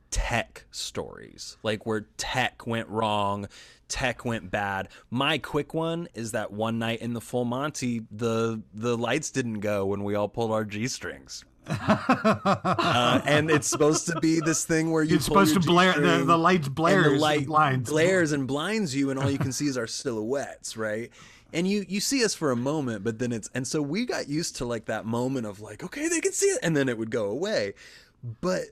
tech 0.09 0.65
stories, 0.71 1.57
like 1.61 1.85
where 1.85 2.07
tech 2.17 2.65
went 2.65 2.87
wrong, 2.89 3.47
tech 3.89 4.23
went 4.23 4.51
bad? 4.51 4.87
My 5.09 5.37
quick 5.37 5.73
one 5.73 6.07
is 6.13 6.31
that 6.31 6.51
one 6.51 6.79
night 6.79 7.01
in 7.01 7.13
the 7.13 7.21
full 7.21 7.45
Monty, 7.45 8.03
the 8.11 8.61
the 8.73 8.97
lights 8.97 9.31
didn't 9.31 9.59
go 9.59 9.85
when 9.85 10.03
we 10.03 10.15
all 10.15 10.29
pulled 10.29 10.51
our 10.51 10.63
g 10.63 10.87
strings. 10.87 11.43
uh, 11.69 13.21
and 13.25 13.51
it's 13.51 13.67
supposed 13.67 14.07
to 14.07 14.19
be 14.19 14.39
this 14.39 14.65
thing 14.65 14.91
where 14.91 15.03
you 15.03 15.17
It's 15.17 15.27
pull 15.27 15.45
supposed 15.45 15.61
to 15.61 15.67
blare. 15.67 15.93
The, 15.99 16.23
the 16.25 16.37
lights 16.37 16.67
blares. 16.67 17.05
and 17.05 17.15
the 17.15 17.19
light 17.19 17.45
blinds. 17.45 17.89
glares 17.89 18.31
and 18.31 18.47
blinds 18.47 18.95
you, 18.95 19.11
and 19.11 19.19
all 19.19 19.29
you 19.29 19.37
can 19.37 19.51
see 19.51 19.67
is 19.67 19.77
our 19.77 19.85
silhouettes, 19.85 20.75
right? 20.75 21.11
And 21.53 21.67
you 21.67 21.85
you 21.87 21.99
see 21.99 22.23
us 22.25 22.33
for 22.33 22.51
a 22.51 22.55
moment, 22.55 23.03
but 23.03 23.19
then 23.19 23.31
it's 23.31 23.49
and 23.53 23.67
so 23.67 23.81
we 23.81 24.05
got 24.05 24.27
used 24.27 24.55
to 24.57 24.65
like 24.65 24.85
that 24.85 25.05
moment 25.05 25.45
of 25.45 25.61
like, 25.61 25.83
okay, 25.83 26.07
they 26.07 26.21
can 26.21 26.31
see 26.31 26.47
it, 26.47 26.59
and 26.63 26.75
then 26.75 26.89
it 26.89 26.97
would 26.97 27.11
go 27.11 27.25
away. 27.25 27.73
But 28.41 28.63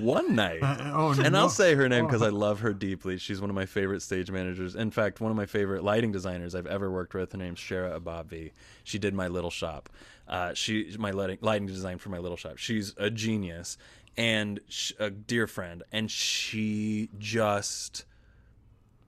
one 0.00 0.34
night, 0.34 0.60
oh, 0.62 1.12
and 1.12 1.32
no. 1.32 1.40
I'll 1.40 1.48
say 1.48 1.74
her 1.74 1.88
name 1.88 2.06
because 2.06 2.22
I 2.22 2.28
love 2.28 2.60
her 2.60 2.72
deeply. 2.72 3.18
She's 3.18 3.40
one 3.40 3.50
of 3.50 3.56
my 3.56 3.66
favorite 3.66 4.02
stage 4.02 4.30
managers. 4.30 4.74
In 4.74 4.90
fact, 4.90 5.20
one 5.20 5.30
of 5.30 5.36
my 5.36 5.46
favorite 5.46 5.84
lighting 5.84 6.12
designers 6.12 6.54
I've 6.54 6.66
ever 6.66 6.90
worked 6.90 7.14
with. 7.14 7.32
Her 7.32 7.38
name's 7.38 7.58
Shara 7.58 7.98
Abavi. 7.98 8.52
She 8.84 8.98
did 8.98 9.14
my 9.14 9.28
little 9.28 9.50
shop. 9.50 9.88
Uh, 10.28 10.54
she 10.54 10.94
my 10.98 11.10
lighting 11.10 11.38
lighting 11.40 11.66
design 11.66 11.98
for 11.98 12.08
my 12.08 12.18
little 12.18 12.36
shop. 12.36 12.58
She's 12.58 12.94
a 12.96 13.10
genius 13.10 13.78
and 14.16 14.60
sh- 14.68 14.92
a 14.98 15.10
dear 15.10 15.46
friend, 15.46 15.82
and 15.92 16.10
she 16.10 17.10
just 17.18 18.04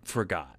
forgot. 0.04 0.57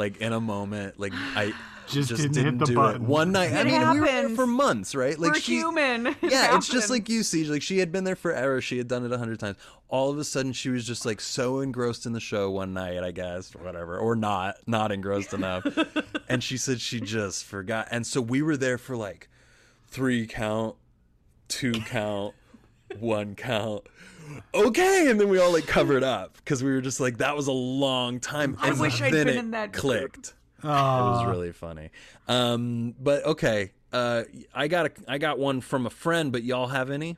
Like 0.00 0.16
in 0.16 0.32
a 0.32 0.40
moment, 0.40 0.98
like 0.98 1.12
I 1.14 1.52
Just 1.88 2.08
just, 2.08 2.22
didn't 2.22 2.34
didn't, 2.34 2.52
hit 2.52 2.58
the 2.60 2.66
do 2.66 2.74
button. 2.76 3.02
it 3.02 3.08
one 3.08 3.32
night. 3.32 3.52
I 3.52 3.60
It 3.62 3.66
mean, 3.66 3.90
we 3.90 4.00
were 4.00 4.06
there 4.06 4.28
for 4.30 4.46
months, 4.46 4.94
right? 4.94 5.18
Like 5.18 5.34
We're 5.34 5.40
she, 5.40 5.56
human. 5.56 6.06
It 6.22 6.30
yeah, 6.30 6.56
it's 6.56 6.68
just 6.68 6.88
like 6.88 7.08
you 7.08 7.22
see. 7.24 7.44
Like 7.44 7.62
she 7.62 7.78
had 7.78 7.90
been 7.92 8.04
there 8.04 8.14
forever. 8.16 8.60
She 8.60 8.78
had 8.78 8.86
done 8.88 9.04
it 9.04 9.12
a 9.12 9.18
hundred 9.18 9.40
times. 9.40 9.56
All 9.88 10.08
of 10.08 10.16
a 10.16 10.24
sudden, 10.24 10.52
she 10.52 10.70
was 10.70 10.86
just 10.86 11.04
like 11.04 11.20
so 11.20 11.58
engrossed 11.60 12.06
in 12.06 12.12
the 12.12 12.20
show 12.20 12.48
one 12.50 12.72
night, 12.72 13.02
I 13.02 13.10
guess, 13.10 13.54
or 13.54 13.62
whatever, 13.64 13.98
or 13.98 14.14
not, 14.16 14.56
not 14.66 14.92
engrossed 14.92 15.34
enough. 15.34 15.66
and 16.28 16.42
she 16.44 16.56
said 16.56 16.80
she 16.80 17.00
just 17.00 17.44
forgot. 17.44 17.88
And 17.90 18.06
so 18.06 18.20
we 18.22 18.40
were 18.40 18.56
there 18.56 18.78
for 18.78 18.96
like 18.96 19.28
three 19.88 20.26
count, 20.28 20.76
two 21.48 21.72
count, 21.72 22.34
one 23.00 23.34
count. 23.34 23.84
Okay, 24.54 25.10
and 25.10 25.20
then 25.20 25.28
we 25.28 25.38
all 25.38 25.52
like 25.52 25.66
covered 25.66 26.02
up 26.02 26.36
because 26.36 26.62
we 26.62 26.70
were 26.72 26.80
just 26.80 27.00
like 27.00 27.18
that 27.18 27.36
was 27.36 27.46
a 27.46 27.52
long 27.52 28.20
time. 28.20 28.56
I 28.60 28.68
And 28.68 28.80
wish 28.80 29.00
I'd 29.00 29.12
then 29.12 29.26
been 29.26 29.36
it 29.36 29.38
in 29.38 29.50
that 29.52 29.72
group. 29.72 29.80
clicked. 29.82 30.34
It 30.62 30.66
was 30.66 31.24
really 31.24 31.52
funny. 31.52 31.90
Um, 32.28 32.94
but 33.00 33.24
okay, 33.24 33.72
uh, 33.92 34.24
I 34.54 34.68
got 34.68 34.86
a, 34.86 34.92
I 35.08 35.18
got 35.18 35.38
one 35.38 35.60
from 35.60 35.86
a 35.86 35.90
friend. 35.90 36.30
But 36.32 36.42
y'all 36.44 36.66
have 36.68 36.90
any? 36.90 37.16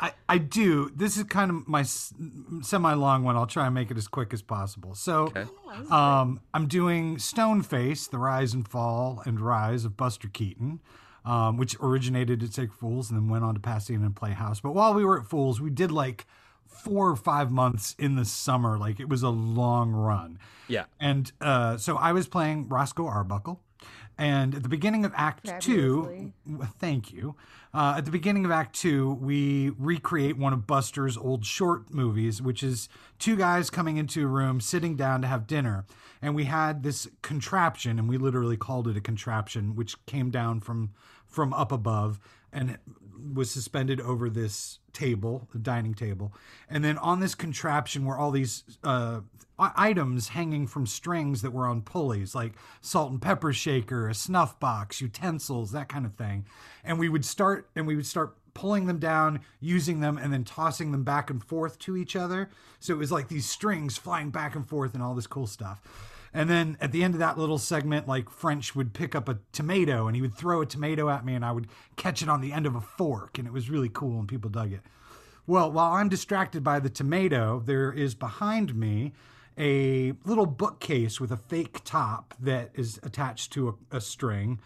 I, 0.00 0.12
I 0.28 0.38
do. 0.38 0.92
This 0.94 1.16
is 1.16 1.24
kind 1.24 1.50
of 1.50 1.66
my 1.66 1.82
semi 1.82 2.92
long 2.94 3.24
one. 3.24 3.36
I'll 3.36 3.46
try 3.48 3.66
and 3.66 3.74
make 3.74 3.90
it 3.90 3.96
as 3.98 4.06
quick 4.06 4.32
as 4.32 4.42
possible. 4.42 4.94
So, 4.94 5.32
Okay. 5.34 5.44
um, 5.90 6.40
I'm 6.54 6.68
doing 6.68 7.16
Stoneface, 7.16 8.08
the 8.08 8.18
rise 8.18 8.54
and 8.54 8.66
fall 8.66 9.22
and 9.26 9.40
rise 9.40 9.84
of 9.84 9.96
Buster 9.96 10.28
Keaton, 10.28 10.78
um, 11.28 11.58
which 11.58 11.76
originated 11.80 12.42
at 12.42 12.54
Sacred 12.54 12.78
Fools 12.78 13.10
and 13.10 13.20
then 13.20 13.28
went 13.28 13.44
on 13.44 13.52
to 13.52 13.60
Pasadena 13.60 14.06
and 14.06 14.16
Playhouse. 14.16 14.60
But 14.60 14.72
while 14.72 14.94
we 14.94 15.04
were 15.04 15.20
at 15.20 15.26
Fools, 15.26 15.60
we 15.60 15.68
did 15.68 15.92
like 15.92 16.26
four 16.66 17.10
or 17.10 17.16
five 17.16 17.50
months 17.50 17.94
in 17.98 18.16
the 18.16 18.24
summer. 18.24 18.78
Like 18.78 18.98
it 18.98 19.10
was 19.10 19.22
a 19.22 19.28
long 19.28 19.92
run. 19.92 20.38
Yeah. 20.68 20.84
And 20.98 21.30
uh, 21.42 21.76
so 21.76 21.96
I 21.96 22.12
was 22.12 22.26
playing 22.26 22.68
Roscoe 22.68 23.06
Arbuckle. 23.06 23.60
And 24.16 24.54
at 24.54 24.62
the 24.64 24.68
beginning 24.68 25.04
of 25.04 25.12
Act 25.14 25.48
Two, 25.60 26.02
Fabulously. 26.02 26.32
w- 26.50 26.70
thank 26.80 27.12
you. 27.12 27.36
Uh, 27.72 27.94
at 27.98 28.04
the 28.06 28.10
beginning 28.10 28.44
of 28.44 28.50
Act 28.50 28.74
Two, 28.74 29.14
we 29.20 29.70
recreate 29.78 30.36
one 30.36 30.52
of 30.52 30.66
Buster's 30.66 31.16
old 31.16 31.44
short 31.44 31.94
movies, 31.94 32.42
which 32.42 32.62
is 32.64 32.88
two 33.20 33.36
guys 33.36 33.70
coming 33.70 33.96
into 33.96 34.24
a 34.24 34.26
room, 34.26 34.60
sitting 34.60 34.96
down 34.96 35.20
to 35.22 35.28
have 35.28 35.46
dinner. 35.46 35.84
And 36.20 36.34
we 36.34 36.46
had 36.46 36.82
this 36.82 37.06
contraption, 37.22 37.96
and 37.96 38.08
we 38.08 38.18
literally 38.18 38.56
called 38.56 38.88
it 38.88 38.96
a 38.96 39.00
contraption, 39.00 39.76
which 39.76 40.04
came 40.06 40.30
down 40.30 40.58
from 40.60 40.90
from 41.28 41.52
up 41.52 41.72
above 41.72 42.18
and 42.52 42.78
was 43.34 43.50
suspended 43.50 44.00
over 44.00 44.30
this 44.30 44.78
table, 44.92 45.48
dining 45.60 45.94
table. 45.94 46.32
And 46.68 46.84
then 46.84 46.98
on 46.98 47.20
this 47.20 47.34
contraption 47.34 48.04
were 48.04 48.18
all 48.18 48.30
these 48.30 48.64
uh, 48.84 49.20
items 49.58 50.28
hanging 50.28 50.66
from 50.66 50.86
strings 50.86 51.42
that 51.42 51.52
were 51.52 51.66
on 51.66 51.82
pulleys, 51.82 52.34
like 52.34 52.52
salt 52.80 53.10
and 53.10 53.20
pepper 53.20 53.52
shaker, 53.52 54.08
a 54.08 54.14
snuff 54.14 54.58
box, 54.60 55.00
utensils, 55.00 55.72
that 55.72 55.88
kind 55.88 56.06
of 56.06 56.14
thing. 56.14 56.46
And 56.84 56.98
we 56.98 57.08
would 57.08 57.24
start 57.24 57.68
and 57.74 57.86
we 57.86 57.96
would 57.96 58.06
start 58.06 58.36
pulling 58.54 58.86
them 58.86 58.98
down, 58.98 59.40
using 59.60 60.00
them, 60.00 60.18
and 60.18 60.32
then 60.32 60.42
tossing 60.42 60.90
them 60.90 61.04
back 61.04 61.30
and 61.30 61.44
forth 61.44 61.78
to 61.78 61.96
each 61.96 62.16
other. 62.16 62.50
So 62.80 62.92
it 62.92 62.98
was 62.98 63.12
like 63.12 63.28
these 63.28 63.48
strings 63.48 63.96
flying 63.96 64.30
back 64.30 64.56
and 64.56 64.68
forth 64.68 64.94
and 64.94 65.02
all 65.02 65.14
this 65.14 65.26
cool 65.26 65.46
stuff. 65.46 65.80
And 66.32 66.48
then 66.48 66.76
at 66.80 66.92
the 66.92 67.02
end 67.02 67.14
of 67.14 67.20
that 67.20 67.38
little 67.38 67.58
segment, 67.58 68.06
like 68.06 68.30
French 68.30 68.76
would 68.76 68.92
pick 68.92 69.14
up 69.14 69.28
a 69.28 69.38
tomato 69.52 70.06
and 70.06 70.14
he 70.14 70.22
would 70.22 70.34
throw 70.34 70.60
a 70.60 70.66
tomato 70.66 71.08
at 71.08 71.24
me 71.24 71.34
and 71.34 71.44
I 71.44 71.52
would 71.52 71.68
catch 71.96 72.22
it 72.22 72.28
on 72.28 72.40
the 72.40 72.52
end 72.52 72.66
of 72.66 72.74
a 72.74 72.80
fork. 72.80 73.38
And 73.38 73.46
it 73.46 73.52
was 73.52 73.70
really 73.70 73.88
cool 73.88 74.18
and 74.18 74.28
people 74.28 74.50
dug 74.50 74.72
it. 74.72 74.82
Well, 75.46 75.72
while 75.72 75.92
I'm 75.92 76.10
distracted 76.10 76.62
by 76.62 76.78
the 76.78 76.90
tomato, 76.90 77.62
there 77.64 77.90
is 77.90 78.14
behind 78.14 78.74
me 78.74 79.14
a 79.56 80.12
little 80.24 80.46
bookcase 80.46 81.20
with 81.20 81.32
a 81.32 81.36
fake 81.36 81.80
top 81.84 82.34
that 82.38 82.70
is 82.74 83.00
attached 83.02 83.52
to 83.54 83.68
a, 83.90 83.96
a 83.96 84.00
string. 84.00 84.60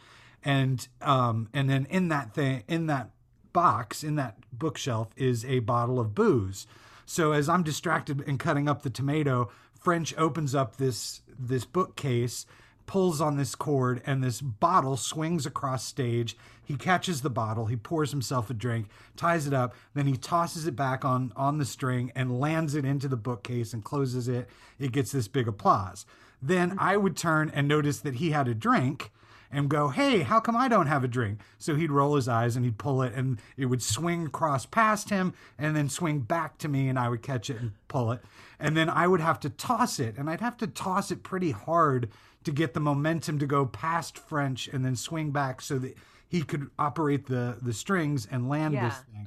And 0.44 0.86
um, 1.00 1.48
and 1.54 1.70
then 1.70 1.86
in 1.88 2.08
that 2.08 2.34
thing 2.34 2.64
in 2.66 2.86
that 2.86 3.10
box, 3.52 4.02
in 4.02 4.16
that 4.16 4.38
bookshelf, 4.52 5.10
is 5.16 5.44
a 5.44 5.60
bottle 5.60 6.00
of 6.00 6.14
booze. 6.14 6.66
So 7.06 7.32
as 7.32 7.48
I'm 7.48 7.62
distracted 7.62 8.22
and 8.26 8.38
cutting 8.38 8.68
up 8.68 8.82
the 8.82 8.90
tomato, 8.90 9.50
French 9.82 10.14
opens 10.16 10.54
up 10.54 10.76
this 10.76 11.22
this 11.38 11.64
bookcase, 11.64 12.46
pulls 12.86 13.20
on 13.20 13.36
this 13.36 13.54
cord, 13.54 14.02
and 14.06 14.22
this 14.22 14.40
bottle 14.40 14.96
swings 14.96 15.46
across 15.46 15.84
stage. 15.84 16.36
He 16.64 16.76
catches 16.76 17.22
the 17.22 17.30
bottle, 17.30 17.66
he 17.66 17.76
pours 17.76 18.12
himself 18.12 18.48
a 18.48 18.54
drink, 18.54 18.86
ties 19.16 19.46
it 19.46 19.52
up, 19.52 19.74
then 19.94 20.06
he 20.06 20.16
tosses 20.16 20.66
it 20.66 20.76
back 20.76 21.04
on 21.04 21.32
on 21.36 21.58
the 21.58 21.64
string 21.64 22.12
and 22.14 22.40
lands 22.40 22.74
it 22.74 22.84
into 22.84 23.08
the 23.08 23.16
bookcase 23.16 23.72
and 23.72 23.84
closes 23.84 24.28
it. 24.28 24.48
It 24.78 24.92
gets 24.92 25.12
this 25.12 25.28
big 25.28 25.48
applause. 25.48 26.06
Then 26.40 26.76
I 26.78 26.96
would 26.96 27.16
turn 27.16 27.50
and 27.54 27.68
notice 27.68 27.98
that 28.00 28.14
he 28.14 28.30
had 28.30 28.48
a 28.48 28.54
drink 28.54 29.10
and 29.52 29.68
go, 29.68 29.88
Hey, 29.88 30.20
how 30.20 30.40
come 30.40 30.56
I 30.56 30.66
don't 30.66 30.86
have 30.86 31.04
a 31.04 31.08
drink? 31.08 31.40
So 31.58 31.74
he'd 31.76 31.90
roll 31.92 32.16
his 32.16 32.26
eyes 32.26 32.56
and 32.56 32.64
he'd 32.64 32.78
pull 32.78 33.02
it 33.02 33.12
and 33.14 33.38
it 33.56 33.66
would 33.66 33.82
swing 33.82 34.26
across 34.26 34.64
past 34.66 35.10
him 35.10 35.34
and 35.58 35.76
then 35.76 35.88
swing 35.88 36.20
back 36.20 36.58
to 36.58 36.68
me 36.68 36.88
and 36.88 36.98
I 36.98 37.08
would 37.08 37.22
catch 37.22 37.50
it 37.50 37.60
and 37.60 37.72
pull 37.88 38.10
it. 38.12 38.20
And 38.58 38.76
then 38.76 38.88
I 38.88 39.06
would 39.06 39.20
have 39.20 39.38
to 39.40 39.50
toss 39.50 40.00
it 40.00 40.16
and 40.16 40.30
I'd 40.30 40.40
have 40.40 40.56
to 40.58 40.66
toss 40.66 41.10
it 41.10 41.22
pretty 41.22 41.50
hard 41.50 42.08
to 42.44 42.50
get 42.50 42.74
the 42.74 42.80
momentum 42.80 43.38
to 43.38 43.46
go 43.46 43.66
past 43.66 44.18
French 44.18 44.66
and 44.68 44.84
then 44.84 44.96
swing 44.96 45.30
back 45.30 45.60
so 45.60 45.78
that 45.78 45.96
he 46.26 46.42
could 46.42 46.70
operate 46.78 47.26
the, 47.26 47.58
the 47.60 47.72
strings 47.74 48.26
and 48.30 48.48
land 48.48 48.74
Yeah. 48.74 48.88
this 48.88 48.98
thing. 49.12 49.21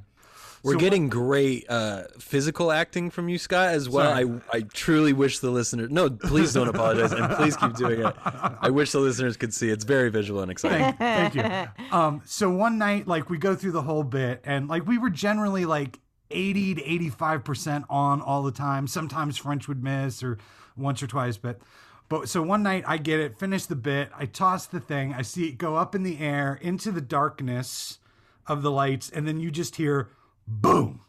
We're 0.66 0.72
So 0.72 0.78
getting 0.80 1.08
great 1.08 1.64
uh, 1.70 2.08
physical 2.18 2.72
acting 2.72 3.10
from 3.10 3.28
you, 3.28 3.38
Scott, 3.38 3.68
as 3.68 3.88
well. 3.88 4.12
Sorry. 4.12 4.40
I, 4.52 4.56
I 4.56 4.60
truly 4.62 5.12
wish 5.12 5.38
the 5.38 5.50
listeners. 5.50 5.90
No, 5.90 6.10
please 6.10 6.52
don't 6.52 6.66
apologize, 6.66 7.12
and 7.12 7.32
please 7.36 7.56
keep 7.56 7.76
doing 7.76 8.04
it. 8.04 8.14
I 8.24 8.70
wish 8.70 8.90
the 8.90 8.98
listeners 8.98 9.36
could 9.36 9.54
see. 9.54 9.70
It's 9.70 9.84
very 9.84 10.10
visual 10.10 10.42
and 10.42 10.50
exciting. 10.50 10.92
Thank, 10.94 11.34
thank 11.34 11.34
you. 11.36 11.96
Um, 11.96 12.20
so 12.24 12.50
one 12.50 12.78
night, 12.78 13.06
like 13.06 13.30
we 13.30 13.38
go 13.38 13.54
through 13.54 13.72
the 13.72 13.82
whole 13.82 14.02
bit, 14.02 14.42
and 14.44 14.66
like 14.66 14.86
we 14.88 14.98
were 14.98 15.10
generally 15.10 15.66
like 15.66 16.00
eighty 16.32 16.74
to 16.74 16.82
eighty-five 16.82 17.44
percent 17.44 17.84
on 17.88 18.20
all 18.20 18.42
the 18.42 18.50
time. 18.50 18.88
Sometimes 18.88 19.36
French 19.36 19.68
would 19.68 19.84
miss 19.84 20.20
or 20.24 20.36
once 20.76 21.00
or 21.00 21.06
twice, 21.06 21.36
but 21.36 21.60
but 22.08 22.28
so 22.28 22.42
one 22.42 22.64
night 22.64 22.82
I 22.88 22.98
get 22.98 23.20
it, 23.20 23.38
finish 23.38 23.66
the 23.66 23.76
bit, 23.76 24.10
I 24.18 24.26
toss 24.26 24.66
the 24.66 24.80
thing, 24.80 25.14
I 25.14 25.22
see 25.22 25.46
it 25.46 25.58
go 25.58 25.76
up 25.76 25.94
in 25.94 26.02
the 26.02 26.18
air 26.18 26.58
into 26.60 26.90
the 26.90 27.00
darkness 27.00 28.00
of 28.48 28.62
the 28.62 28.70
lights, 28.72 29.08
and 29.08 29.28
then 29.28 29.38
you 29.38 29.52
just 29.52 29.76
hear 29.76 30.08
boom, 30.46 31.00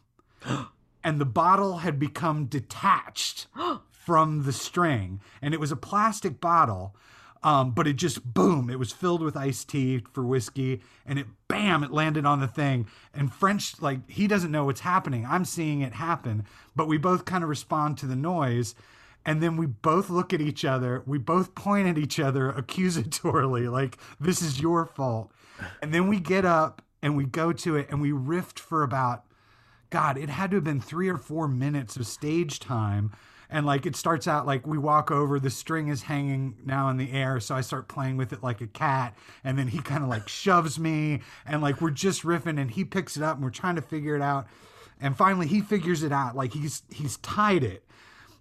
and 1.04 1.20
the 1.20 1.26
bottle 1.26 1.78
had 1.78 1.98
become 1.98 2.46
detached 2.46 3.46
from 3.90 4.44
the 4.44 4.52
string, 4.52 5.20
and 5.40 5.54
it 5.54 5.60
was 5.60 5.72
a 5.72 5.76
plastic 5.76 6.40
bottle. 6.40 6.94
Um, 7.40 7.70
but 7.70 7.86
it 7.86 7.94
just 7.94 8.34
boom, 8.34 8.68
it 8.68 8.80
was 8.80 8.90
filled 8.90 9.22
with 9.22 9.36
iced 9.36 9.68
tea 9.68 10.02
for 10.12 10.24
whiskey, 10.24 10.80
and 11.06 11.20
it 11.20 11.26
bam, 11.46 11.84
it 11.84 11.92
landed 11.92 12.26
on 12.26 12.40
the 12.40 12.48
thing. 12.48 12.88
And 13.14 13.32
French, 13.32 13.80
like, 13.80 14.10
he 14.10 14.26
doesn't 14.26 14.50
know 14.50 14.64
what's 14.64 14.80
happening. 14.80 15.24
I'm 15.24 15.44
seeing 15.44 15.80
it 15.80 15.94
happen, 15.94 16.44
but 16.74 16.88
we 16.88 16.98
both 16.98 17.24
kind 17.24 17.44
of 17.44 17.50
respond 17.50 17.96
to 17.98 18.06
the 18.06 18.16
noise. 18.16 18.74
And 19.24 19.42
then 19.42 19.56
we 19.56 19.66
both 19.66 20.08
look 20.08 20.32
at 20.32 20.40
each 20.40 20.64
other. 20.64 21.02
We 21.06 21.18
both 21.18 21.54
point 21.54 21.86
at 21.86 21.98
each 21.98 22.18
other 22.18 22.52
accusatorily, 22.52 23.70
like, 23.72 23.98
this 24.18 24.40
is 24.40 24.60
your 24.60 24.86
fault. 24.86 25.30
And 25.82 25.92
then 25.92 26.08
we 26.08 26.20
get 26.20 26.44
up 26.44 26.82
and 27.02 27.16
we 27.16 27.24
go 27.24 27.52
to 27.52 27.76
it 27.76 27.88
and 27.90 28.00
we 28.00 28.10
riffed 28.10 28.58
for 28.58 28.82
about 28.82 29.24
God, 29.90 30.18
it 30.18 30.28
had 30.28 30.50
to 30.50 30.56
have 30.56 30.64
been 30.64 30.80
three 30.80 31.08
or 31.08 31.16
four 31.16 31.48
minutes 31.48 31.96
of 31.96 32.06
stage 32.06 32.60
time. 32.60 33.12
And 33.50 33.64
like 33.64 33.86
it 33.86 33.96
starts 33.96 34.28
out 34.28 34.46
like 34.46 34.66
we 34.66 34.76
walk 34.76 35.10
over, 35.10 35.40
the 35.40 35.50
string 35.50 35.88
is 35.88 36.02
hanging 36.02 36.56
now 36.66 36.90
in 36.90 36.98
the 36.98 37.10
air. 37.12 37.40
So 37.40 37.54
I 37.54 37.62
start 37.62 37.88
playing 37.88 38.18
with 38.18 38.32
it 38.32 38.42
like 38.42 38.60
a 38.60 38.66
cat. 38.66 39.16
And 39.42 39.58
then 39.58 39.68
he 39.68 39.78
kind 39.78 40.02
of 40.02 40.10
like 40.10 40.28
shoves 40.28 40.78
me. 40.78 41.20
And 41.46 41.62
like 41.62 41.80
we're 41.80 41.90
just 41.90 42.22
riffing 42.22 42.60
and 42.60 42.70
he 42.70 42.84
picks 42.84 43.16
it 43.16 43.22
up 43.22 43.36
and 43.36 43.44
we're 43.44 43.50
trying 43.50 43.76
to 43.76 43.82
figure 43.82 44.14
it 44.14 44.22
out. 44.22 44.46
And 45.00 45.16
finally 45.16 45.46
he 45.46 45.60
figures 45.62 46.02
it 46.02 46.12
out. 46.12 46.36
Like 46.36 46.52
he's 46.52 46.82
he's 46.90 47.16
tied 47.18 47.64
it. 47.64 47.84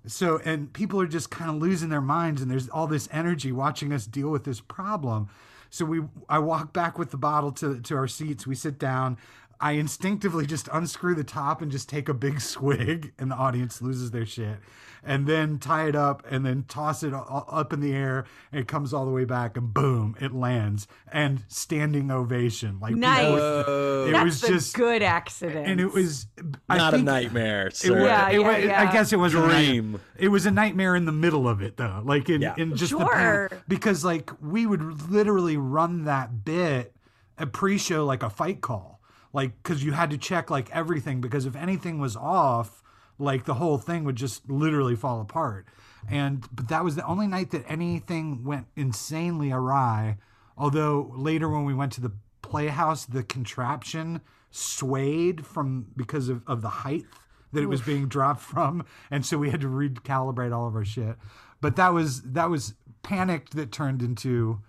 So 0.08 0.42
and 0.44 0.74
people 0.74 1.00
are 1.00 1.08
just 1.08 1.30
kind 1.30 1.50
of 1.50 1.58
losing 1.58 1.88
their 1.88 2.02
minds 2.02 2.42
and 2.42 2.52
there's 2.52 2.68
all 2.68 2.88
this 2.88 3.08
energy 3.12 3.54
watching 3.54 3.94
us 3.94 4.06
deal 4.06 4.30
with 4.30 4.44
this 4.44 4.60
problem. 4.60 5.30
So 5.70 5.86
we 5.86 6.02
I 6.28 6.40
walk 6.40 6.74
back 6.74 6.98
with 6.98 7.12
the 7.12 7.18
bottle 7.18 7.54
to 7.54 7.80
to 7.80 7.96
our 7.96 8.08
seats. 8.08 8.46
We 8.46 8.56
sit 8.56 8.78
down. 8.78 9.18
I 9.60 9.74
instinctively 9.74 10.46
just 10.46 10.70
unscrew 10.72 11.16
the 11.16 11.24
top 11.24 11.62
and 11.62 11.72
just 11.72 11.90
take 11.90 12.08
a 12.10 12.14
big 12.14 12.40
swig, 12.54 13.14
and 13.18 13.32
the 13.32 13.36
audience 13.36 13.82
loses 13.82 14.12
their 14.12 14.26
shit. 14.26 14.58
And 15.04 15.26
then 15.26 15.58
tie 15.58 15.88
it 15.88 15.96
up 15.96 16.26
and 16.30 16.46
then 16.46 16.66
toss 16.68 17.02
it 17.02 17.14
up 17.14 17.72
in 17.72 17.80
the 17.80 17.94
air, 17.94 18.26
and 18.52 18.60
it 18.60 18.68
comes 18.68 18.94
all 18.94 19.06
the 19.06 19.12
way 19.12 19.24
back, 19.24 19.56
and 19.56 19.74
boom, 19.74 20.16
it 20.20 20.34
lands. 20.34 20.86
And 21.14 21.46
standing 21.48 22.12
ovation. 22.12 22.80
Like, 22.82 22.96
people- 22.96 23.02
Nice. 23.10 23.38
it 23.38 24.12
That's 24.12 24.26
was 24.26 24.42
the 24.42 24.48
just. 24.50 24.76
good 24.76 25.02
accident. 25.04 25.66
and 25.68 25.80
it 25.80 25.94
was. 25.94 26.28
I 26.68 26.78
Not 26.78 26.94
a 26.94 26.98
nightmare, 26.98 27.68
it 27.68 27.78
sir. 27.78 27.94
was, 27.94 28.04
Yeah, 28.04 28.30
it 28.30 28.42
yeah, 28.42 28.48
was- 28.58 28.64
yeah. 28.66 28.82
I 28.82 28.92
guess 28.92 29.14
it 29.14 29.18
was 29.18 29.34
a 29.34 29.38
Dream. 29.40 29.92
nightmare. 29.94 30.02
It 30.18 30.28
was 30.28 30.46
a 30.46 30.52
nightmare 30.52 30.96
in 30.96 31.06
the 31.06 31.12
middle 31.14 31.48
of 31.48 31.62
it, 31.62 31.78
though. 31.78 32.02
Like 32.04 32.28
in, 32.30 32.42
Yeah. 32.42 32.56
in 32.58 32.76
just 32.76 32.92
the 32.92 33.00
Sure. 33.00 33.50
panic. 33.50 33.64
because 33.68 34.04
like 34.04 34.30
we 34.42 34.66
would 34.66 35.10
literally 35.10 35.56
run 35.58 36.04
that 36.04 36.44
bit 36.44 36.94
a 37.38 37.46
pre-show 37.46 38.04
like 38.06 38.24
a 38.24 38.30
fight 38.32 38.60
call, 38.62 38.97
like 39.38 39.52
because 39.62 39.84
you 39.84 39.92
had 39.92 40.10
to 40.10 40.18
check 40.18 40.50
like 40.50 40.68
everything 40.76 41.22
because 41.22 41.46
if 41.46 41.56
anything 41.56 42.00
was 42.00 42.16
off, 42.16 42.82
like 43.20 43.46
the 43.46 43.54
whole 43.54 43.78
thing 43.78 44.04
would 44.04 44.16
just 44.16 44.50
literally 44.50 44.96
fall 44.96 45.22
apart. 45.22 45.68
And 46.10 46.44
but 46.52 46.70
that 46.70 46.84
was 46.84 46.96
the 46.96 47.06
only 47.06 47.28
night 47.28 47.52
that 47.52 47.64
anything 47.68 48.44
went 48.44 48.66
insanely 48.76 49.52
awry. 49.52 50.18
Although 50.58 51.14
later 51.16 51.48
when 51.48 51.66
we 51.66 51.76
went 51.76 51.92
to 51.94 52.02
the 52.02 52.14
playhouse, 52.42 53.06
the 53.06 53.22
contraption 53.22 54.22
swayed 54.50 55.46
from 55.46 55.86
because 55.96 56.30
of, 56.30 56.42
of 56.48 56.64
the 56.64 56.70
height 56.70 57.06
that 57.54 57.62
it 57.62 57.68
was 57.68 57.82
being 57.82 58.08
dropped 58.08 58.42
from, 58.42 58.86
and 59.12 59.24
so 59.24 59.38
we 59.38 59.52
had 59.52 59.62
to 59.62 59.68
recalibrate 59.68 60.52
all 60.52 60.68
of 60.68 60.76
our 60.76 60.84
shit. 60.84 61.16
But 61.62 61.76
that 61.76 61.94
was 61.94 62.24
that 62.24 62.50
was 62.50 62.74
panicked 63.04 63.56
that 63.56 63.72
turned 63.72 64.02
into 64.02 64.64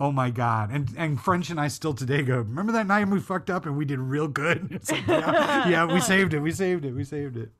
oh 0.00 0.10
my 0.10 0.28
god 0.30 0.70
and 0.70 0.92
and 0.96 1.20
french 1.20 1.50
and 1.50 1.60
i 1.60 1.68
still 1.68 1.94
today 1.94 2.22
go 2.22 2.38
remember 2.38 2.72
that 2.72 2.86
night 2.86 3.06
we 3.08 3.20
fucked 3.20 3.48
up 3.48 3.64
and 3.66 3.76
we 3.76 3.84
did 3.84 3.98
real 3.98 4.26
good 4.28 4.68
it's 4.72 4.90
like 4.90 5.06
yeah, 5.06 5.68
yeah 5.68 5.84
we 5.84 6.00
saved 6.00 6.34
it 6.34 6.40
we 6.40 6.50
saved 6.50 6.84
it 6.84 6.92
we 6.92 7.04
saved 7.04 7.36
it 7.36 7.50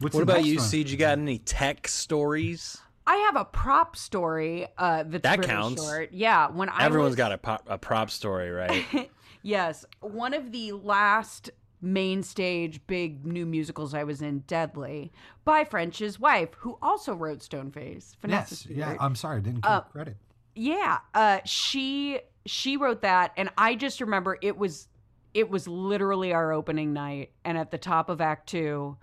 What's 0.00 0.14
What 0.14 0.22
about 0.22 0.44
you, 0.44 0.58
one? 0.58 0.64
Siege? 0.64 0.92
You 0.92 0.96
got 0.96 1.18
any 1.18 1.38
tech 1.38 1.88
stories? 1.88 2.78
I 3.04 3.16
have 3.16 3.34
a 3.34 3.44
prop 3.44 3.96
story 3.96 4.68
uh, 4.78 5.02
that's 5.04 5.22
That 5.24 5.38
really 5.40 5.48
counts. 5.50 5.82
short. 5.82 6.10
Yeah, 6.12 6.50
when 6.50 6.68
I 6.68 6.84
Everyone's 6.84 7.10
was, 7.12 7.16
got 7.16 7.32
a, 7.32 7.38
pop, 7.38 7.64
a 7.66 7.78
prop 7.78 8.10
story, 8.10 8.50
right? 8.50 8.84
Yes, 9.42 9.84
one 10.00 10.34
of 10.34 10.50
the 10.52 10.72
last 10.72 11.50
main 11.80 12.22
stage 12.22 12.80
big 12.86 13.24
new 13.24 13.46
musicals 13.46 13.94
I 13.94 14.04
was 14.04 14.20
in, 14.22 14.40
Deadly, 14.46 15.12
by 15.44 15.64
French's 15.64 16.18
wife, 16.18 16.54
who 16.54 16.78
also 16.82 17.14
wrote 17.14 17.38
Stoneface. 17.40 18.16
Vanessa 18.20 18.54
yes 18.54 18.66
yeah 18.68 18.96
i'm 19.00 19.14
sorry 19.14 19.38
i 19.38 19.40
didn't 19.40 19.62
give 19.62 19.90
credit 19.92 20.16
Yeah, 20.54 20.98
uh, 21.14 21.38
she 21.44 22.20
she 22.46 22.76
wrote 22.76 23.02
that, 23.02 23.32
and 23.36 23.50
I 23.56 23.74
just 23.76 24.00
remember 24.00 24.38
it 24.42 24.56
was 24.56 24.88
it 25.34 25.48
was 25.50 25.68
literally 25.68 26.32
our 26.32 26.52
opening 26.52 26.92
night, 26.92 27.30
and 27.44 27.56
at 27.56 27.70
the 27.70 27.78
top 27.78 28.08
of 28.08 28.20
Act 28.20 28.48
Two, 28.48 28.96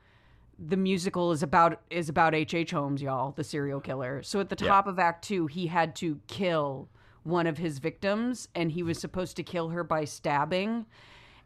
the 0.60 0.76
musical 0.76 1.32
is 1.32 1.44
about 1.44 1.80
is 1.90 2.10
about 2.10 2.36
H. 2.36 2.54
H. 2.54 2.72
Holmes, 2.72 3.02
y'all, 3.02 3.32
the 3.32 3.44
serial 3.44 3.80
killer. 3.80 4.22
So 4.24 4.40
at 4.42 4.50
the 4.50 4.56
top 4.58 4.88
of 4.88 5.00
Act 5.00 5.24
Two, 5.24 5.48
he 5.48 5.68
had 5.68 5.96
to 5.98 6.20
kill 6.28 6.90
one 7.24 7.48
of 7.48 7.58
his 7.58 7.80
victims, 7.80 8.50
and 8.54 8.72
he 8.72 8.84
was 8.84 9.00
supposed 9.00 9.38
to 9.38 9.44
kill 9.44 9.70
her 9.70 9.84
by 9.84 10.04
stabbing. 10.06 10.86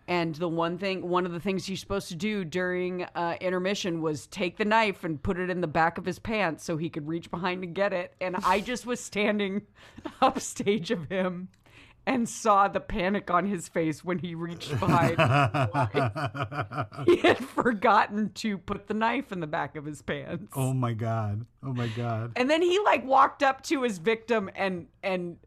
And 0.10 0.34
the 0.34 0.50
one 0.50 0.80
thing, 0.80 1.08
one 1.08 1.28
of 1.28 1.34
the 1.34 1.40
things 1.40 1.70
you're 1.70 1.78
supposed 1.78 2.08
to 2.10 2.16
do 2.16 2.44
during 2.44 3.04
uh, 3.14 3.36
intermission 3.40 4.02
was 4.02 4.26
take 4.26 4.58
the 4.58 4.66
knife 4.66 5.04
and 5.04 5.22
put 5.22 5.38
it 5.38 5.52
in 5.52 5.62
the 5.62 5.68
back 5.68 6.00
of 6.00 6.06
his 6.06 6.18
pants 6.18 6.64
so 6.64 6.78
he 6.78 6.90
could 6.90 7.08
reach 7.08 7.30
behind 7.30 7.64
and 7.64 7.76
get 7.76 7.94
it. 7.94 8.16
And 8.20 8.36
I 8.44 8.60
just 8.60 8.88
was 8.88 9.00
standing 9.00 9.62
upstage 10.22 10.90
of 10.90 11.08
him 11.10 11.50
and 12.08 12.28
saw 12.28 12.68
the 12.68 12.80
panic 12.80 13.30
on 13.30 13.46
his 13.46 13.68
face 13.68 14.04
when 14.04 14.18
he 14.18 14.34
reached 14.34 14.80
behind. 14.80 15.12
he 17.06 17.18
had 17.18 17.38
forgotten 17.38 18.32
to 18.34 18.58
put 18.58 18.88
the 18.88 18.96
knife 18.96 19.32
in 19.32 19.42
the 19.42 19.48
back 19.48 19.76
of 19.76 19.86
his 19.86 20.02
pants. 20.02 20.52
oh 20.56 20.74
my 20.74 20.94
god. 20.94 21.46
Oh 21.62 21.72
my 21.72 21.88
god. 21.90 22.32
And 22.36 22.50
then 22.50 22.64
he 22.64 22.80
like 22.80 23.06
walked 23.06 23.44
up 23.44 23.62
to 23.66 23.84
his 23.84 24.00
victim 24.00 24.50
and 24.56 24.88
and 25.04 25.38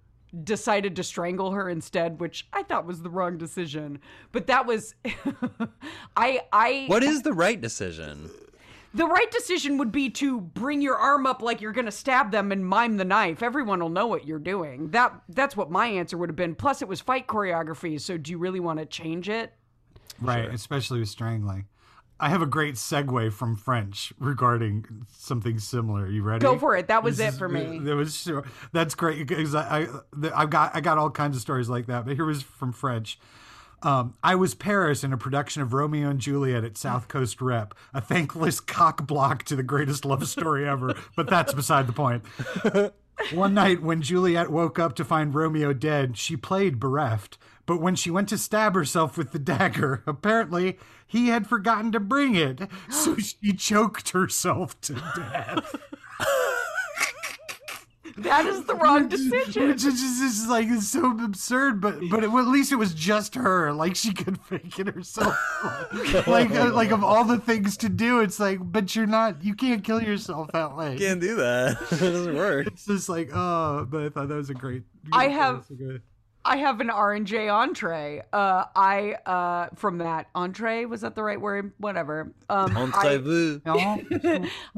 decided 0.44 0.96
to 0.96 1.02
strangle 1.02 1.52
her 1.52 1.68
instead, 1.68 2.20
which 2.20 2.46
I 2.52 2.62
thought 2.62 2.86
was 2.86 3.02
the 3.02 3.10
wrong 3.10 3.38
decision. 3.38 4.00
But 4.32 4.46
that 4.46 4.66
was 4.66 4.94
I 6.16 6.40
I 6.52 6.84
What 6.88 7.02
is 7.02 7.22
the 7.22 7.32
right 7.32 7.60
decision? 7.60 8.30
the 8.94 9.06
right 9.06 9.30
decision 9.30 9.78
would 9.78 9.90
be 9.90 10.10
to 10.10 10.40
bring 10.40 10.82
your 10.82 10.96
arm 10.96 11.26
up 11.26 11.40
like 11.40 11.60
you're 11.60 11.72
going 11.72 11.86
to 11.86 11.90
stab 11.90 12.30
them 12.30 12.52
and 12.52 12.66
mime 12.66 12.96
the 12.98 13.04
knife. 13.04 13.42
Everyone 13.42 13.80
will 13.80 13.88
know 13.88 14.06
what 14.06 14.26
you're 14.26 14.38
doing. 14.38 14.90
That 14.90 15.22
that's 15.30 15.56
what 15.56 15.70
my 15.70 15.86
answer 15.86 16.18
would 16.18 16.28
have 16.28 16.36
been. 16.36 16.54
Plus 16.54 16.82
it 16.82 16.88
was 16.88 17.00
fight 17.00 17.26
choreography, 17.26 18.00
so 18.00 18.18
do 18.18 18.30
you 18.30 18.38
really 18.38 18.60
want 18.60 18.78
to 18.78 18.86
change 18.86 19.28
it? 19.28 19.52
Right, 20.20 20.52
especially 20.52 21.00
with 21.00 21.08
strangling. 21.08 21.66
I 22.22 22.28
have 22.28 22.40
a 22.40 22.46
great 22.46 22.76
segue 22.76 23.32
from 23.32 23.56
French 23.56 24.12
regarding 24.18 25.06
something 25.12 25.58
similar. 25.58 26.08
You 26.08 26.22
ready? 26.22 26.40
Go 26.42 26.56
for 26.58 26.76
it. 26.76 26.86
That 26.88 27.02
was 27.02 27.16
This 27.18 27.26
it 27.26 27.28
is- 27.34 27.38
for 27.38 27.48
me. 27.48 27.80
That 27.80 27.96
was 27.96 28.16
sure. 28.16 28.44
That's 28.72 28.94
great 28.94 29.26
because 29.26 29.54
I, 29.54 29.82
I 29.82 29.88
I've 30.34 30.50
got 30.50 30.74
I 30.74 30.80
got 30.80 30.98
all 30.98 31.10
kinds 31.10 31.36
of 31.36 31.42
stories 31.42 31.68
like 31.68 31.86
that. 31.86 32.06
But 32.06 32.14
here 32.14 32.24
was 32.24 32.42
from 32.42 32.72
French. 32.72 33.18
Um, 33.82 34.14
I 34.22 34.36
was 34.36 34.54
Paris 34.54 35.02
in 35.02 35.12
a 35.12 35.16
production 35.16 35.60
of 35.60 35.72
Romeo 35.72 36.08
and 36.10 36.20
Juliet 36.20 36.62
at 36.62 36.78
South 36.78 37.08
Coast 37.08 37.42
Rep, 37.42 37.74
a 37.92 38.00
thankless 38.00 38.60
cock 38.60 39.04
block 39.08 39.42
to 39.46 39.56
the 39.56 39.64
greatest 39.64 40.04
love 40.04 40.28
story 40.28 40.68
ever. 40.68 40.94
But 41.16 41.28
that's 41.28 41.52
beside 41.52 41.88
the 41.88 41.92
point. 41.92 42.22
One 43.32 43.54
night, 43.54 43.82
when 43.82 44.00
Juliet 44.00 44.50
woke 44.50 44.78
up 44.78 44.94
to 44.96 45.04
find 45.04 45.34
Romeo 45.34 45.72
dead, 45.72 46.16
she 46.16 46.36
played 46.36 46.78
bereft. 46.78 47.38
But 47.66 47.80
when 47.80 47.94
she 47.94 48.10
went 48.10 48.28
to 48.30 48.38
stab 48.38 48.74
herself 48.74 49.16
with 49.16 49.32
the 49.32 49.38
dagger, 49.54 50.02
apparently 50.06 50.78
he 51.06 51.28
had 51.28 51.46
forgotten 51.46 51.92
to 51.92 52.00
bring 52.00 52.34
it. 52.34 52.62
So 52.90 53.16
she 53.18 53.52
choked 53.52 54.10
herself 54.10 54.80
to 54.82 54.94
death. 54.94 55.74
That 58.18 58.44
is 58.44 58.64
the 58.64 58.74
wrong 58.74 59.08
decision. 59.08 59.68
Which 59.68 59.84
is 59.86 60.00
just, 60.00 60.22
it's 60.22 60.46
like 60.48 60.66
it's 60.68 60.88
so 60.88 61.18
absurd, 61.24 61.80
but 61.80 61.98
but 62.10 62.22
it, 62.22 62.28
well, 62.30 62.44
at 62.44 62.50
least 62.50 62.70
it 62.70 62.76
was 62.76 62.92
just 62.92 63.34
her. 63.36 63.72
Like 63.72 63.96
she 63.96 64.12
could 64.12 64.38
fake 64.38 64.78
it 64.78 64.88
herself. 64.88 65.34
like 66.26 66.50
uh, 66.50 66.72
like 66.74 66.90
of 66.90 67.02
all 67.02 67.24
the 67.24 67.38
things 67.38 67.78
to 67.78 67.88
do, 67.88 68.20
it's 68.20 68.38
like, 68.38 68.58
but 68.60 68.94
you're 68.94 69.06
not. 69.06 69.42
You 69.42 69.54
can't 69.54 69.82
kill 69.82 70.02
yourself 70.02 70.50
that 70.52 70.76
way. 70.76 70.98
Can't 70.98 71.20
do 71.20 71.36
that. 71.36 71.78
it 71.90 72.00
doesn't 72.00 72.36
work. 72.36 72.66
It's 72.66 72.84
just 72.84 73.08
like 73.08 73.30
oh, 73.32 73.86
but 73.88 74.02
I 74.02 74.08
thought 74.10 74.28
that 74.28 74.34
was 74.34 74.50
a 74.50 74.54
great. 74.54 74.82
I 75.12 75.28
have- 75.28 75.68
was 75.70 75.78
good- 75.78 76.02
I 76.44 76.56
have 76.56 76.80
an 76.80 76.90
R 76.90 77.12
and 77.12 77.26
J 77.26 77.48
entree. 77.48 78.22
Uh, 78.32 78.64
I 78.74 79.12
uh, 79.26 79.68
from 79.74 79.98
that 79.98 80.28
entree 80.34 80.84
was 80.84 81.02
that 81.02 81.14
the 81.14 81.22
right 81.22 81.40
word? 81.40 81.72
Whatever. 81.78 82.32
Um, 82.48 82.76
I, 82.76 82.80
Entrez-vous. 82.82 83.62
No? 83.66 83.76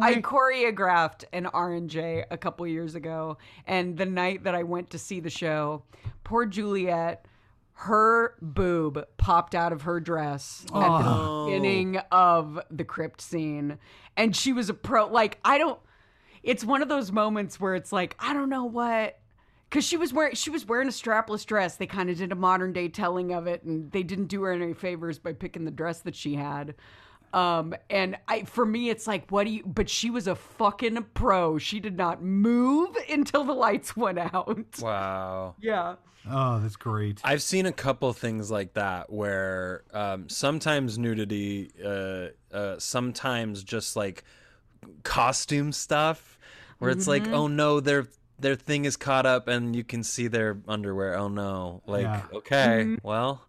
I 0.00 0.14
choreographed 0.16 1.24
an 1.32 1.46
R 1.46 1.72
and 1.72 1.88
J 1.88 2.24
a 2.30 2.36
couple 2.36 2.66
years 2.66 2.94
ago, 2.94 3.38
and 3.66 3.96
the 3.96 4.06
night 4.06 4.44
that 4.44 4.54
I 4.54 4.62
went 4.62 4.90
to 4.90 4.98
see 4.98 5.20
the 5.20 5.30
show, 5.30 5.84
poor 6.22 6.44
Juliet, 6.46 7.26
her 7.72 8.34
boob 8.40 9.06
popped 9.16 9.54
out 9.54 9.72
of 9.72 9.82
her 9.82 10.00
dress 10.00 10.64
at 10.74 10.98
the 11.02 11.44
beginning 11.46 11.96
of 12.12 12.60
the 12.70 12.84
crypt 12.84 13.20
scene, 13.20 13.78
and 14.16 14.36
she 14.36 14.52
was 14.52 14.68
a 14.68 14.74
pro. 14.74 15.06
Like 15.06 15.38
I 15.44 15.58
don't. 15.58 15.80
It's 16.42 16.62
one 16.62 16.82
of 16.82 16.88
those 16.90 17.10
moments 17.10 17.58
where 17.58 17.74
it's 17.74 17.90
like 17.92 18.16
I 18.18 18.34
don't 18.34 18.50
know 18.50 18.64
what 18.64 19.18
because 19.74 19.84
she 19.84 19.96
was 19.96 20.12
wearing 20.12 20.36
she 20.36 20.50
was 20.50 20.64
wearing 20.66 20.86
a 20.86 20.92
strapless 20.92 21.44
dress. 21.44 21.74
They 21.74 21.88
kind 21.88 22.08
of 22.08 22.16
did 22.16 22.30
a 22.30 22.36
modern 22.36 22.72
day 22.72 22.86
telling 22.86 23.32
of 23.32 23.48
it, 23.48 23.64
and 23.64 23.90
they 23.90 24.04
didn't 24.04 24.26
do 24.26 24.40
her 24.42 24.52
any 24.52 24.72
favors 24.72 25.18
by 25.18 25.32
picking 25.32 25.64
the 25.64 25.72
dress 25.72 25.98
that 26.02 26.14
she 26.14 26.36
had. 26.36 26.76
Um, 27.32 27.74
and 27.90 28.16
I 28.28 28.44
for 28.44 28.64
me, 28.64 28.88
it's 28.88 29.08
like, 29.08 29.28
what 29.30 29.42
do 29.42 29.50
you? 29.50 29.64
But 29.66 29.90
she 29.90 30.10
was 30.10 30.28
a 30.28 30.36
fucking 30.36 31.04
pro. 31.14 31.58
She 31.58 31.80
did 31.80 31.96
not 31.96 32.22
move 32.22 32.96
until 33.10 33.42
the 33.42 33.52
lights 33.52 33.96
went 33.96 34.20
out. 34.20 34.78
Wow. 34.80 35.56
Yeah. 35.60 35.96
Oh, 36.30 36.60
that's 36.60 36.76
great. 36.76 37.20
I've 37.24 37.42
seen 37.42 37.66
a 37.66 37.72
couple 37.72 38.12
things 38.12 38.52
like 38.52 38.74
that 38.74 39.12
where 39.12 39.82
um, 39.92 40.28
sometimes 40.28 40.98
nudity, 41.00 41.72
uh, 41.84 42.28
uh, 42.54 42.78
sometimes 42.78 43.64
just 43.64 43.96
like 43.96 44.22
costume 45.02 45.72
stuff, 45.72 46.38
where 46.78 46.92
it's 46.92 47.08
like, 47.08 47.26
oh 47.26 47.48
no, 47.48 47.80
their 47.80 48.06
their 48.38 48.54
thing 48.56 48.84
is 48.84 48.96
caught 48.96 49.26
up 49.26 49.48
and 49.48 49.74
you 49.76 49.84
can 49.84 50.02
see 50.02 50.26
their 50.28 50.58
underwear. 50.68 51.16
Oh 51.16 51.28
no, 51.28 51.82
like 51.86 52.02
Yeah. 52.02 52.22
okay, 52.34 52.96
well, 53.02 53.42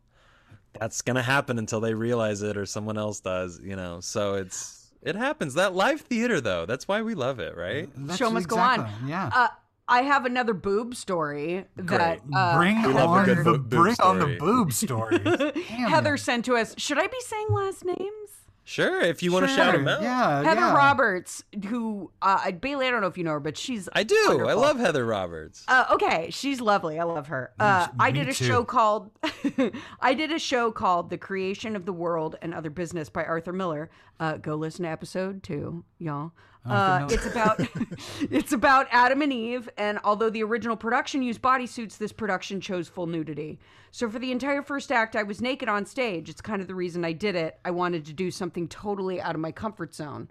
that's 0.79 1.01
gonna 1.01 1.21
happen 1.23 1.57
until 1.57 1.79
they 1.79 1.93
realize 1.93 2.41
it 2.41 2.57
or 2.57 2.65
someone 2.65 2.97
else 2.97 3.19
does, 3.19 3.59
you 3.63 3.75
know. 3.75 3.99
So 4.01 4.35
it's 4.35 4.91
it 5.01 5.15
happens. 5.15 5.53
That 5.55 5.73
live 5.75 6.01
theater 6.01 6.41
though, 6.41 6.65
that's 6.65 6.87
why 6.87 7.01
we 7.01 7.15
love 7.15 7.39
it, 7.39 7.55
right? 7.55 7.89
That's 7.95 8.17
Show 8.17 8.29
must 8.31 8.47
go 8.47 8.57
on. 8.57 8.89
Yeah. 9.05 9.29
Uh, 9.33 9.47
I 9.87 10.01
have 10.01 10.25
another 10.25 10.55
boob 10.55 10.95
story 10.95 11.65
that 11.75 12.19
uh, 12.35 12.57
bring 12.57 12.81
We 12.81 12.91
love 12.93 13.09
a 13.09 13.13
on 13.13 13.27
the 13.27 13.35
boob- 13.35 13.69
boob 13.69 13.69
bring 13.69 13.95
on 13.99 14.17
the 14.17 14.23
story. 14.25 14.37
boob 14.39 14.73
story. 14.73 15.61
Heather 15.63 16.15
it. 16.15 16.19
sent 16.21 16.45
to 16.45 16.55
us. 16.55 16.73
Should 16.79 16.97
I 16.97 17.05
be 17.05 17.19
saying 17.21 17.47
last 17.51 17.85
names? 17.85 18.24
Sure, 18.67 18.99
if 18.99 19.21
you 19.21 19.31
want 19.31 19.47
to 19.47 19.55
shout 19.55 19.73
them 19.73 19.87
out. 19.87 20.01
Yeah, 20.01 20.43
Heather 20.43 20.61
yeah. 20.61 20.75
Roberts, 20.75 21.43
who 21.67 22.09
uh, 22.23 22.51
Bailey, 22.51 22.87
I 22.87 22.91
don't 22.91 23.01
know 23.01 23.07
if 23.07 23.15
you 23.15 23.23
know 23.23 23.33
her, 23.33 23.39
but 23.39 23.57
she's 23.57 23.87
I 23.93 24.01
do. 24.01 24.47
I 24.47 24.53
love 24.53 24.79
Heather 24.79 25.05
Roberts. 25.05 25.63
Uh, 25.67 25.85
okay, 25.91 26.29
she's 26.31 26.59
lovely. 26.59 26.99
I 26.99 27.03
love 27.03 27.27
her. 27.27 27.53
Uh, 27.59 27.87
I 27.99 28.09
did 28.09 28.27
a 28.27 28.33
too. 28.33 28.43
show 28.43 28.63
called 28.65 29.11
I 30.01 30.15
did 30.15 30.31
a 30.31 30.39
show 30.39 30.71
called 30.71 31.11
"The 31.11 31.17
Creation 31.19 31.75
of 31.75 31.85
the 31.85 31.93
World 31.93 32.37
and 32.41 32.55
Other 32.55 32.71
Business" 32.71 33.07
by 33.07 33.23
Arthur 33.23 33.53
Miller. 33.53 33.91
Uh, 34.19 34.37
go 34.37 34.55
listen 34.55 34.83
to 34.83 34.89
episode 34.89 35.43
two, 35.43 35.85
y'all. 35.99 36.31
Uh, 36.67 37.07
it's 37.11 37.25
about 37.25 37.59
it's 38.31 38.51
about 38.53 38.87
Adam 38.91 39.21
and 39.21 39.31
Eve, 39.31 39.69
and 39.77 39.99
although 40.03 40.29
the 40.29 40.43
original 40.43 40.75
production 40.75 41.21
used 41.21 41.41
bodysuits, 41.41 41.97
this 41.97 42.11
production 42.11 42.59
chose 42.61 42.87
full 42.87 43.07
nudity. 43.07 43.59
So 43.91 44.09
for 44.09 44.19
the 44.19 44.31
entire 44.31 44.61
first 44.61 44.91
act, 44.91 45.15
I 45.15 45.23
was 45.23 45.41
naked 45.41 45.69
on 45.69 45.85
stage. 45.85 46.29
It's 46.29 46.41
kind 46.41 46.61
of 46.61 46.67
the 46.67 46.75
reason 46.75 47.05
I 47.05 47.13
did 47.13 47.35
it. 47.35 47.59
I 47.63 47.71
wanted 47.71 48.05
to 48.05 48.13
do 48.13 48.29
something 48.31 48.67
totally 48.67 49.21
out 49.21 49.35
of 49.35 49.41
my 49.41 49.51
comfort 49.51 49.93
zone. 49.95 50.29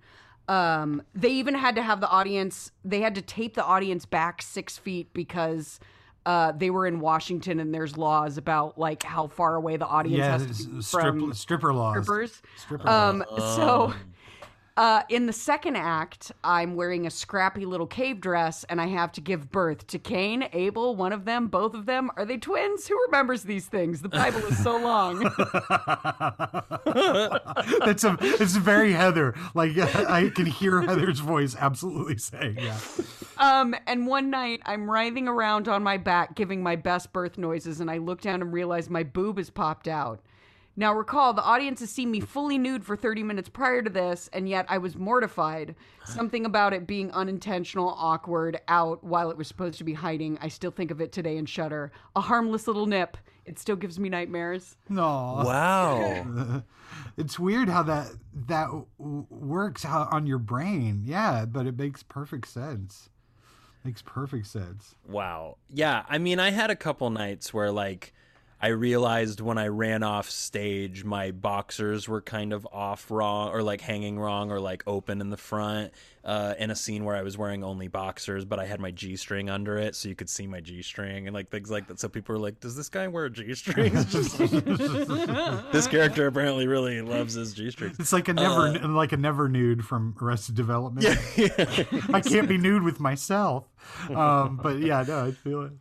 Um, 0.48 1.02
they 1.14 1.30
even 1.30 1.54
had 1.54 1.74
to 1.76 1.82
have 1.82 2.00
the 2.00 2.08
audience. 2.08 2.70
They 2.84 3.00
had 3.00 3.14
to 3.14 3.22
tape 3.22 3.54
the 3.54 3.64
audience 3.64 4.04
back 4.04 4.42
six 4.42 4.76
feet 4.76 5.14
because 5.14 5.80
uh, 6.26 6.52
they 6.52 6.68
were 6.68 6.86
in 6.86 7.00
Washington, 7.00 7.60
and 7.60 7.72
there's 7.74 7.96
laws 7.96 8.36
about 8.36 8.76
like 8.78 9.02
how 9.02 9.26
far 9.28 9.54
away 9.54 9.78
the 9.78 9.86
audience 9.86 10.18
Yeah, 10.18 10.32
has 10.32 10.42
to 10.42 10.68
be 10.68 10.82
strip, 10.82 11.04
from 11.04 11.32
stripper 11.32 11.72
laws. 11.72 12.04
strippers. 12.04 12.42
Stripper 12.56 12.88
Um, 12.88 13.24
so. 13.38 13.94
Uh, 14.76 15.02
in 15.08 15.26
the 15.26 15.32
second 15.32 15.76
act, 15.76 16.32
I'm 16.42 16.74
wearing 16.74 17.06
a 17.06 17.10
scrappy 17.10 17.64
little 17.64 17.86
cave 17.86 18.20
dress, 18.20 18.64
and 18.64 18.80
I 18.80 18.86
have 18.88 19.12
to 19.12 19.20
give 19.20 19.52
birth 19.52 19.86
to 19.88 20.00
Cain, 20.00 20.48
Abel, 20.52 20.96
one 20.96 21.12
of 21.12 21.24
them, 21.24 21.46
both 21.46 21.74
of 21.74 21.86
them. 21.86 22.10
Are 22.16 22.24
they 22.24 22.38
twins? 22.38 22.88
Who 22.88 23.00
remembers 23.06 23.44
these 23.44 23.66
things? 23.66 24.02
The 24.02 24.08
Bible 24.08 24.40
is 24.46 24.60
so 24.60 24.76
long. 24.76 25.20
That's 27.84 28.02
a 28.02 28.18
it's 28.20 28.56
very 28.56 28.92
Heather. 28.92 29.34
Like 29.54 29.78
I 29.78 30.30
can 30.34 30.46
hear 30.46 30.82
Heather's 30.82 31.20
voice 31.20 31.54
absolutely 31.56 32.18
saying, 32.18 32.58
yeah. 32.60 32.78
Um, 33.36 33.76
and 33.86 34.08
one 34.08 34.30
night 34.30 34.60
I'm 34.66 34.90
writhing 34.90 35.28
around 35.28 35.68
on 35.68 35.84
my 35.84 35.98
back, 35.98 36.34
giving 36.34 36.64
my 36.64 36.74
best 36.74 37.12
birth 37.12 37.38
noises, 37.38 37.80
and 37.80 37.88
I 37.90 37.98
look 37.98 38.20
down 38.20 38.42
and 38.42 38.52
realize 38.52 38.90
my 38.90 39.04
boob 39.04 39.38
has 39.38 39.50
popped 39.50 39.86
out. 39.86 40.20
Now, 40.76 40.92
recall 40.92 41.32
the 41.32 41.42
audience 41.42 41.80
has 41.80 41.90
seen 41.90 42.10
me 42.10 42.20
fully 42.20 42.58
nude 42.58 42.84
for 42.84 42.96
30 42.96 43.22
minutes 43.22 43.48
prior 43.48 43.80
to 43.82 43.90
this, 43.90 44.28
and 44.32 44.48
yet 44.48 44.66
I 44.68 44.78
was 44.78 44.96
mortified. 44.96 45.76
Something 46.04 46.44
about 46.44 46.72
it 46.72 46.86
being 46.86 47.12
unintentional, 47.12 47.94
awkward, 47.96 48.60
out 48.66 49.04
while 49.04 49.30
it 49.30 49.36
was 49.36 49.46
supposed 49.46 49.78
to 49.78 49.84
be 49.84 49.94
hiding. 49.94 50.36
I 50.40 50.48
still 50.48 50.72
think 50.72 50.90
of 50.90 51.00
it 51.00 51.12
today 51.12 51.36
and 51.38 51.48
shudder. 51.48 51.92
A 52.16 52.20
harmless 52.20 52.66
little 52.66 52.86
nip. 52.86 53.16
It 53.44 53.58
still 53.58 53.76
gives 53.76 53.98
me 54.00 54.08
nightmares. 54.08 54.76
No. 54.88 55.42
Wow. 55.44 56.62
It's 57.16 57.38
weird 57.38 57.68
how 57.68 57.82
that 57.84 58.12
that 58.46 58.66
w- 58.98 59.26
works 59.30 59.84
how, 59.84 60.08
on 60.10 60.26
your 60.26 60.38
brain. 60.38 61.02
Yeah, 61.04 61.44
but 61.44 61.66
it 61.66 61.76
makes 61.76 62.02
perfect 62.02 62.46
sense. 62.48 63.08
Makes 63.84 64.02
perfect 64.02 64.46
sense. 64.46 64.94
Wow. 65.06 65.58
Yeah. 65.68 66.04
I 66.08 66.18
mean, 66.18 66.38
I 66.38 66.50
had 66.50 66.70
a 66.70 66.76
couple 66.76 67.10
nights 67.10 67.52
where 67.52 67.70
like 67.70 68.12
I 68.60 68.68
realized 68.68 69.40
when 69.40 69.58
I 69.58 69.66
ran 69.66 70.02
off 70.02 70.30
stage, 70.30 71.04
my 71.04 71.30
boxers 71.30 72.08
were 72.08 72.22
kind 72.22 72.52
of 72.52 72.66
off 72.72 73.10
wrong, 73.10 73.50
or 73.50 73.62
like 73.62 73.80
hanging 73.80 74.18
wrong, 74.18 74.50
or 74.50 74.60
like 74.60 74.82
open 74.86 75.20
in 75.20 75.30
the 75.30 75.36
front. 75.36 75.92
Uh, 76.24 76.54
in 76.58 76.70
a 76.70 76.74
scene 76.74 77.04
where 77.04 77.14
I 77.14 77.20
was 77.20 77.36
wearing 77.36 77.62
only 77.62 77.86
boxers, 77.86 78.46
but 78.46 78.58
I 78.58 78.64
had 78.64 78.80
my 78.80 78.90
G 78.90 79.14
string 79.14 79.50
under 79.50 79.76
it, 79.76 79.94
so 79.94 80.08
you 80.08 80.14
could 80.14 80.30
see 80.30 80.46
my 80.46 80.60
G 80.60 80.80
string 80.80 81.26
and 81.26 81.34
like 81.34 81.50
things 81.50 81.70
like 81.70 81.86
that. 81.88 82.00
So 82.00 82.08
people 82.08 82.34
were 82.34 82.38
like, 82.38 82.60
"Does 82.60 82.74
this 82.74 82.88
guy 82.88 83.06
wear 83.08 83.28
G 83.28 83.54
strings?" 83.54 84.06
this 85.72 85.86
character 85.86 86.26
apparently 86.26 86.66
really 86.66 87.02
loves 87.02 87.34
his 87.34 87.52
G 87.52 87.70
strings. 87.70 88.00
It's 88.00 88.14
like 88.14 88.28
a 88.28 88.32
never 88.32 88.70
like 88.88 89.12
a 89.12 89.18
never 89.18 89.50
nude 89.50 89.84
from 89.84 90.16
Arrested 90.18 90.54
Development. 90.54 91.06
Yeah, 91.36 91.48
I 92.14 92.22
can't 92.22 92.48
be 92.48 92.56
nude 92.56 92.84
with 92.84 93.00
myself. 93.00 93.64
Um, 94.08 94.58
but 94.62 94.78
yeah, 94.78 95.04
no, 95.06 95.26
I 95.26 95.32
feel 95.32 95.62
it. 95.64 95.72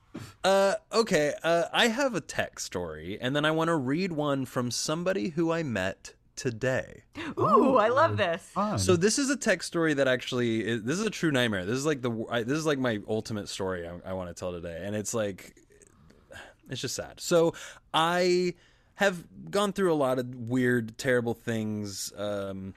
Uh, 0.43 0.75
okay. 0.91 1.33
Uh, 1.41 1.65
I 1.71 1.87
have 1.87 2.15
a 2.15 2.21
tech 2.21 2.59
story, 2.59 3.17
and 3.21 3.35
then 3.35 3.45
I 3.45 3.51
want 3.51 3.69
to 3.69 3.75
read 3.75 4.11
one 4.11 4.45
from 4.45 4.71
somebody 4.71 5.29
who 5.29 5.51
I 5.51 5.63
met 5.63 6.13
today. 6.35 7.03
Ooh, 7.39 7.77
I 7.77 7.89
love 7.89 8.17
this. 8.17 8.41
Fun. 8.41 8.79
So 8.79 8.95
this 8.95 9.19
is 9.19 9.29
a 9.29 9.35
tech 9.35 9.63
story 9.63 9.93
that 9.95 10.07
actually 10.07 10.65
is, 10.65 10.83
this 10.83 10.99
is 10.99 11.05
a 11.05 11.09
true 11.09 11.31
nightmare. 11.31 11.65
This 11.65 11.77
is 11.77 11.85
like 11.85 12.01
the 12.01 12.25
I, 12.29 12.43
this 12.43 12.57
is 12.57 12.65
like 12.65 12.79
my 12.79 12.99
ultimate 13.07 13.49
story 13.49 13.87
I, 13.87 14.11
I 14.11 14.13
want 14.13 14.29
to 14.29 14.33
tell 14.33 14.51
today, 14.51 14.83
and 14.83 14.95
it's 14.95 15.13
like 15.13 15.55
it's 16.69 16.81
just 16.81 16.95
sad. 16.95 17.19
So 17.19 17.53
I 17.93 18.55
have 18.95 19.23
gone 19.49 19.73
through 19.73 19.93
a 19.93 19.95
lot 19.95 20.19
of 20.19 20.33
weird, 20.35 20.97
terrible 20.97 21.33
things. 21.33 22.11
Um, 22.17 22.73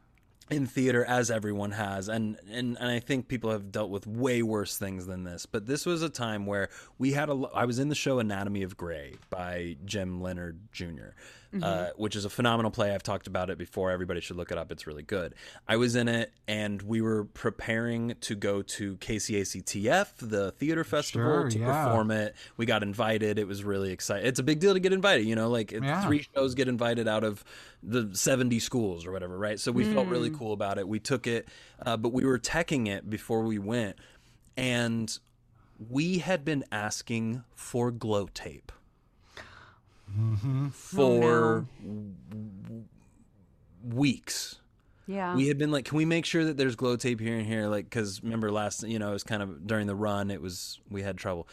in 0.49 0.65
theater 0.67 1.05
as 1.05 1.29
everyone 1.29 1.73
has 1.73 2.09
and, 2.09 2.37
and 2.49 2.77
and 2.79 2.89
I 2.89 3.01
think 3.01 3.27
people 3.27 3.51
have 3.51 3.73
dealt 3.73 3.91
with 3.91 4.07
way 4.07 4.43
worse 4.43 4.79
things 4.79 5.07
than 5.07 5.25
this 5.25 5.45
but 5.45 5.67
this 5.67 5.85
was 5.85 6.03
a 6.03 6.09
time 6.09 6.47
where 6.47 6.69
we 6.99 7.13
had 7.13 7.29
a 7.29 7.35
lo- 7.35 7.51
I 7.53 7.65
was 7.65 7.81
in 7.81 7.89
the 7.89 7.97
show 7.97 8.21
Anatomy 8.21 8.63
of 8.63 8.77
Grey 8.77 9.17
by 9.29 9.77
Jim 9.85 10.21
Leonard 10.21 10.61
jr 10.71 11.17
uh, 11.63 11.91
which 11.97 12.17
is 12.17 12.25
a 12.25 12.31
phenomenal 12.31 12.71
play. 12.71 12.95
I've 12.95 13.03
talked 13.03 13.27
about 13.27 13.51
it 13.51 13.59
before. 13.59 13.91
Everybody 13.91 14.21
should 14.21 14.37
look 14.37 14.51
it 14.51 14.59
up. 14.59 14.71
It's 14.73 14.87
really 14.87 15.03
good. 15.03 15.35
I 15.67 15.77
was 15.77 15.97
in 15.97 16.09
it 16.09 16.33
and 16.49 16.81
we 16.83 17.01
were 17.01 17.25
preparing 17.25 18.15
to 18.23 18.35
go 18.35 18.63
to 18.63 18.97
KCACTF 18.97 20.07
the 20.19 20.53
theater 20.53 20.85
festival 20.85 21.27
Sure, 21.43 21.51
to 21.51 21.59
yeah. 21.59 21.85
perform 21.85 22.11
it. 22.11 22.35
We 22.57 22.67
got 22.67 22.83
invited. 22.83 23.39
It 23.39 23.47
was 23.47 23.65
really 23.65 23.93
exciting 23.93 24.27
it's 24.27 24.39
a 24.39 24.43
big 24.43 24.61
deal 24.61 24.75
to 24.75 24.81
get 24.81 24.93
invited 24.93 25.27
you 25.27 25.35
know 25.35 25.49
like 25.49 25.73
Yeah. 25.73 26.05
three 26.07 26.27
shows 26.35 26.55
get 26.55 26.69
invited 26.69 27.09
out 27.09 27.25
of 27.25 27.45
the 27.83 28.11
70 28.15 28.59
schools 28.59 29.07
or 29.07 29.13
whatever, 29.13 29.39
right? 29.39 29.61
So 29.61 29.71
we 29.73 29.85
felt 29.85 30.09
really 30.09 30.31
cool 30.31 30.53
about 30.53 30.79
it. 30.79 30.89
We 30.89 30.99
took 30.99 31.27
it, 31.27 31.49
uh, 31.85 31.97
but 31.97 32.13
we 32.13 32.25
were 32.25 32.39
teching 32.39 32.89
it 32.89 33.09
before 33.09 33.43
we 33.43 33.59
went, 33.61 33.97
and 34.57 35.17
we 35.89 36.19
had 36.19 36.45
been 36.45 36.65
asking 36.73 37.45
for 37.55 37.91
glow 37.91 38.29
tape 38.33 38.73
for 40.73 41.67
w- 41.83 42.85
weeks. 43.85 44.57
Yeah. 45.07 45.37
We 45.37 45.49
had 45.49 45.59
been 45.59 45.71
like, 45.71 45.85
can 45.85 45.97
we 45.97 46.05
make 46.05 46.25
sure 46.25 46.45
that 46.45 46.57
there's 46.57 46.75
glow 46.75 46.97
tape 46.97 47.21
here 47.21 47.37
and 47.37 47.47
here? 47.47 47.69
Like, 47.69 47.85
because 47.85 48.23
remember 48.23 48.51
last, 48.51 48.83
you 48.83 48.99
know, 48.99 49.11
it 49.11 49.13
was 49.13 49.25
kind 49.25 49.43
of 49.43 49.67
during 49.67 49.87
the 49.87 49.95
run, 49.95 50.31
it 50.31 50.41
was, 50.41 50.81
we 50.91 51.03
had 51.03 51.17
trouble. 51.17 51.49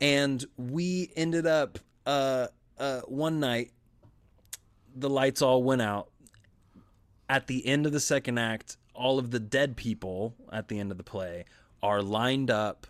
And 0.00 0.44
we 0.56 1.12
ended 1.14 1.46
up, 1.46 1.78
uh, 2.06 2.48
uh, 2.78 3.00
one 3.02 3.38
night, 3.38 3.70
the 4.96 5.08
lights 5.08 5.42
all 5.42 5.62
went 5.62 5.82
out. 5.82 6.08
At 7.28 7.46
the 7.46 7.66
end 7.66 7.86
of 7.86 7.92
the 7.92 8.00
second 8.00 8.38
act, 8.38 8.76
all 8.94 9.18
of 9.18 9.30
the 9.30 9.40
dead 9.40 9.76
people 9.76 10.34
at 10.52 10.68
the 10.68 10.78
end 10.78 10.90
of 10.90 10.98
the 10.98 11.04
play 11.04 11.44
are 11.82 12.02
lined 12.02 12.50
up 12.50 12.86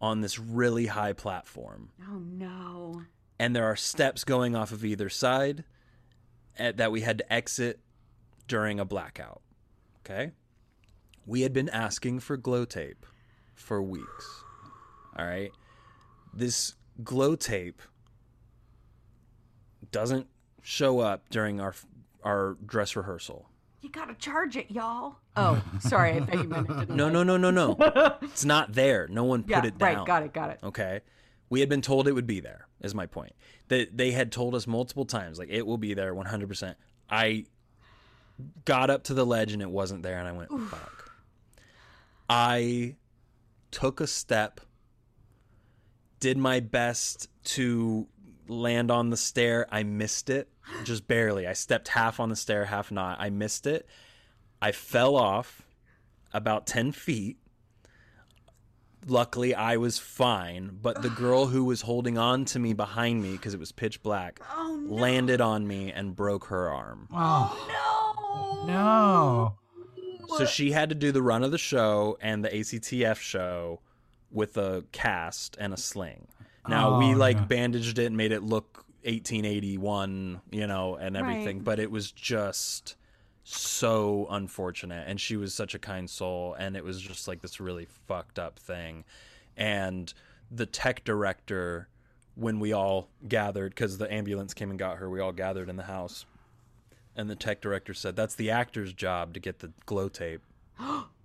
on 0.00 0.20
this 0.20 0.38
really 0.38 0.86
high 0.86 1.12
platform 1.12 1.90
oh 2.08 2.18
no. 2.18 3.02
And 3.38 3.54
there 3.54 3.64
are 3.64 3.76
steps 3.76 4.24
going 4.24 4.54
off 4.56 4.72
of 4.72 4.84
either 4.84 5.08
side 5.08 5.64
at, 6.58 6.76
that 6.76 6.90
we 6.92 7.02
had 7.02 7.18
to 7.18 7.32
exit 7.32 7.80
during 8.46 8.80
a 8.80 8.84
blackout. 8.84 9.42
Okay? 10.04 10.32
We 11.26 11.42
had 11.42 11.52
been 11.52 11.68
asking 11.68 12.20
for 12.20 12.36
glow 12.36 12.64
tape 12.64 13.04
for 13.54 13.82
weeks. 13.82 14.42
All 15.16 15.26
right? 15.26 15.50
This 16.32 16.74
glow 17.04 17.36
tape 17.36 17.82
doesn't 19.90 20.26
show 20.62 21.00
up 21.00 21.28
during 21.30 21.60
our 21.60 21.74
our 22.24 22.56
dress 22.66 22.96
rehearsal. 22.96 23.48
You 23.80 23.90
gotta 23.90 24.14
charge 24.14 24.56
it, 24.56 24.70
y'all. 24.70 25.16
Oh, 25.36 25.62
sorry. 25.80 26.12
I 26.14 26.20
thought 26.20 26.34
you 26.42 26.48
meant 26.48 26.68
it 26.68 26.78
didn't. 26.80 26.96
No, 26.96 27.08
no, 27.08 27.22
no, 27.22 27.36
no, 27.36 27.50
no. 27.50 27.76
it's 28.22 28.44
not 28.44 28.72
there. 28.72 29.06
No 29.08 29.24
one 29.24 29.42
put 29.44 29.50
Yeah, 29.50 29.66
it 29.66 29.78
down. 29.78 29.96
right. 29.96 30.06
Got 30.06 30.22
it. 30.24 30.32
Got 30.32 30.50
it. 30.50 30.58
Okay. 30.64 31.00
We 31.50 31.60
had 31.60 31.68
been 31.68 31.82
told 31.82 32.08
it 32.08 32.12
would 32.12 32.26
be 32.26 32.40
there, 32.40 32.66
is 32.80 32.94
my 32.94 33.06
point. 33.06 33.32
That 33.68 33.96
they 33.96 34.10
had 34.10 34.32
told 34.32 34.54
us 34.54 34.66
multiple 34.66 35.04
times, 35.04 35.38
like, 35.38 35.48
it 35.50 35.66
will 35.66 35.78
be 35.78 35.94
there 35.94 36.14
100%. 36.14 36.74
I 37.08 37.46
got 38.64 38.90
up 38.90 39.04
to 39.04 39.14
the 39.14 39.24
ledge 39.26 39.52
and 39.52 39.62
it 39.62 39.70
wasn't 39.70 40.02
there, 40.02 40.18
and 40.18 40.28
I 40.28 40.32
went, 40.32 40.50
fuck. 40.70 41.12
I 42.28 42.96
took 43.70 44.00
a 44.00 44.06
step, 44.06 44.60
did 46.20 46.36
my 46.36 46.60
best 46.60 47.28
to 47.44 48.06
land 48.46 48.90
on 48.90 49.10
the 49.10 49.16
stair. 49.16 49.66
I 49.70 49.82
missed 49.82 50.30
it, 50.30 50.48
just 50.84 51.08
barely. 51.08 51.46
I 51.46 51.54
stepped 51.54 51.88
half 51.88 52.20
on 52.20 52.28
the 52.28 52.36
stair, 52.36 52.66
half 52.66 52.90
not. 52.90 53.20
I 53.20 53.30
missed 53.30 53.66
it. 53.66 53.86
I 54.60 54.72
fell 54.72 55.16
off 55.16 55.62
about 56.32 56.66
10 56.66 56.92
feet 56.92 57.38
luckily 59.06 59.54
I 59.54 59.76
was 59.76 59.98
fine, 59.98 60.78
but 60.82 61.02
the 61.02 61.10
girl 61.10 61.46
who 61.46 61.64
was 61.64 61.82
holding 61.82 62.18
on 62.18 62.44
to 62.46 62.58
me 62.58 62.72
behind 62.72 63.22
me 63.22 63.32
because 63.32 63.54
it 63.54 63.60
was 63.60 63.72
pitch 63.72 64.02
black 64.02 64.40
oh, 64.56 64.84
landed 64.86 65.40
on 65.40 65.66
me 65.66 65.92
and 65.92 66.14
broke 66.16 66.46
her 66.46 66.68
arm. 66.70 67.08
Oh 67.12 68.64
no! 68.66 68.72
No. 68.72 69.54
So 70.36 70.44
she 70.44 70.72
had 70.72 70.88
to 70.90 70.94
do 70.94 71.10
the 71.12 71.22
run 71.22 71.42
of 71.42 71.50
the 71.50 71.58
show 71.58 72.18
and 72.20 72.44
the 72.44 72.50
ACTF 72.50 73.16
show 73.16 73.80
with 74.30 74.56
a 74.58 74.84
cast 74.92 75.56
and 75.58 75.72
a 75.72 75.76
sling. 75.78 76.28
Now 76.68 76.98
we 76.98 77.14
Oh, 77.14 77.16
like 77.16 77.38
no. 77.38 77.44
bandaged 77.44 77.98
it 77.98 78.04
and 78.06 78.16
made 78.16 78.30
it 78.32 78.42
look 78.42 78.84
1881, 79.04 80.40
you 80.50 80.66
know, 80.66 80.96
and 80.96 81.16
everything, 81.16 81.58
Right. 81.58 81.64
but 81.64 81.78
it 81.78 81.90
was 81.90 82.12
just 82.12 82.96
so 83.50 84.26
unfortunate 84.30 85.08
and 85.08 85.20
she 85.20 85.36
was 85.36 85.54
such 85.54 85.74
a 85.74 85.78
kind 85.78 86.08
soul 86.10 86.54
and 86.58 86.76
it 86.76 86.84
was 86.84 87.00
just 87.00 87.26
like 87.26 87.40
this 87.40 87.60
really 87.60 87.86
fucked 88.06 88.38
up 88.38 88.58
thing. 88.58 89.04
And 89.56 90.12
the 90.50 90.66
tech 90.66 91.04
director 91.04 91.88
when 92.34 92.60
we 92.60 92.72
all 92.72 93.08
gathered 93.26 93.74
cuz 93.74 93.98
the 93.98 94.12
ambulance 94.12 94.54
came 94.54 94.70
and 94.70 94.78
got 94.78 94.98
her, 94.98 95.08
we 95.08 95.20
all 95.20 95.32
gathered 95.32 95.68
in 95.68 95.76
the 95.76 95.84
house. 95.84 96.26
And 97.16 97.28
the 97.28 97.36
tech 97.36 97.60
director 97.60 97.94
said 97.94 98.16
that's 98.16 98.34
the 98.34 98.50
actor's 98.50 98.92
job 98.92 99.34
to 99.34 99.40
get 99.40 99.60
the 99.60 99.72
glow 99.86 100.08
tape. 100.08 100.42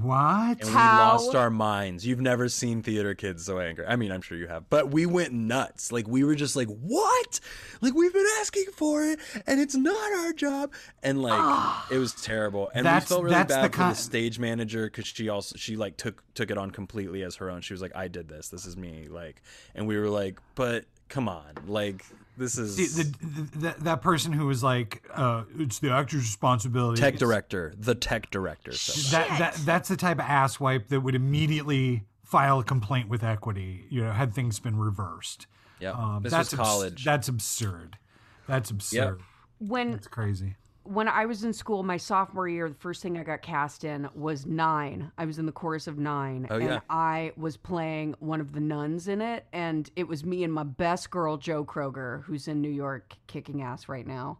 What? 0.00 0.60
and 0.60 0.64
we 0.64 0.72
How? 0.72 1.12
lost 1.12 1.34
our 1.34 1.50
minds. 1.50 2.04
You've 2.04 2.20
never 2.20 2.48
seen 2.48 2.82
theater 2.82 3.14
kids 3.14 3.44
so 3.44 3.60
angry. 3.60 3.86
I 3.86 3.96
mean, 3.96 4.10
I'm 4.10 4.22
sure 4.22 4.36
you 4.36 4.48
have, 4.48 4.68
but 4.68 4.90
we 4.90 5.06
went 5.06 5.32
nuts. 5.32 5.92
Like 5.92 6.08
we 6.08 6.24
were 6.24 6.34
just 6.34 6.56
like, 6.56 6.68
"What? 6.68 7.40
Like 7.80 7.94
we've 7.94 8.12
been 8.12 8.26
asking 8.40 8.66
for 8.76 9.04
it, 9.04 9.20
and 9.46 9.60
it's 9.60 9.76
not 9.76 10.12
our 10.12 10.32
job." 10.32 10.72
And 11.02 11.22
like 11.22 11.90
it 11.90 11.98
was 11.98 12.12
terrible. 12.14 12.70
And 12.74 12.86
we 12.86 13.00
felt 13.00 13.22
really 13.22 13.34
that's 13.34 13.54
the 13.54 13.68
bad 13.68 13.74
for 13.74 13.88
the 13.90 13.94
stage 13.94 14.38
manager 14.38 14.86
because 14.86 15.06
she 15.06 15.28
also 15.28 15.56
she 15.56 15.76
like 15.76 15.96
took 15.96 16.24
took 16.34 16.50
it 16.50 16.58
on 16.58 16.72
completely 16.72 17.22
as 17.22 17.36
her 17.36 17.48
own. 17.48 17.60
She 17.60 17.72
was 17.72 17.80
like, 17.82 17.94
"I 17.94 18.08
did 18.08 18.28
this. 18.28 18.48
This 18.48 18.66
is 18.66 18.76
me." 18.76 19.06
Like, 19.08 19.42
and 19.76 19.86
we 19.86 19.96
were 19.96 20.10
like, 20.10 20.40
"But 20.56 20.86
come 21.08 21.28
on, 21.28 21.52
like 21.66 22.04
this 22.36 22.58
is." 22.58 22.76
The, 22.96 23.02
the, 23.04 23.26
the, 23.26 23.58
that- 23.58 23.80
that 23.84 24.02
person 24.02 24.32
who 24.32 24.46
was 24.46 24.62
like, 24.62 25.02
uh, 25.12 25.44
"It's 25.58 25.78
the 25.78 25.90
actor's 25.90 26.22
responsibility." 26.22 27.00
Tech 27.00 27.16
director, 27.16 27.72
the 27.78 27.94
tech 27.94 28.30
director. 28.30 28.72
said 28.72 29.12
that. 29.18 29.28
That, 29.38 29.54
that 29.54 29.66
that's 29.66 29.88
the 29.88 29.96
type 29.96 30.18
of 30.18 30.24
asswipe 30.26 30.88
that 30.88 31.00
would 31.00 31.14
immediately 31.14 32.04
file 32.24 32.58
a 32.60 32.64
complaint 32.64 33.08
with 33.08 33.22
equity. 33.22 33.84
You 33.90 34.04
know, 34.04 34.12
had 34.12 34.34
things 34.34 34.58
been 34.60 34.76
reversed. 34.78 35.46
Yep. 35.80 35.94
Um, 35.96 36.22
this 36.22 36.32
that's 36.32 36.52
was 36.52 36.60
abs- 36.60 36.68
college. 36.68 37.04
that's 37.04 37.28
absurd. 37.28 37.98
That's 38.46 38.70
absurd. 38.70 39.20
When 39.58 39.92
It's 39.94 40.06
crazy. 40.06 40.56
When 40.84 41.08
I 41.08 41.26
was 41.26 41.44
in 41.44 41.52
school, 41.52 41.82
my 41.82 41.96
sophomore 41.96 42.46
year, 42.48 42.68
the 42.68 42.74
first 42.74 43.02
thing 43.02 43.18
I 43.18 43.22
got 43.22 43.42
cast 43.42 43.84
in 43.84 44.08
was 44.14 44.46
Nine. 44.46 45.10
I 45.18 45.24
was 45.24 45.38
in 45.38 45.46
the 45.46 45.52
chorus 45.52 45.86
of 45.86 45.98
Nine, 45.98 46.46
Oh, 46.50 46.56
and 46.56 46.64
yeah. 46.64 46.80
I 46.88 47.32
was 47.36 47.56
playing 47.56 48.14
one 48.18 48.40
of 48.40 48.52
the 48.52 48.60
nuns 48.60 49.08
in 49.08 49.20
it, 49.20 49.46
and 49.52 49.90
it 49.96 50.06
was 50.06 50.24
me 50.24 50.44
and 50.44 50.52
my 50.52 50.62
best 50.62 51.10
girl, 51.10 51.36
Joe 51.36 51.64
Kroger, 51.64 52.22
who's 52.24 52.48
in 52.48 52.60
New 52.60 52.70
York, 52.70 53.14
kicking 53.26 53.62
ass 53.62 53.88
right 53.88 54.06
now. 54.06 54.38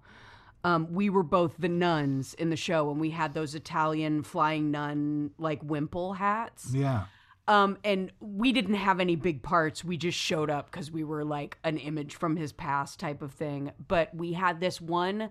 Um, 0.65 0.93
we 0.93 1.11
were 1.11 1.23
both 1.23 1.55
the 1.59 1.69
nuns 1.69 2.35
in 2.35 2.51
the 2.51 2.57
show, 2.57 2.91
and 2.91 3.01
we 3.01 3.11
had 3.11 3.35
those 3.35 3.55
Italian 3.55 4.23
flying 4.23 4.71
nun 4.71 5.31
like 5.39 5.61
wimple 5.63 6.15
hats. 6.15 6.71
Yeah. 6.73 7.05
Um, 7.47 7.77
and 7.85 8.11
we 8.21 8.53
didn't 8.53 8.77
have 8.77 9.01
any 9.01 9.17
big 9.17 9.43
parts. 9.43 9.85
We 9.85 9.99
just 9.99 10.17
showed 10.19 10.49
up 10.49 10.71
because 10.71 10.91
we 10.91 11.05
were 11.05 11.25
like 11.25 11.59
an 11.65 11.77
image 11.77 12.15
from 12.15 12.37
his 12.37 12.53
past 12.53 12.99
type 12.99 13.21
of 13.21 13.33
thing. 13.33 13.73
But 13.89 14.15
we 14.15 14.33
had 14.33 14.61
this 14.61 14.81
one 14.81 15.29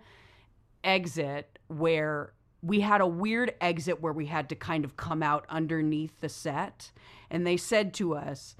exit 0.83 1.59
where 1.67 2.33
we 2.61 2.79
had 2.79 3.01
a 3.01 3.07
weird 3.07 3.53
exit 3.59 4.01
where 4.01 4.13
we 4.13 4.25
had 4.25 4.49
to 4.49 4.55
kind 4.55 4.85
of 4.85 4.95
come 4.95 5.21
out 5.21 5.45
underneath 5.49 6.19
the 6.21 6.29
set. 6.29 6.91
And 7.29 7.45
they 7.45 7.57
said 7.57 7.93
to 7.95 8.15
us, 8.15 8.55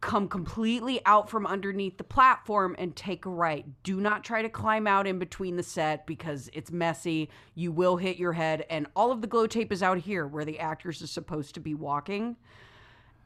come 0.00 0.28
completely 0.28 1.00
out 1.04 1.28
from 1.28 1.46
underneath 1.46 1.98
the 1.98 2.04
platform 2.04 2.74
and 2.78 2.96
take 2.96 3.26
a 3.26 3.30
right. 3.30 3.66
Do 3.82 4.00
not 4.00 4.24
try 4.24 4.40
to 4.40 4.48
climb 4.48 4.86
out 4.86 5.06
in 5.06 5.18
between 5.18 5.56
the 5.56 5.62
set 5.62 6.06
because 6.06 6.48
it's 6.54 6.70
messy. 6.70 7.28
You 7.54 7.70
will 7.72 7.96
hit 7.96 8.16
your 8.16 8.32
head. 8.32 8.64
And 8.70 8.86
all 8.96 9.12
of 9.12 9.20
the 9.20 9.26
glow 9.26 9.46
tape 9.46 9.72
is 9.72 9.82
out 9.82 9.98
here 9.98 10.26
where 10.26 10.44
the 10.44 10.58
actors 10.58 11.02
are 11.02 11.06
supposed 11.06 11.54
to 11.54 11.60
be 11.60 11.74
walking. 11.74 12.36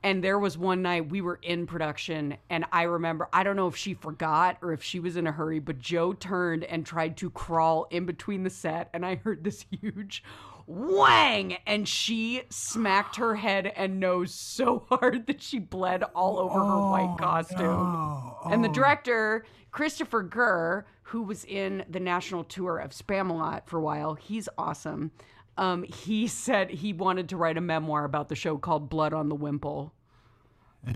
And 0.04 0.22
there 0.22 0.38
was 0.38 0.58
one 0.58 0.82
night 0.82 1.08
we 1.08 1.22
were 1.22 1.40
in 1.42 1.66
production, 1.66 2.36
and 2.50 2.66
I 2.70 2.82
remember, 2.82 3.26
I 3.32 3.42
don't 3.42 3.56
know 3.56 3.68
if 3.68 3.76
she 3.76 3.94
forgot 3.94 4.58
or 4.60 4.74
if 4.74 4.82
she 4.82 5.00
was 5.00 5.16
in 5.16 5.26
a 5.26 5.32
hurry, 5.32 5.60
but 5.60 5.78
Joe 5.78 6.12
turned 6.12 6.62
and 6.62 6.84
tried 6.84 7.16
to 7.16 7.30
crawl 7.30 7.86
in 7.90 8.04
between 8.04 8.42
the 8.42 8.50
set, 8.50 8.90
and 8.92 9.06
I 9.06 9.14
heard 9.14 9.42
this 9.42 9.64
huge 9.80 10.22
whang, 10.66 11.56
and 11.66 11.88
she 11.88 12.42
smacked 12.50 13.16
her 13.16 13.34
head 13.34 13.72
and 13.76 13.98
nose 13.98 14.34
so 14.34 14.84
hard 14.90 15.26
that 15.26 15.40
she 15.40 15.58
bled 15.58 16.02
all 16.14 16.38
over 16.38 16.58
her 16.58 16.64
oh, 16.64 16.90
white 16.90 17.16
costume. 17.18 18.52
And 18.52 18.62
the 18.62 18.68
oh. 18.68 18.72
director, 18.74 19.46
Christopher 19.70 20.22
Gurr, 20.22 20.84
who 21.04 21.22
was 21.22 21.46
in 21.46 21.82
the 21.88 22.00
national 22.00 22.44
tour 22.44 22.76
of 22.76 22.90
Spamalot 22.90 23.62
for 23.66 23.78
a 23.78 23.82
while, 23.82 24.14
he's 24.14 24.50
awesome. 24.58 25.12
Um, 25.56 25.82
he 25.84 26.26
said 26.26 26.70
he 26.70 26.92
wanted 26.92 27.28
to 27.28 27.36
write 27.36 27.56
a 27.56 27.60
memoir 27.60 28.04
about 28.04 28.28
the 28.28 28.34
show 28.34 28.58
called 28.58 28.88
Blood 28.88 29.12
on 29.14 29.28
the 29.28 29.34
Wimple. 29.34 29.92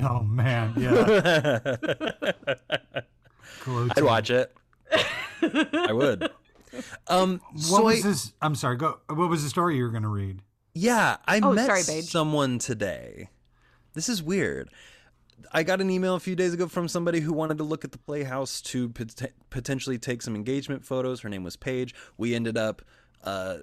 Oh 0.02 0.22
man, 0.22 0.74
yeah. 0.76 1.76
I'd 3.66 4.02
watch 4.02 4.30
it. 4.30 4.52
I 5.42 5.92
would. 5.92 6.28
Um, 7.06 7.40
What 7.52 7.62
so 7.62 7.82
was 7.84 8.04
I- 8.04 8.08
this? 8.08 8.32
I'm 8.42 8.54
sorry. 8.54 8.76
Go. 8.76 8.98
What 9.08 9.28
was 9.30 9.42
the 9.42 9.48
story 9.48 9.76
you 9.76 9.84
were 9.84 9.90
going 9.90 10.02
to 10.02 10.08
read? 10.08 10.42
Yeah, 10.74 11.16
I 11.26 11.40
Oh, 11.42 11.52
met 11.52 11.66
sorry, 11.66 12.02
someone 12.02 12.58
today. 12.58 13.30
This 13.94 14.08
is 14.08 14.22
weird. 14.22 14.68
I 15.52 15.62
got 15.62 15.80
an 15.80 15.88
email 15.90 16.14
a 16.14 16.20
few 16.20 16.36
days 16.36 16.52
ago 16.52 16.68
from 16.68 16.86
somebody 16.88 17.20
who 17.20 17.32
wanted 17.32 17.58
to 17.58 17.64
look 17.64 17.84
at 17.84 17.92
the 17.92 17.98
Playhouse 17.98 18.60
to 18.62 18.90
pot- 18.90 19.32
potentially 19.50 19.98
take 19.98 20.20
some 20.22 20.34
engagement 20.36 20.84
photos. 20.84 21.20
Her 21.22 21.28
name 21.28 21.42
was 21.44 21.56
Paige. 21.56 21.94
We 22.18 22.34
ended 22.34 22.58
up, 22.58 22.82
uh, 23.24 23.58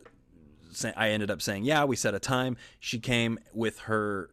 say- 0.76 0.94
I 0.96 1.10
ended 1.10 1.32
up 1.32 1.42
saying, 1.42 1.64
yeah, 1.64 1.84
we 1.86 1.96
set 1.96 2.14
a 2.14 2.20
time. 2.20 2.58
She 2.80 3.00
came 3.00 3.40
with 3.54 3.80
her 3.82 4.30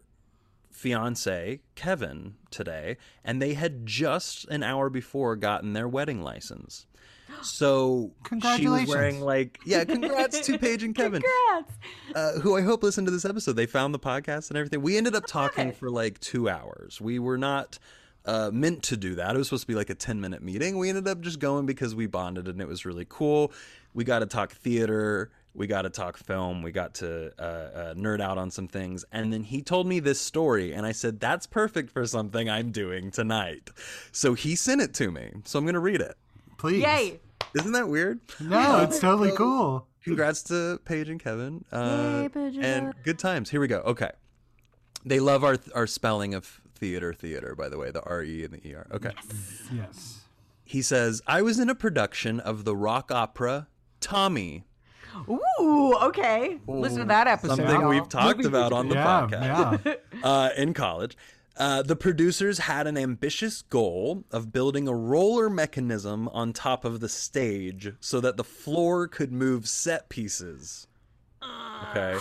fiance 0.71 1.61
Kevin 1.75 2.35
today, 2.51 2.97
and 3.25 3.41
they 3.41 3.55
had 3.55 3.87
just 3.87 4.47
an 4.49 4.63
hour 4.63 4.91
before 4.91 5.37
gotten 5.37 5.73
their 5.73 5.89
wedding 5.89 6.23
license. 6.23 6.87
So 7.43 8.13
she 8.57 8.69
was 8.69 8.87
wearing 8.89 9.21
like, 9.21 9.59
yeah, 9.65 9.85
congrats 9.85 10.41
to 10.41 10.59
Paige 10.59 10.83
and 10.83 10.95
Kevin 10.97 11.23
Congrats. 11.23 11.73
uh, 12.15 12.41
who 12.41 12.57
I 12.57 12.63
hope 12.63 12.83
listened 12.83 13.07
to 13.07 13.11
this 13.11 13.25
episode. 13.25 13.53
They 13.57 13.67
found 13.67 13.95
the 13.95 13.99
podcast 13.99 14.51
and 14.51 14.59
everything. 14.59 14.83
We 14.83 14.97
ended 14.99 15.15
up 15.15 15.25
talking 15.27 15.73
for 15.73 15.91
like 15.91 16.21
two 16.21 16.49
hours. 16.49 17.01
We 17.01 17.19
were 17.19 17.39
not 17.39 17.79
uh, 18.27 18.51
meant 18.53 18.83
to 18.85 18.97
do 18.99 19.15
that. 19.15 19.35
It 19.35 19.39
was 19.39 19.49
supposed 19.49 19.63
to 19.63 19.67
be 19.69 19.75
like 19.75 19.89
a 19.91 19.95
10 19.95 20.21
minute 20.21 20.43
meeting. 20.43 20.77
We 20.79 20.89
ended 20.91 21.09
up 21.09 21.21
just 21.23 21.39
going 21.39 21.65
because 21.65 21.95
we 21.95 22.07
bonded 22.07 22.49
and 22.49 22.61
it 22.61 22.69
was 22.69 22.85
really 22.85 23.07
cool. 23.09 23.51
We 23.95 24.05
got 24.05 24.19
to 24.21 24.27
talk 24.27 24.53
theater. 24.53 25.31
We 25.55 25.67
got 25.67 25.83
to 25.83 25.91
talk 25.91 26.17
film. 26.17 26.63
We 26.63 26.73
got 26.73 26.95
to 26.95 27.33
uh, 27.39 27.43
uh, 27.43 27.95
nerd 27.95 28.21
out 28.21 28.39
on 28.39 28.51
some 28.51 28.69
things. 28.69 29.05
And 29.13 29.33
then 29.33 29.45
he 29.45 29.61
told 29.63 29.87
me 29.87 30.01
this 30.01 30.21
story, 30.21 30.73
and 30.73 30.87
I 30.87 30.93
said, 30.93 31.21
That's 31.21 31.47
perfect 31.47 31.91
for 31.91 32.07
something 32.07 32.49
I'm 32.49 32.71
doing 32.71 33.11
tonight. 33.11 33.71
So 34.13 34.35
he 34.35 34.57
sent 34.57 34.81
it 34.81 34.95
to 34.95 35.11
me. 35.11 35.31
So 35.45 35.59
I'm 35.59 35.65
going 35.67 35.75
to 35.75 35.81
read 35.81 36.01
it. 36.01 36.17
Please. 36.57 36.83
Yay. 36.83 37.21
Isn't 37.55 37.73
that 37.73 37.89
weird? 37.89 38.21
No, 38.41 38.83
it's 38.83 38.99
totally 38.99 39.33
cool. 39.33 39.87
Congrats 40.05 40.43
to 40.45 40.81
Paige 40.85 41.11
and 41.11 41.21
Kevin. 41.23 41.65
Uh, 41.71 42.21
Yay, 42.23 42.29
Paige 42.29 42.57
and 42.57 42.65
and 42.65 42.95
good 43.05 43.19
times. 43.19 43.51
Here 43.51 43.61
we 43.61 43.69
go. 43.69 43.81
Okay. 43.81 44.11
They 45.05 45.21
love 45.21 45.45
our 45.45 45.59
our 45.75 45.87
spelling 45.87 46.35
of 46.35 46.61
theater, 46.75 47.13
theater, 47.13 47.55
by 47.55 47.69
the 47.69 47.79
way, 47.79 47.91
the 47.91 48.03
R 48.03 48.23
E 48.23 48.45
and 48.45 48.55
the 48.55 48.67
E 48.67 48.75
R. 48.75 48.87
Okay. 48.93 49.11
Yes. 49.15 49.63
Yes. 49.75 50.19
He 50.65 50.81
says, 50.83 51.21
I 51.27 51.43
was 51.43 51.59
in 51.59 51.69
a 51.69 51.75
production 51.75 52.41
of 52.41 52.65
the 52.65 52.75
rock 52.75 53.13
opera 53.13 53.69
Tommy. 54.01 54.65
Ooh, 55.29 55.95
okay. 56.03 56.59
Listen 56.67 57.01
to 57.01 57.05
that 57.07 57.27
episode. 57.27 57.57
Something 57.57 57.81
y'all. 57.81 57.89
we've 57.89 58.09
talked 58.09 58.45
about 58.45 58.73
on 58.73 58.89
the 58.89 58.95
Yeah. 58.97 59.07
podcast. 59.31 59.85
Yeah. 59.85 59.95
uh, 60.23 60.51
in 60.57 60.75
college. 60.75 61.17
Uh, 61.57 61.83
the 61.83 61.95
producers 61.97 62.61
had 62.61 62.87
an 62.87 62.97
ambitious 62.97 63.61
goal 63.63 64.25
of 64.31 64.53
building 64.53 64.89
a 64.89 64.95
roller 64.95 65.51
mechanism 65.51 66.27
on 66.29 66.53
top 66.53 66.85
of 66.85 67.01
the 67.01 67.09
stage 67.11 67.93
so 68.01 68.21
that 68.21 68.39
the 68.39 68.45
floor 68.45 69.07
could 69.07 69.33
move 69.33 69.69
set 69.69 70.09
pieces. 70.09 70.87
Okay. 71.91 72.17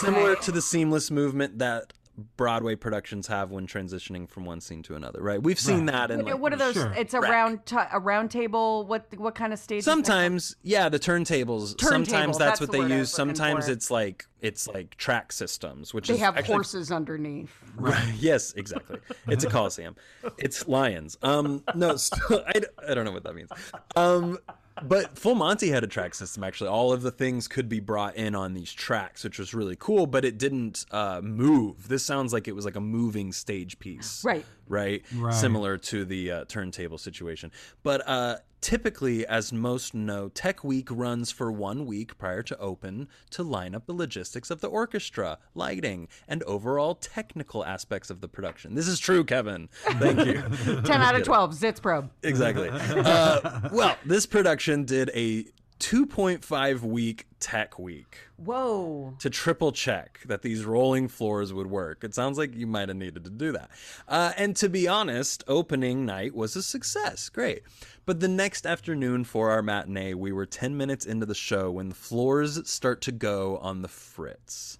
Similar 0.00 0.34
to 0.36 0.50
the 0.50 0.62
seamless 0.62 1.10
movement 1.10 1.58
that 1.58 1.92
Broadway 2.36 2.76
productions 2.76 3.26
have 3.26 3.50
when 3.50 3.66
transitioning 3.66 4.28
from 4.28 4.44
one 4.44 4.60
scene 4.60 4.82
to 4.84 4.94
another, 4.94 5.20
right? 5.20 5.42
We've 5.42 5.58
seen 5.58 5.86
that 5.86 6.10
in 6.10 6.18
What, 6.18 6.26
like, 6.26 6.38
what 6.38 6.52
are 6.52 6.56
those? 6.56 6.74
Sure. 6.74 6.92
It's 6.96 7.12
a 7.12 7.20
round, 7.20 7.66
t- 7.66 7.76
a 7.92 7.98
round 7.98 8.30
table. 8.30 8.86
What, 8.86 9.06
what 9.16 9.34
kind 9.34 9.52
of 9.52 9.58
stage? 9.58 9.80
is? 9.80 9.84
Sometimes, 9.84 10.54
yeah, 10.62 10.88
the 10.88 10.98
turntables. 10.98 11.76
Turntable, 11.76 12.04
sometimes 12.06 12.38
that's 12.38 12.60
that's, 12.60 12.60
what 12.60 12.70
the 12.70 12.86
they 12.86 12.96
use. 12.98 13.10
Sometimes 13.10 13.66
for. 13.66 13.72
it's 13.72 13.90
like 13.90 14.26
it's 14.40 14.68
like 14.68 14.96
track 14.96 15.32
systems, 15.32 15.94
which 15.94 16.08
they 16.08 16.14
is 16.14 16.20
have 16.20 16.36
actually 16.36 16.54
horses 16.54 16.92
underneath. 16.92 17.52
Right. 17.76 18.12
Yes, 18.18 18.52
exactly. 18.52 19.00
It's 19.26 19.44
a 19.44 19.48
coliseum. 19.50 19.96
It's 20.38 20.68
lions. 20.68 21.18
Um, 21.22 21.64
no, 21.74 21.96
so, 21.96 22.16
I, 22.46 22.60
I 22.88 22.94
don't 22.94 23.04
know 23.04 23.12
what 23.12 23.24
that 23.24 23.34
means. 23.34 23.50
Um, 23.96 24.38
but 24.82 25.18
Full 25.18 25.34
Monty 25.34 25.70
had 25.70 25.84
a 25.84 25.86
track 25.86 26.14
system. 26.14 26.42
Actually, 26.42 26.70
all 26.70 26.92
of 26.92 27.02
the 27.02 27.10
things 27.10 27.46
could 27.48 27.68
be 27.68 27.80
brought 27.80 28.16
in 28.16 28.34
on 28.34 28.54
these 28.54 28.72
tracks, 28.72 29.22
which 29.22 29.38
was 29.38 29.54
really 29.54 29.76
cool. 29.78 30.06
But 30.06 30.24
it 30.24 30.38
didn't 30.38 30.84
uh, 30.90 31.20
move. 31.22 31.88
This 31.88 32.04
sounds 32.04 32.32
like 32.32 32.48
it 32.48 32.52
was 32.56 32.64
like 32.64 32.76
a 32.76 32.80
moving 32.80 33.32
stage 33.32 33.78
piece, 33.78 34.24
Right. 34.24 34.44
Right. 34.66 35.04
Right. 35.14 35.34
Similar 35.34 35.78
to 35.78 36.04
the 36.04 36.30
uh, 36.30 36.44
turntable 36.46 36.98
situation. 36.98 37.52
But 37.82 38.08
uh, 38.08 38.36
typically, 38.64 39.26
as 39.26 39.52
most 39.52 39.92
know, 39.92 40.30
Tech 40.30 40.64
Week 40.64 40.88
runs 40.90 41.30
for 41.30 41.52
one 41.52 41.84
week 41.84 42.16
prior 42.16 42.42
to 42.44 42.58
open 42.58 43.08
to 43.28 43.42
line 43.42 43.74
up 43.74 43.84
the 43.84 43.92
logistics 43.92 44.50
of 44.50 44.62
the 44.62 44.68
orchestra, 44.68 45.38
lighting, 45.54 46.08
and 46.26 46.42
overall 46.44 46.94
technical 46.94 47.62
aspects 47.62 48.08
of 48.08 48.22
the 48.22 48.28
production. 48.28 48.74
This 48.74 48.88
is 48.88 48.98
true, 48.98 49.22
Kevin. 49.22 49.68
Thank 49.82 50.24
you. 50.24 50.42
Ten 50.82 51.02
out 51.02 51.14
of 51.14 51.24
twelve. 51.24 51.52
Sitzprobe. 51.54 52.08
exactly. 52.22 52.70
Uh, 53.04 53.68
well, 53.72 53.96
this 54.06 54.24
production 54.24 54.84
did 54.84 55.10
a 55.14 55.44
2.5 55.80 56.80
week 56.82 57.26
tech 57.40 57.78
week 57.78 58.16
Whoa. 58.36 59.14
to 59.18 59.28
triple 59.28 59.72
check 59.72 60.20
that 60.24 60.42
these 60.42 60.64
rolling 60.64 61.08
floors 61.08 61.52
would 61.52 61.66
work. 61.66 62.04
It 62.04 62.14
sounds 62.14 62.38
like 62.38 62.54
you 62.54 62.66
might 62.66 62.88
have 62.88 62.96
needed 62.96 63.24
to 63.24 63.30
do 63.30 63.52
that. 63.52 63.70
Uh, 64.08 64.32
and 64.36 64.56
to 64.56 64.68
be 64.68 64.88
honest, 64.88 65.44
opening 65.46 66.06
night 66.06 66.34
was 66.34 66.56
a 66.56 66.62
success. 66.62 67.28
Great. 67.28 67.62
But 68.06 68.20
the 68.20 68.28
next 68.28 68.66
afternoon 68.66 69.24
for 69.24 69.50
our 69.50 69.62
matinee, 69.62 70.12
we 70.14 70.30
were 70.30 70.44
10 70.44 70.76
minutes 70.76 71.06
into 71.06 71.24
the 71.24 71.34
show 71.34 71.70
when 71.70 71.88
the 71.88 71.94
floors 71.94 72.68
start 72.68 73.00
to 73.02 73.12
go 73.12 73.56
on 73.58 73.80
the 73.80 73.88
fritz. 73.88 74.78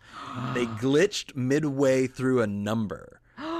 They 0.52 0.66
glitched 0.82 1.34
midway 1.34 2.06
through 2.06 2.42
a 2.42 2.46
number. 2.46 3.20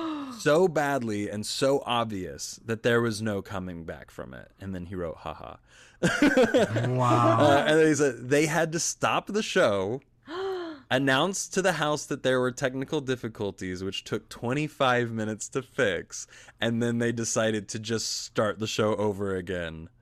So 0.41 0.67
badly 0.67 1.31
and 1.31 1.47
so 1.47 1.81
obvious 1.87 2.59
that 2.65 2.83
there 2.83 3.01
was 3.01 3.23
no 3.23 3.41
coming 3.41 3.85
back 3.85 4.11
from 4.11 4.35
it. 4.35 4.51
And 4.61 4.75
then 4.75 4.87
he 4.87 4.97
wrote, 4.97 5.19
haha. 5.19 5.57
Wow. 6.89 7.39
Uh, 7.39 7.65
and 7.67 7.79
they 7.79 7.95
said 7.95 8.29
they 8.29 8.47
had 8.47 8.73
to 8.73 8.81
stop 8.81 9.29
the 9.29 9.45
show, 9.45 10.01
announce 10.95 11.49
to 11.49 11.61
the 11.61 11.73
house 11.73 12.07
that 12.07 12.23
there 12.23 12.41
were 12.41 12.53
technical 12.53 13.01
difficulties, 13.01 13.83
which 13.83 14.05
took 14.05 14.29
25 14.29 15.11
minutes 15.11 15.49
to 15.51 15.63
fix, 15.63 16.27
and 16.61 16.83
then 16.83 16.99
they 16.99 17.13
decided 17.13 17.69
to 17.69 17.79
just 17.79 18.23
start 18.23 18.59
the 18.59 18.67
show 18.67 18.95
over 18.97 19.35
again. 19.37 19.89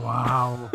Wow. 0.00 0.70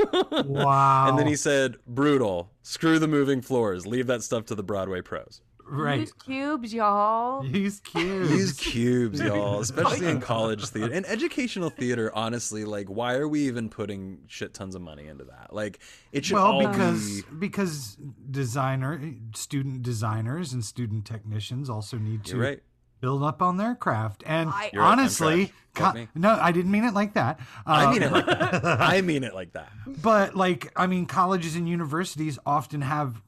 Wow. 0.46 1.06
And 1.10 1.18
then 1.18 1.28
he 1.28 1.38
said, 1.38 1.78
brutal, 1.88 2.52
screw 2.64 3.00
the 3.00 3.08
moving 3.08 3.42
floors, 3.42 3.88
leave 3.88 4.08
that 4.08 4.24
stuff 4.24 4.46
to 4.48 4.56
the 4.56 4.64
Broadway 4.64 5.02
pros. 5.02 5.42
Right. 5.68 6.00
Use 6.02 6.14
cubes, 6.14 6.74
y'all. 6.74 7.42
He's 7.44 7.80
cubes. 7.82 8.32
Use 8.32 8.54
cubes, 8.54 9.20
y'all, 9.20 9.60
especially 9.60 10.08
in 10.08 10.20
college 10.34 10.68
theater. 10.68 10.94
In 10.94 11.06
educational 11.06 11.70
theater, 11.70 12.12
honestly, 12.16 12.66
like, 12.66 12.88
why 12.90 13.16
are 13.16 13.28
we 13.28 13.42
even 13.48 13.70
putting 13.70 14.20
shit 14.28 14.54
tons 14.54 14.76
of 14.76 14.82
money 14.82 15.08
into 15.08 15.26
that? 15.26 15.54
Like, 15.54 15.80
it 16.12 16.26
should 16.26 16.36
well 16.36 16.46
all 16.54 16.68
because 16.68 17.22
be. 17.24 17.36
because 17.40 17.98
designer 18.30 19.02
student 19.36 19.82
designers 19.84 20.54
and 20.54 20.64
student 20.64 21.06
technicians 21.06 21.70
also 21.70 21.98
need 21.98 22.24
to 22.26 22.38
right. 22.38 22.60
build 23.02 23.24
up 23.24 23.42
on 23.42 23.58
their 23.58 23.76
craft 23.76 24.24
and 24.26 24.50
I- 24.50 24.70
You're 24.74 24.82
right, 24.84 24.92
honestly 24.92 25.52
co- 25.74 25.94
no 26.16 26.38
i 26.42 26.52
didn't 26.52 26.72
mean 26.72 26.84
it 26.86 26.94
like 26.94 27.14
that 27.16 27.40
I 27.66 27.86
Uh, 27.86 27.92
mean 27.92 28.04
it 28.04 28.12
like 28.12 28.26
that. 28.26 28.66
I 28.82 29.02
mean 29.02 29.24
it 29.24 29.34
like 29.34 29.54
that. 29.54 29.70
but 30.02 30.36
like 30.36 30.72
i 30.76 30.88
mean 30.88 31.06
colleges 31.06 31.56
and 31.56 31.68
universities 31.68 32.40
often 32.46 32.82
have 32.82 33.22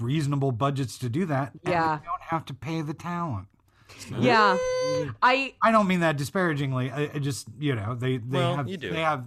reasonable 0.00 0.52
budgets 0.52 0.98
to 0.98 1.08
do 1.08 1.26
that 1.26 1.52
and 1.64 1.72
Yeah. 1.72 1.96
they 1.98 2.04
don't 2.06 2.22
have 2.22 2.44
to 2.46 2.54
pay 2.54 2.80
the 2.82 2.94
talent 2.94 3.46
Yeah. 4.18 4.56
I 5.22 5.54
i 5.62 5.70
don't 5.72 5.86
mean 5.88 6.00
that 6.00 6.16
disparagingly 6.16 6.90
i, 6.90 7.10
I 7.14 7.18
just 7.18 7.48
you 7.58 7.74
know 7.74 7.94
they 7.94 8.18
they 8.18 8.38
Well, 8.38 8.56
have 8.56 8.68
you 8.68 8.76
do. 8.76 8.90
they 8.90 9.00
have 9.00 9.24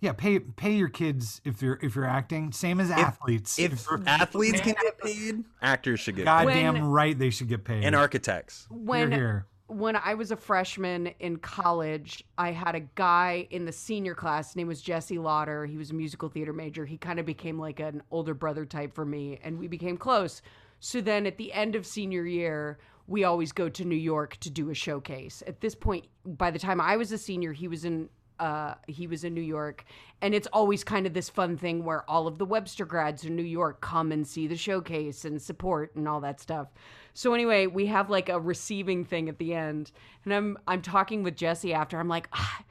yeah 0.00 0.12
pay 0.12 0.38
pay 0.40 0.72
your 0.74 0.88
kids 0.88 1.40
if 1.44 1.62
you're 1.62 1.78
if 1.82 1.94
you're 1.94 2.04
acting 2.08 2.52
same 2.52 2.80
as 2.80 2.90
athletes 2.90 3.58
If 3.58 3.86
you're- 3.90 4.02
athletes 4.06 4.60
can 4.60 4.74
get 4.82 4.98
paid, 4.98 5.44
actors 5.62 6.00
should 6.00 6.16
get 6.16 6.26
paid. 6.26 6.44
goddamn 6.46 6.74
When- 6.74 6.84
right 6.84 7.18
they 7.18 7.30
should 7.30 7.48
get 7.48 7.64
paid 7.64 7.84
And 7.84 7.94
architects. 7.96 8.66
You're 8.70 8.78
when 8.80 9.12
here 9.12 9.46
when 9.72 9.96
I 9.96 10.14
was 10.14 10.30
a 10.30 10.36
freshman 10.36 11.08
in 11.18 11.38
college, 11.38 12.24
I 12.36 12.52
had 12.52 12.74
a 12.74 12.80
guy 12.80 13.46
in 13.50 13.64
the 13.64 13.72
senior 13.72 14.14
class. 14.14 14.48
His 14.48 14.56
name 14.56 14.68
was 14.68 14.82
Jesse 14.82 15.18
Lauder. 15.18 15.66
He 15.66 15.76
was 15.76 15.90
a 15.90 15.94
musical 15.94 16.28
theater 16.28 16.52
major. 16.52 16.84
He 16.84 16.98
kind 16.98 17.18
of 17.18 17.26
became 17.26 17.58
like 17.58 17.80
an 17.80 18.02
older 18.10 18.34
brother 18.34 18.64
type 18.64 18.94
for 18.94 19.04
me, 19.04 19.38
and 19.42 19.58
we 19.58 19.68
became 19.68 19.96
close. 19.96 20.42
So 20.80 21.00
then 21.00 21.26
at 21.26 21.38
the 21.38 21.52
end 21.52 21.74
of 21.74 21.86
senior 21.86 22.26
year, 22.26 22.78
we 23.06 23.24
always 23.24 23.52
go 23.52 23.68
to 23.68 23.84
New 23.84 23.96
York 23.96 24.36
to 24.38 24.50
do 24.50 24.70
a 24.70 24.74
showcase. 24.74 25.42
At 25.46 25.60
this 25.60 25.74
point, 25.74 26.06
by 26.24 26.50
the 26.50 26.58
time 26.58 26.80
I 26.80 26.96
was 26.96 27.10
a 27.12 27.18
senior, 27.18 27.52
he 27.52 27.68
was 27.68 27.84
in 27.84 28.08
uh, 28.38 28.74
he 28.88 29.06
was 29.06 29.22
in 29.22 29.34
New 29.34 29.40
York, 29.40 29.84
and 30.20 30.34
it's 30.34 30.48
always 30.52 30.82
kind 30.82 31.06
of 31.06 31.14
this 31.14 31.28
fun 31.28 31.56
thing 31.56 31.84
where 31.84 32.08
all 32.10 32.26
of 32.26 32.38
the 32.38 32.44
Webster 32.44 32.84
grads 32.84 33.24
in 33.24 33.36
New 33.36 33.42
York 33.44 33.80
come 33.80 34.10
and 34.10 34.26
see 34.26 34.48
the 34.48 34.56
showcase 34.56 35.24
and 35.24 35.40
support 35.40 35.94
and 35.94 36.08
all 36.08 36.20
that 36.20 36.40
stuff. 36.40 36.68
So 37.14 37.34
anyway, 37.34 37.66
we 37.66 37.86
have 37.86 38.10
like 38.10 38.28
a 38.28 38.40
receiving 38.40 39.04
thing 39.04 39.28
at 39.28 39.38
the 39.38 39.54
end, 39.54 39.92
and 40.24 40.32
I'm 40.32 40.58
I'm 40.66 40.82
talking 40.82 41.22
with 41.22 41.36
Jesse 41.36 41.74
after. 41.74 41.98
I'm 41.98 42.08
like, 42.08 42.28
ah, 42.32 42.64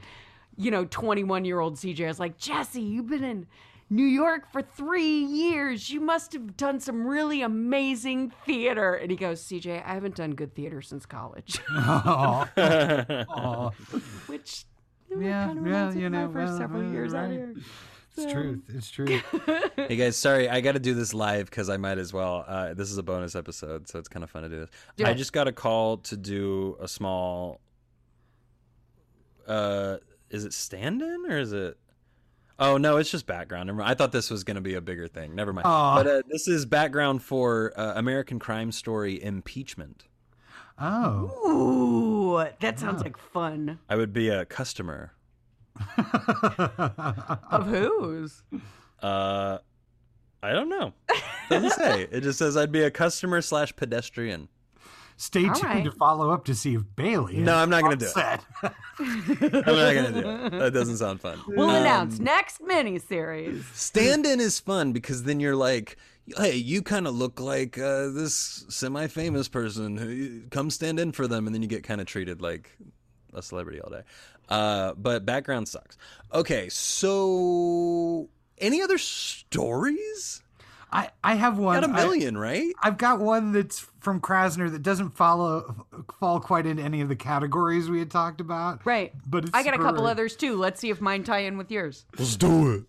you 0.57 0.71
know, 0.71 0.85
21 0.85 1.45
year 1.45 1.59
old 1.59 1.75
CJ. 1.75 2.05
I 2.05 2.07
was 2.07 2.19
like, 2.19 2.37
Jesse, 2.37 2.81
you've 2.81 3.07
been 3.07 3.23
in 3.23 3.47
New 3.89 4.05
York 4.05 4.51
for 4.51 4.61
three 4.61 5.23
years. 5.23 5.89
You 5.89 5.99
must 5.99 6.33
have 6.33 6.55
done 6.55 6.79
some 6.79 7.05
really 7.05 7.41
amazing 7.41 8.31
theater. 8.45 8.93
And 8.93 9.11
he 9.11 9.17
goes, 9.17 9.43
CJ, 9.43 9.85
I 9.85 9.93
haven't 9.93 10.15
done 10.15 10.31
good 10.31 10.55
theater 10.55 10.81
since 10.81 11.05
college. 11.05 11.59
Which 14.27 14.65
Yeah, 15.09 15.47
kind 15.47 15.59
of 15.59 15.67
yeah, 15.67 15.91
you 15.91 16.09
know, 16.09 16.27
my 16.27 16.33
first 16.33 16.51
well, 16.51 16.57
several 16.57 16.83
well, 16.83 16.91
years 16.91 17.13
out 17.13 17.23
right. 17.23 17.31
here. 17.31 17.53
It's 18.17 18.31
truth. 18.31 18.59
It's 18.69 18.91
true. 18.91 19.21
Hey 19.75 19.95
guys, 19.95 20.17
sorry, 20.17 20.49
I 20.49 20.61
got 20.61 20.73
to 20.73 20.79
do 20.79 20.93
this 20.93 21.13
live 21.13 21.49
because 21.49 21.69
I 21.69 21.77
might 21.77 21.97
as 21.97 22.11
well. 22.11 22.43
Uh, 22.47 22.73
this 22.73 22.91
is 22.91 22.97
a 22.97 23.03
bonus 23.03 23.35
episode, 23.35 23.87
so 23.87 23.99
it's 23.99 24.09
kind 24.09 24.23
of 24.23 24.29
fun 24.29 24.43
to 24.43 24.49
do 24.49 24.59
this. 24.59 24.69
Do 24.97 25.05
I 25.05 25.11
it. 25.11 25.15
just 25.15 25.33
got 25.33 25.47
a 25.47 25.51
call 25.51 25.97
to 25.97 26.17
do 26.17 26.77
a 26.79 26.87
small. 26.87 27.61
Uh, 29.47 29.97
is 30.29 30.45
it 30.45 30.53
stand-in 30.53 31.25
or 31.27 31.37
is 31.37 31.51
it? 31.53 31.77
Oh 32.59 32.77
no, 32.77 32.97
it's 32.97 33.09
just 33.09 33.25
background. 33.25 33.71
I 33.81 33.95
thought 33.95 34.11
this 34.11 34.29
was 34.29 34.43
going 34.43 34.55
to 34.55 34.61
be 34.61 34.75
a 34.75 34.81
bigger 34.81 35.07
thing. 35.07 35.33
Never 35.33 35.51
mind. 35.51 35.65
Aw. 35.65 35.95
But 35.95 36.07
uh, 36.07 36.21
this 36.29 36.47
is 36.47 36.65
background 36.65 37.23
for 37.23 37.73
uh, 37.75 37.93
American 37.95 38.37
Crime 38.39 38.71
Story 38.71 39.21
impeachment. 39.21 40.05
Oh. 40.79 42.35
Ooh, 42.37 42.47
that 42.59 42.79
sounds 42.79 43.01
like 43.03 43.17
fun. 43.17 43.79
I 43.89 43.95
would 43.95 44.13
be 44.13 44.29
a 44.29 44.45
customer. 44.45 45.13
Of 47.51 47.67
whose? 47.67 48.43
Uh, 49.01 49.57
I 50.43 50.51
don't 50.53 50.69
know. 50.69 50.93
Doesn't 51.49 51.71
say. 51.71 52.07
It 52.11 52.21
just 52.21 52.39
says 52.39 52.55
I'd 52.57 52.71
be 52.71 52.83
a 52.83 52.91
customer 52.91 53.41
slash 53.41 53.75
pedestrian. 53.75 54.47
Stay 55.17 55.47
All 55.47 55.53
tuned 55.53 55.63
right. 55.65 55.83
to 55.85 55.91
follow 55.91 56.31
up 56.31 56.45
to 56.45 56.55
see 56.55 56.73
if 56.73 56.81
Bailey. 56.95 57.37
No, 57.37 57.51
is 57.51 57.57
I'm 57.57 57.69
not 57.69 57.83
gonna 57.83 57.95
do 57.95 58.07
it. 58.07 58.15
I'm 58.63 59.75
not 59.75 59.93
gonna 59.93 60.11
do 60.21 60.29
it. 60.29 60.49
That 60.59 60.71
doesn't 60.73 60.97
sound 60.97 61.21
fun. 61.21 61.39
We'll 61.47 61.69
Um, 61.69 61.75
announce 61.75 62.19
next 62.19 62.59
miniseries. 62.61 63.63
Stand 63.75 64.25
in 64.25 64.39
is 64.39 64.59
fun 64.59 64.93
because 64.93 65.23
then 65.23 65.39
you're 65.39 65.55
like, 65.55 65.97
hey, 66.37 66.55
you 66.55 66.81
kind 66.81 67.05
of 67.05 67.13
look 67.13 67.39
like 67.39 67.77
uh, 67.77 68.07
this 68.09 68.65
semi 68.69 69.05
famous 69.07 69.47
person 69.47 69.97
who 69.97 70.41
come 70.49 70.71
stand 70.71 70.99
in 70.99 71.11
for 71.11 71.27
them, 71.27 71.45
and 71.45 71.53
then 71.53 71.61
you 71.61 71.67
get 71.67 71.83
kind 71.83 72.01
of 72.01 72.07
treated 72.07 72.41
like 72.41 72.75
a 73.33 73.41
celebrity 73.41 73.81
all 73.81 73.89
day. 73.89 74.01
Uh, 74.49 74.93
but 74.95 75.25
background 75.25 75.67
sucks. 75.67 75.97
Okay, 76.33 76.69
so 76.69 78.29
any 78.57 78.81
other 78.81 78.97
stories? 78.97 80.41
I, 80.93 81.09
I 81.23 81.35
have 81.35 81.57
one. 81.57 81.79
Got 81.79 81.89
a 81.89 81.93
I- 81.93 82.03
million, 82.03 82.37
right? 82.37 82.73
I've 82.81 82.97
got 82.97 83.19
one 83.19 83.53
that's 83.53 83.79
from 84.01 84.19
Krasner 84.19 84.69
that 84.71 84.81
doesn't 84.83 85.11
follow 85.11 85.85
fall 86.19 86.39
quite 86.39 86.65
into 86.65 86.83
any 86.83 87.01
of 87.01 87.07
the 87.07 87.15
categories 87.15 87.89
we 87.89 87.99
had 87.99 88.11
talked 88.11 88.41
about. 88.41 88.85
Right. 88.85 89.13
But 89.25 89.45
it's 89.45 89.53
I 89.53 89.63
got 89.63 89.73
a 89.73 89.77
couple 89.77 90.05
others 90.05 90.35
too. 90.35 90.57
Let's 90.57 90.81
see 90.81 90.89
if 90.89 90.99
mine 90.99 91.23
tie 91.23 91.39
in 91.39 91.57
with 91.57 91.71
yours. 91.71 92.05
Let's 92.17 92.35
do 92.35 92.73
it. 92.73 92.83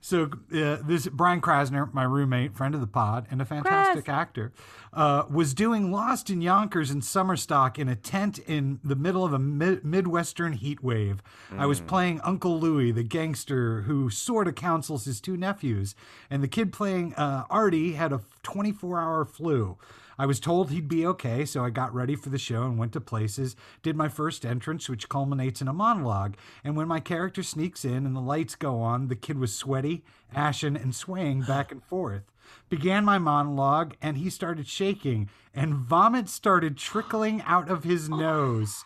So 0.00 0.30
uh, 0.52 0.78
this 0.84 1.06
Brian 1.08 1.40
Krasner, 1.40 1.92
my 1.92 2.02
roommate, 2.04 2.56
friend 2.56 2.74
of 2.74 2.80
the 2.80 2.86
pod, 2.86 3.26
and 3.30 3.40
a 3.40 3.44
fantastic 3.44 4.08
actor, 4.08 4.52
uh, 4.92 5.24
was 5.30 5.54
doing 5.54 5.92
Lost 5.92 6.30
in 6.30 6.40
Yonkers 6.40 6.90
in 6.90 7.02
summer 7.02 7.36
stock 7.36 7.78
in 7.78 7.88
a 7.88 7.96
tent 7.96 8.38
in 8.40 8.80
the 8.82 8.96
middle 8.96 9.24
of 9.24 9.32
a 9.32 9.38
mid- 9.38 9.84
midwestern 9.84 10.54
heat 10.54 10.82
wave. 10.82 11.22
I 11.56 11.66
was 11.66 11.80
playing 11.80 12.20
Uncle 12.22 12.58
Louie, 12.58 12.90
the 12.90 13.02
gangster 13.02 13.82
who 13.82 14.10
sort 14.10 14.48
of 14.48 14.54
counsels 14.54 15.04
his 15.04 15.20
two 15.20 15.36
nephews, 15.36 15.94
and 16.30 16.42
the 16.42 16.48
kid 16.48 16.72
playing 16.72 17.14
uh, 17.14 17.44
Artie 17.50 17.92
had 17.92 18.12
a 18.12 18.20
24-hour 18.44 19.24
flu. 19.26 19.76
I 20.18 20.26
was 20.26 20.40
told 20.40 20.70
he'd 20.70 20.88
be 20.88 21.06
okay, 21.06 21.44
so 21.44 21.64
I 21.64 21.70
got 21.70 21.94
ready 21.94 22.16
for 22.16 22.28
the 22.28 22.38
show 22.38 22.64
and 22.64 22.76
went 22.76 22.92
to 22.94 23.00
places, 23.00 23.54
did 23.82 23.94
my 23.94 24.08
first 24.08 24.44
entrance, 24.44 24.88
which 24.88 25.08
culminates 25.08 25.62
in 25.62 25.68
a 25.68 25.72
monologue. 25.72 26.36
And 26.64 26.76
when 26.76 26.88
my 26.88 26.98
character 26.98 27.44
sneaks 27.44 27.84
in 27.84 28.04
and 28.04 28.16
the 28.16 28.20
lights 28.20 28.56
go 28.56 28.80
on, 28.80 29.06
the 29.08 29.14
kid 29.16 29.38
was 29.38 29.54
sweaty, 29.54 30.02
ashen, 30.34 30.76
and 30.76 30.92
swaying 30.94 31.42
back 31.42 31.70
and 31.70 31.84
forth. 31.84 32.24
Began 32.68 33.04
my 33.04 33.18
monologue, 33.18 33.94
and 34.02 34.16
he 34.16 34.28
started 34.28 34.66
shaking, 34.66 35.28
and 35.54 35.74
vomit 35.74 36.28
started 36.28 36.76
trickling 36.76 37.42
out 37.42 37.70
of 37.70 37.84
his 37.84 38.08
nose. 38.08 38.84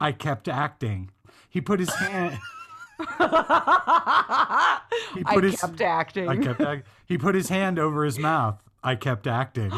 I 0.00 0.12
kept 0.12 0.48
acting. 0.48 1.10
He 1.48 1.60
put 1.60 1.78
his 1.78 1.94
hand. 1.94 2.38
he 2.98 3.04
I 5.24 5.40
his, 5.42 5.60
kept 5.60 5.80
acting. 5.80 6.28
I 6.28 6.36
kept 6.36 6.60
act- 6.60 6.86
He 7.04 7.18
put 7.18 7.34
his 7.34 7.50
hand 7.50 7.78
over 7.78 8.04
his 8.04 8.18
mouth. 8.18 8.62
I 8.82 8.94
kept 8.94 9.26
acting. 9.26 9.72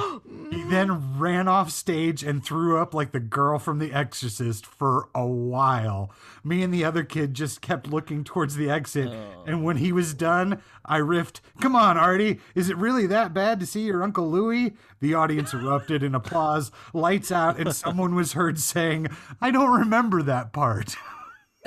he 0.50 0.62
then 0.68 1.18
ran 1.18 1.48
off 1.48 1.70
stage 1.70 2.22
and 2.22 2.44
threw 2.44 2.78
up 2.78 2.92
like 2.92 3.12
the 3.12 3.20
girl 3.20 3.58
from 3.58 3.78
The 3.78 3.92
Exorcist 3.92 4.66
for 4.66 5.08
a 5.14 5.26
while. 5.26 6.10
Me 6.44 6.62
and 6.62 6.72
the 6.72 6.84
other 6.84 7.04
kid 7.04 7.34
just 7.34 7.60
kept 7.60 7.88
looking 7.88 8.24
towards 8.24 8.56
the 8.56 8.68
exit. 8.70 9.10
And 9.46 9.64
when 9.64 9.78
he 9.78 9.92
was 9.92 10.14
done, 10.14 10.60
I 10.84 10.98
riffed, 10.98 11.40
Come 11.60 11.74
on, 11.74 11.96
Artie, 11.96 12.40
is 12.54 12.68
it 12.68 12.76
really 12.76 13.06
that 13.06 13.32
bad 13.32 13.60
to 13.60 13.66
see 13.66 13.82
your 13.82 14.02
Uncle 14.02 14.30
Louie? 14.30 14.74
The 15.00 15.14
audience 15.14 15.54
erupted 15.54 16.02
in 16.02 16.14
applause, 16.14 16.70
lights 16.92 17.32
out, 17.32 17.58
and 17.58 17.74
someone 17.74 18.14
was 18.14 18.32
heard 18.32 18.58
saying, 18.58 19.08
I 19.40 19.50
don't 19.50 19.78
remember 19.80 20.22
that 20.22 20.52
part. 20.52 20.96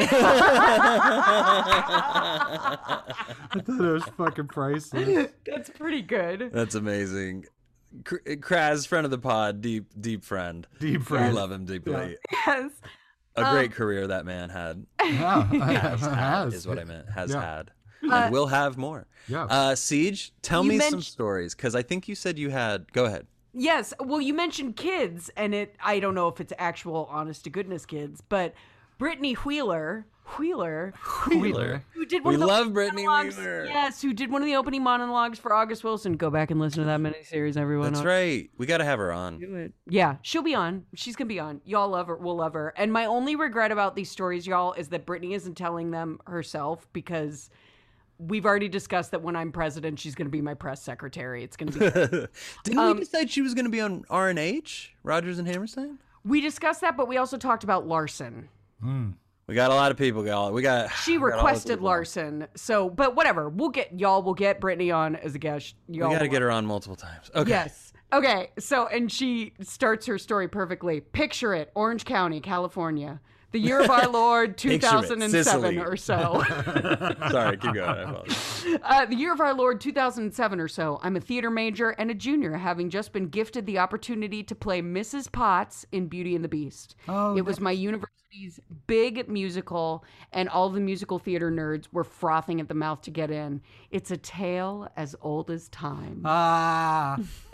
I 0.02 0.08
thought 3.54 3.82
it 3.82 3.94
was 3.94 4.04
fucking 4.18 4.48
priceless. 4.48 5.32
That's 5.46 5.70
pretty 5.70 6.02
good. 6.02 6.52
That's 6.54 6.76
amazing. 6.76 7.46
Kr- 8.06 8.18
Kraz, 8.26 8.88
friend 8.88 9.06
of 9.06 9.12
the 9.12 9.18
pod, 9.18 9.62
deep, 9.62 9.88
deep 10.00 10.24
friend. 10.24 10.66
Deep 10.80 11.04
friend. 11.04 11.34
We 11.34 11.40
love 11.40 11.52
him 11.52 11.66
deeply. 11.66 12.18
Yes. 12.32 12.72
A 13.36 13.46
Um, 13.46 13.56
great 13.56 13.72
career 13.72 14.08
that 14.08 14.26
man 14.26 14.50
had. 14.50 14.86
Yeah, 15.02 15.44
Has 15.48 16.02
had, 16.02 16.16
has. 16.16 16.54
is 16.54 16.68
what 16.68 16.80
I 16.80 16.84
meant. 16.84 17.10
Has 17.10 17.32
Yeah. 17.32 17.42
had. 17.42 17.72
And 18.04 18.34
will 18.34 18.48
have 18.48 18.78
more. 18.78 19.06
Yeah. 19.28 19.44
Uh, 19.44 19.76
CJ, 19.76 20.32
tell 20.42 20.64
You 20.64 20.70
me 20.72 20.80
some 20.80 21.02
stories 21.02 21.54
because 21.54 21.76
I 21.76 21.84
think 21.84 22.08
you 22.08 22.16
said 22.16 22.40
you 22.40 22.50
had. 22.50 22.92
Go 22.94 23.06
ahead. 23.06 23.28
Yes. 23.54 23.94
Well, 24.00 24.20
you 24.22 24.34
mentioned 24.34 24.76
kids, 24.76 25.30
and 25.38 25.54
it. 25.54 25.76
I 25.84 26.00
don't 26.00 26.16
know 26.16 26.28
if 26.30 26.42
it's 26.42 26.54
actual, 26.58 27.08
honest 27.12 27.44
to 27.44 27.52
goodness 27.52 27.86
kids, 27.86 28.22
but 28.28 28.54
Brittany 29.02 29.34
Wheeler, 29.34 30.06
Wheeler, 30.38 30.94
Wheeler. 31.28 31.84
who 31.94 32.06
did 32.06 32.24
one 32.24 32.34
We 32.34 32.36
of 32.36 32.40
the 32.42 32.46
love 32.46 32.72
Brittany 32.72 33.04
monologues- 33.08 33.36
Wheeler. 33.36 33.66
Yes, 33.66 34.00
who 34.00 34.14
did 34.14 34.30
one 34.32 34.44
of 34.44 34.46
the 34.46 34.56
opening 34.56 34.84
monologues 34.84 35.40
for 35.40 35.52
August 35.54 35.84
Wilson. 35.84 36.18
Go 36.18 36.30
back 36.30 36.52
and 36.52 36.60
listen 36.60 36.82
to 36.82 36.86
that 36.86 37.00
miniseries, 37.00 37.58
everyone. 37.58 37.94
That's 37.94 38.06
right. 38.06 38.48
We 38.60 38.68
got 38.68 38.78
to 38.78 38.86
have 38.86 39.00
her 39.00 39.12
on. 39.12 39.40
Do 39.40 39.56
it. 39.56 39.74
Yeah, 39.90 40.18
she'll 40.22 40.44
be 40.44 40.54
on. 40.54 40.86
She's 40.94 41.16
gonna 41.16 41.28
be 41.28 41.40
on. 41.40 41.62
Y'all 41.66 41.90
love 41.90 42.06
her. 42.08 42.16
We'll 42.16 42.36
love 42.36 42.54
her. 42.54 42.76
And 42.78 42.94
my 42.94 43.06
only 43.08 43.36
regret 43.36 43.72
about 43.72 43.96
these 43.96 44.12
stories, 44.12 44.46
y'all, 44.46 44.74
is 44.74 44.90
that 44.90 45.08
Brittany 45.08 45.34
isn't 45.34 45.56
telling 45.56 45.90
them 45.90 46.20
herself 46.28 46.88
because 46.94 47.50
we've 48.20 48.46
already 48.46 48.70
discussed 48.70 49.10
that 49.12 49.24
when 49.24 49.36
I'm 49.36 49.52
president, 49.52 49.98
she's 49.98 50.14
gonna 50.14 50.30
be 50.30 50.42
my 50.44 50.54
press 50.54 50.80
secretary. 50.84 51.44
It's 51.44 51.58
gonna 51.58 51.72
be. 51.72 51.80
Didn't 52.64 52.78
Um, 52.78 52.98
we 52.98 53.00
decide 53.00 53.32
she 53.32 53.42
was 53.42 53.56
going 53.56 53.66
to 53.66 53.72
be 53.72 53.82
on 53.82 54.04
RNH, 54.12 54.90
Rodgers 55.02 55.40
and 55.40 55.48
Hammerstein? 55.48 55.98
we 56.24 56.40
discussed 56.40 56.82
that, 56.82 56.96
but 56.96 57.08
we 57.08 57.18
also 57.18 57.36
talked 57.36 57.64
about 57.64 57.88
Larson. 57.88 58.48
We 59.48 59.56
got 59.56 59.72
a 59.72 59.76
lot 59.76 59.92
of 59.92 59.98
people, 59.98 60.26
y'all. 60.26 60.52
We 60.52 60.62
got. 60.62 60.92
She 60.92 61.18
we 61.18 61.30
got 61.30 61.36
requested 61.38 61.72
people. 61.72 61.86
Larson. 61.86 62.48
So, 62.56 62.90
but 62.90 63.16
whatever. 63.16 63.50
We'll 63.50 63.70
get 63.70 64.00
y'all. 64.00 64.24
We'll 64.24 64.34
get 64.34 64.62
Brittany 64.62 64.92
on 64.92 65.16
as 65.18 65.36
a 65.36 65.40
guest. 65.40 65.76
Y'all 65.88 66.10
We 66.10 66.16
got 66.16 66.22
to 66.22 66.28
get 66.28 66.42
her 66.42 66.52
on 66.52 66.66
multiple 66.66 66.96
times. 66.96 67.30
Okay. 67.36 67.50
Yes. 67.50 67.92
Okay. 68.14 68.52
So, 68.60 68.88
and 68.88 69.12
she 69.12 69.54
starts 69.62 70.06
her 70.06 70.18
story 70.18 70.48
perfectly. 70.48 71.02
Picture 71.02 71.54
it 71.54 71.72
Orange 71.76 72.06
County, 72.06 72.40
California. 72.40 73.20
The 73.52 73.60
year 73.60 73.82
of 73.82 73.90
our 73.90 74.08
Lord, 74.08 74.58
2007 74.58 75.80
or 75.80 75.98
so. 75.98 76.44
Sorry, 77.32 77.58
keep 77.58 77.74
going. 77.74 77.78
I. 77.84 78.80
Uh, 78.82 79.06
the 79.06 79.16
year 79.16 79.34
of 79.34 79.42
our 79.42 79.54
Lord 79.54 79.82
2007 79.82 80.60
or 80.60 80.68
so. 80.68 81.00
I'm 81.04 81.18
a 81.18 81.20
theater 81.20 81.50
major 81.50 81.90
and 81.92 82.10
a 82.10 82.14
junior, 82.14 82.54
having 82.54 82.90
just 82.90 83.12
been 83.12 83.28
gifted 83.28 83.66
the 83.66 83.80
opportunity 83.80 84.42
to 84.44 84.56
play 84.56 84.82
Mrs. 84.82 85.32
Potts 85.32 85.86
in 85.92 86.08
Beauty 86.08 86.36
and 86.36 86.44
the 86.44 86.50
Beast. 86.50 86.96
Oh, 87.10 87.36
it 87.36 87.42
was 87.42 87.60
my 87.60 87.72
university's 87.72 88.62
big 88.88 89.28
musical, 89.28 90.06
and 90.32 90.48
all 90.48 90.70
the 90.70 90.80
musical 90.80 91.20
theater 91.20 91.52
nerds 91.52 91.88
were 91.92 92.06
frothing 92.06 92.62
at 92.62 92.70
the 92.70 92.74
mouth 92.74 93.02
to 93.02 93.12
get 93.12 93.30
in. 93.32 93.62
It's 93.90 94.12
a 94.12 94.18
tale 94.18 94.88
as 94.96 95.16
old 95.22 95.52
as 95.52 95.68
time. 95.68 96.22
Ah, 96.24 97.20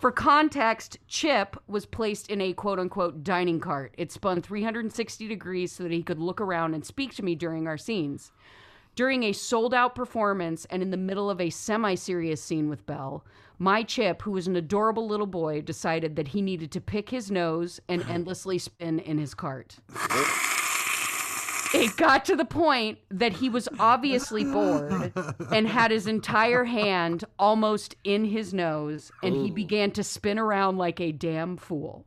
For 0.00 0.10
context, 0.10 0.96
Chip 1.08 1.58
was 1.68 1.84
placed 1.84 2.30
in 2.30 2.40
a 2.40 2.54
quote 2.54 2.78
unquote 2.78 3.22
dining 3.22 3.60
cart. 3.60 3.94
It 3.98 4.10
spun 4.10 4.40
360 4.40 5.28
degrees 5.28 5.72
so 5.72 5.82
that 5.82 5.92
he 5.92 6.02
could 6.02 6.18
look 6.18 6.40
around 6.40 6.72
and 6.72 6.82
speak 6.82 7.14
to 7.16 7.22
me 7.22 7.34
during 7.34 7.66
our 7.66 7.76
scenes. 7.76 8.32
During 8.94 9.24
a 9.24 9.32
sold 9.32 9.74
out 9.74 9.94
performance 9.94 10.64
and 10.70 10.82
in 10.82 10.90
the 10.90 10.96
middle 10.96 11.28
of 11.28 11.38
a 11.38 11.50
semi 11.50 11.96
serious 11.96 12.42
scene 12.42 12.70
with 12.70 12.86
Belle, 12.86 13.26
my 13.58 13.82
Chip, 13.82 14.22
who 14.22 14.30
was 14.30 14.46
an 14.46 14.56
adorable 14.56 15.06
little 15.06 15.26
boy, 15.26 15.60
decided 15.60 16.16
that 16.16 16.28
he 16.28 16.40
needed 16.40 16.70
to 16.70 16.80
pick 16.80 17.10
his 17.10 17.30
nose 17.30 17.78
and 17.86 18.02
endlessly 18.08 18.56
spin 18.56 19.00
in 19.00 19.18
his 19.18 19.34
cart. 19.34 19.76
It 21.74 21.96
got 21.96 22.24
to 22.26 22.36
the 22.36 22.44
point 22.44 22.98
that 23.10 23.34
he 23.34 23.48
was 23.48 23.68
obviously 23.78 24.44
bored 24.44 25.12
and 25.52 25.68
had 25.68 25.90
his 25.90 26.06
entire 26.06 26.64
hand 26.64 27.24
almost 27.38 27.94
in 28.04 28.24
his 28.24 28.52
nose, 28.52 29.12
and 29.22 29.36
he 29.36 29.50
began 29.50 29.90
to 29.92 30.02
spin 30.02 30.38
around 30.38 30.78
like 30.78 31.00
a 31.00 31.12
damn 31.12 31.56
fool. 31.56 32.06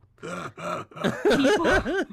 People, 1.36 2.04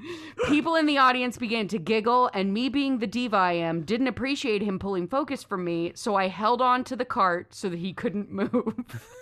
people 0.47 0.75
in 0.75 0.85
the 0.85 0.97
audience 0.97 1.37
began 1.37 1.67
to 1.69 1.77
giggle, 1.77 2.29
and 2.33 2.53
me 2.53 2.69
being 2.69 2.99
the 2.99 3.07
diva 3.07 3.37
I 3.37 3.53
am, 3.53 3.83
didn't 3.83 4.07
appreciate 4.07 4.61
him 4.61 4.79
pulling 4.79 5.07
focus 5.07 5.43
from 5.43 5.63
me, 5.63 5.93
so 5.95 6.15
I 6.15 6.27
held 6.27 6.61
on 6.61 6.83
to 6.85 6.95
the 6.95 7.05
cart 7.05 7.53
so 7.53 7.69
that 7.69 7.79
he 7.79 7.93
couldn't 7.93 8.31
move. 8.31 9.05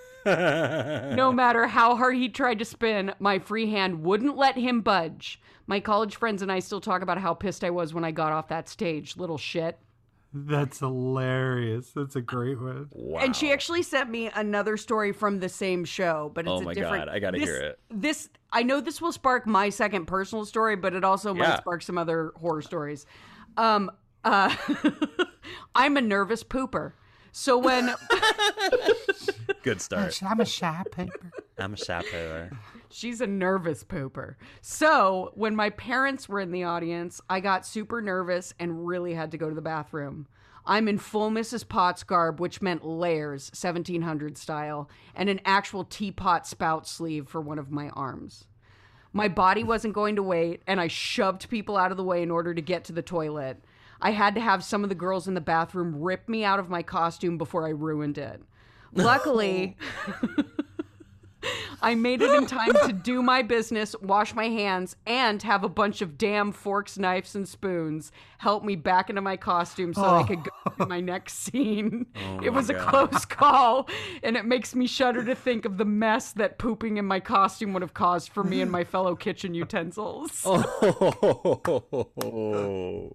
no 1.16 1.32
matter 1.36 1.68
how 1.68 1.96
hard 1.96 2.16
he 2.16 2.30
tried 2.30 2.60
to 2.60 2.66
spin, 2.66 3.14
my 3.20 3.40
free 3.40 3.70
hand 3.72 4.04
wouldn't 4.04 4.38
let 4.38 4.58
him 4.58 4.82
budge. 4.82 5.42
My 5.68 5.80
college 5.80 6.16
friends 6.16 6.42
and 6.42 6.52
I 6.52 6.60
still 6.60 6.82
talk 6.82 7.02
about 7.02 7.20
how 7.20 7.34
pissed 7.34 7.64
I 7.64 7.70
was 7.70 7.94
when 7.94 8.04
I 8.04 8.12
got 8.12 8.32
off 8.32 8.48
that 8.48 8.68
stage, 8.68 9.18
little 9.18 9.38
shit. 9.38 9.78
That's 10.32 10.78
hilarious. 10.80 11.92
That's 11.92 12.16
a 12.16 12.22
great 12.22 12.60
one. 12.62 12.88
Wow. 12.92 13.20
And 13.22 13.36
she 13.36 13.52
actually 13.52 13.82
sent 13.82 14.12
me 14.12 14.30
another 14.34 14.78
story 14.78 15.12
from 15.12 15.40
the 15.40 15.50
same 15.50 15.86
show, 15.86 16.32
but 16.36 16.46
it's 16.46 16.52
Oh 16.52 16.60
a 16.60 16.62
my 16.64 16.74
different. 16.76 17.06
God, 17.06 17.10
I 17.16 17.20
gotta 17.20 17.40
this- 17.40 17.50
hear 17.50 17.58
it. 17.58 17.80
This 17.90 18.30
I 18.52 18.64
know 18.64 18.80
this 18.82 19.02
will 19.02 19.12
spark 19.12 19.46
my 19.48 19.70
second 19.70 20.06
personal 20.06 20.46
story, 20.46 20.76
but 20.76 20.94
it 20.94 21.04
also 21.04 21.34
might 21.34 21.58
spark 21.58 21.82
some 21.82 21.98
other 21.98 22.32
horror 22.40 22.62
stories. 22.62 23.06
Um, 23.58 23.92
uh, 24.24 24.56
I'm 25.76 25.98
a 25.98 26.02
nervous 26.02 26.44
pooper, 26.44 26.94
so 27.32 27.58
when 27.58 27.88
Good 29.64 29.82
start. 29.82 30.22
I'm 30.24 30.40
a 30.40 30.46
shy 30.46 30.84
paper. 30.92 31.32
I'm 31.58 31.74
a 31.74 31.78
chapeau. 31.78 32.50
She's 32.90 33.22
a 33.22 33.28
nervous 33.28 33.84
pooper. 33.84 34.36
So, 34.62 35.32
when 35.36 35.56
my 35.56 35.70
parents 35.72 36.30
were 36.30 36.40
in 36.40 36.52
the 36.52 36.64
audience, 36.64 37.20
I 37.30 37.42
got 37.42 37.66
super 37.66 38.02
nervous 38.02 38.54
and 38.60 38.88
really 38.88 39.14
had 39.14 39.32
to 39.32 39.38
go 39.38 39.50
to 39.50 39.56
the 39.56 39.62
bathroom. 39.62 40.28
I'm 40.66 40.88
in 40.88 40.98
full 40.98 41.30
Mrs. 41.30 41.68
Potts 41.68 42.04
garb, 42.04 42.40
which 42.40 42.62
meant 42.62 42.86
layers, 42.86 43.50
1700 43.50 44.38
style, 44.38 44.90
and 45.16 45.28
an 45.28 45.42
actual 45.44 45.84
teapot 45.84 46.48
spout 46.48 46.88
sleeve 46.88 47.28
for 47.28 47.42
one 47.42 47.60
of 47.60 47.72
my 47.72 47.90
arms. 47.90 48.46
My 49.12 49.28
body 49.28 49.64
wasn't 49.64 49.96
going 49.96 50.16
to 50.16 50.24
wait, 50.24 50.62
and 50.68 50.80
I 50.80 50.88
shoved 50.88 51.50
people 51.50 51.76
out 51.76 51.92
of 51.92 51.98
the 51.98 52.04
way 52.04 52.22
in 52.22 52.32
order 52.32 52.54
to 52.54 52.62
get 52.62 52.84
to 52.86 52.94
the 52.94 53.02
toilet. 53.02 53.64
I 54.02 54.12
had 54.12 54.36
to 54.36 54.42
have 54.42 54.64
some 54.64 54.84
of 54.84 54.90
the 54.90 54.96
girls 54.96 55.28
in 55.28 55.34
the 55.34 55.42
bathroom 55.42 56.00
rip 56.00 56.30
me 56.30 56.44
out 56.46 56.60
of 56.60 56.70
my 56.70 56.84
costume 56.84 57.38
before 57.38 57.68
I 57.68 57.72
ruined 57.72 58.18
it. 58.18 58.42
Luckily, 58.94 59.78
I 61.82 61.96
made 61.96 62.22
it 62.22 62.32
in 62.32 62.46
time 62.46 62.74
to 62.86 62.92
do 62.92 63.22
my 63.22 63.42
business, 63.42 63.96
wash 64.02 64.36
my 64.36 64.50
hands, 64.50 64.96
and 65.06 65.42
have 65.44 65.64
a 65.64 65.70
bunch 65.70 66.02
of 66.02 66.18
damn 66.18 66.52
forks, 66.52 66.98
knives, 66.98 67.36
and 67.36 67.48
spoons 67.48 68.12
help 68.40 68.64
me 68.64 68.76
back 68.76 69.10
into 69.10 69.22
my 69.22 69.36
costume 69.36 69.94
so 69.94 70.04
I 70.04 70.24
could 70.24 70.44
go 70.44 70.52
oh. 70.66 70.70
to 70.80 70.86
my 70.86 71.02
next 71.02 71.40
scene. 71.40 72.06
Oh 72.22 72.40
it 72.44 72.52
was 72.52 72.70
a 72.70 72.74
close 72.74 73.26
call, 73.26 73.88
and 74.24 74.38
it 74.38 74.46
makes 74.46 74.76
me 74.76 74.88
shudder 74.88 75.24
to 75.24 75.36
think 75.36 75.66
of 75.66 75.78
the 75.78 75.86
mess 75.86 76.32
that 76.34 76.58
pooping 76.58 76.98
in 76.98 77.06
my 77.06 77.20
costume 77.20 77.74
would 77.74 77.82
have 77.82 77.94
caused 77.94 78.30
for 78.30 78.44
me 78.44 78.62
and 78.62 78.72
my 78.72 78.84
fellow 78.84 79.16
kitchen 79.16 79.54
utensils. 79.54 80.46
Oh, 80.52 83.12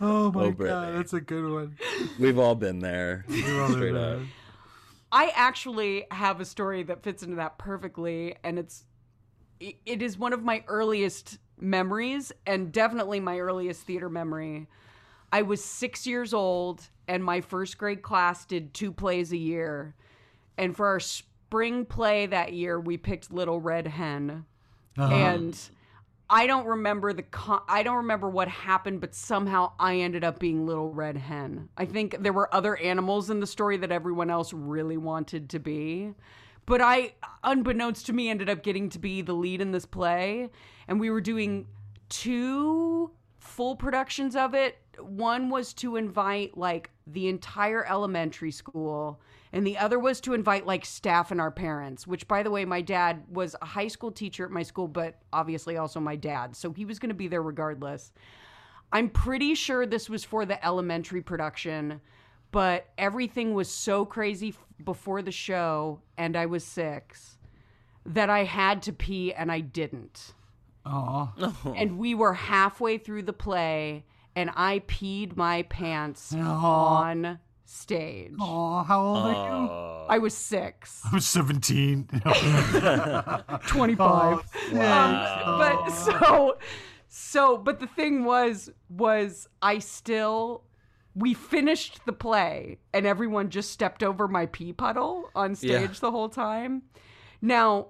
Oh 0.00 0.32
my 0.32 0.44
Oh, 0.44 0.50
god, 0.52 0.96
that's 0.96 1.12
a 1.12 1.20
good 1.20 1.50
one. 1.50 1.76
we've 2.18 2.38
all 2.38 2.54
been 2.54 2.80
there. 2.80 3.24
Straight 3.28 3.94
up. 3.94 4.20
I 5.12 5.32
actually 5.34 6.06
have 6.10 6.40
a 6.40 6.44
story 6.44 6.82
that 6.84 7.02
fits 7.02 7.22
into 7.22 7.36
that 7.36 7.58
perfectly, 7.58 8.36
and 8.42 8.58
it's 8.58 8.84
it- 9.60 10.02
is 10.02 10.18
one 10.18 10.32
of 10.32 10.42
my 10.42 10.64
earliest 10.68 11.38
memories, 11.58 12.32
and 12.46 12.70
definitely 12.72 13.20
my 13.20 13.38
earliest 13.38 13.82
theater 13.82 14.10
memory. 14.10 14.68
I 15.32 15.42
was 15.42 15.64
six 15.64 16.06
years 16.06 16.34
old, 16.34 16.88
and 17.08 17.24
my 17.24 17.40
first 17.40 17.78
grade 17.78 18.02
class 18.02 18.44
did 18.44 18.74
two 18.74 18.92
plays 18.92 19.32
a 19.32 19.36
year, 19.36 19.94
and 20.58 20.76
for 20.76 20.86
our 20.86 21.00
spring 21.00 21.84
play 21.86 22.26
that 22.26 22.52
year, 22.52 22.78
we 22.78 22.96
picked 22.96 23.32
Little 23.32 23.60
Red 23.60 23.86
Hen, 23.86 24.44
uh-huh. 24.98 25.14
and. 25.14 25.70
I 26.28 26.46
don't 26.46 26.66
remember 26.66 27.12
the 27.12 27.22
con- 27.22 27.62
I 27.68 27.82
don't 27.82 27.98
remember 27.98 28.28
what 28.28 28.48
happened, 28.48 29.00
but 29.00 29.14
somehow 29.14 29.72
I 29.78 29.96
ended 29.96 30.24
up 30.24 30.38
being 30.38 30.66
Little 30.66 30.90
Red 30.92 31.16
Hen. 31.16 31.68
I 31.76 31.84
think 31.84 32.16
there 32.20 32.32
were 32.32 32.52
other 32.52 32.76
animals 32.76 33.30
in 33.30 33.38
the 33.38 33.46
story 33.46 33.76
that 33.78 33.92
everyone 33.92 34.30
else 34.30 34.52
really 34.52 34.96
wanted 34.96 35.50
to 35.50 35.60
be. 35.60 36.14
But 36.66 36.80
I, 36.80 37.12
unbeknownst 37.44 38.06
to 38.06 38.12
me, 38.12 38.28
ended 38.28 38.48
up 38.48 38.64
getting 38.64 38.88
to 38.90 38.98
be 38.98 39.22
the 39.22 39.34
lead 39.34 39.60
in 39.60 39.70
this 39.70 39.86
play. 39.86 40.50
And 40.88 40.98
we 40.98 41.10
were 41.10 41.20
doing 41.20 41.68
two 42.08 43.12
full 43.38 43.76
productions 43.76 44.34
of 44.34 44.54
it. 44.54 44.78
One 44.98 45.48
was 45.48 45.72
to 45.74 45.94
invite 45.94 46.58
like 46.58 46.90
the 47.06 47.28
entire 47.28 47.84
elementary 47.84 48.50
school, 48.50 49.20
and 49.56 49.66
the 49.66 49.78
other 49.78 49.98
was 49.98 50.20
to 50.20 50.34
invite 50.34 50.66
like 50.66 50.84
staff 50.84 51.30
and 51.30 51.40
our 51.40 51.50
parents, 51.50 52.06
which 52.06 52.28
by 52.28 52.42
the 52.42 52.50
way, 52.50 52.66
my 52.66 52.82
dad 52.82 53.22
was 53.30 53.56
a 53.62 53.64
high 53.64 53.88
school 53.88 54.12
teacher 54.12 54.44
at 54.44 54.50
my 54.50 54.62
school, 54.62 54.86
but 54.86 55.14
obviously 55.32 55.78
also 55.78 55.98
my 55.98 56.14
dad. 56.14 56.54
So 56.54 56.74
he 56.74 56.84
was 56.84 56.98
going 56.98 57.08
to 57.08 57.14
be 57.14 57.26
there 57.26 57.42
regardless. 57.42 58.12
I'm 58.92 59.08
pretty 59.08 59.54
sure 59.54 59.86
this 59.86 60.10
was 60.10 60.24
for 60.24 60.44
the 60.44 60.62
elementary 60.62 61.22
production, 61.22 62.02
but 62.52 62.88
everything 62.98 63.54
was 63.54 63.70
so 63.70 64.04
crazy 64.04 64.50
f- 64.50 64.58
before 64.84 65.22
the 65.22 65.32
show, 65.32 66.02
and 66.18 66.36
I 66.36 66.44
was 66.44 66.62
six, 66.62 67.38
that 68.04 68.28
I 68.28 68.44
had 68.44 68.82
to 68.82 68.92
pee 68.92 69.32
and 69.32 69.50
I 69.50 69.60
didn't. 69.60 70.34
Oh, 70.84 71.32
And 71.74 71.96
we 71.98 72.14
were 72.14 72.34
halfway 72.34 72.98
through 72.98 73.22
the 73.22 73.32
play, 73.32 74.04
and 74.36 74.50
I 74.54 74.80
peed 74.80 75.34
my 75.34 75.62
pants 75.62 76.34
on 76.34 77.38
stage. 77.68 78.32
oh, 78.40 78.82
how 78.82 79.02
old 79.02 79.18
are 79.26 79.32
you? 79.32 80.06
I 80.08 80.18
was 80.18 80.34
six. 80.36 81.02
I 81.10 81.14
was 81.14 81.26
17. 81.26 82.06
25 83.66 84.34
um, 84.38 84.42
but 84.72 85.88
so 85.90 86.56
so 87.08 87.56
but 87.56 87.80
the 87.80 87.86
thing 87.86 88.24
was 88.24 88.70
was 88.88 89.48
i 89.62 89.78
still 89.78 90.62
we 91.14 91.32
finished 91.34 92.00
the 92.04 92.12
play 92.12 92.78
and 92.92 93.06
everyone 93.06 93.48
just 93.50 93.70
stepped 93.70 94.02
over 94.02 94.28
my 94.28 94.46
pee 94.46 94.72
puddle 94.72 95.30
on 95.34 95.54
stage 95.54 95.70
Yeah. 95.70 95.86
the 96.00 96.10
whole 96.10 96.28
time 96.28 96.82
now 97.40 97.88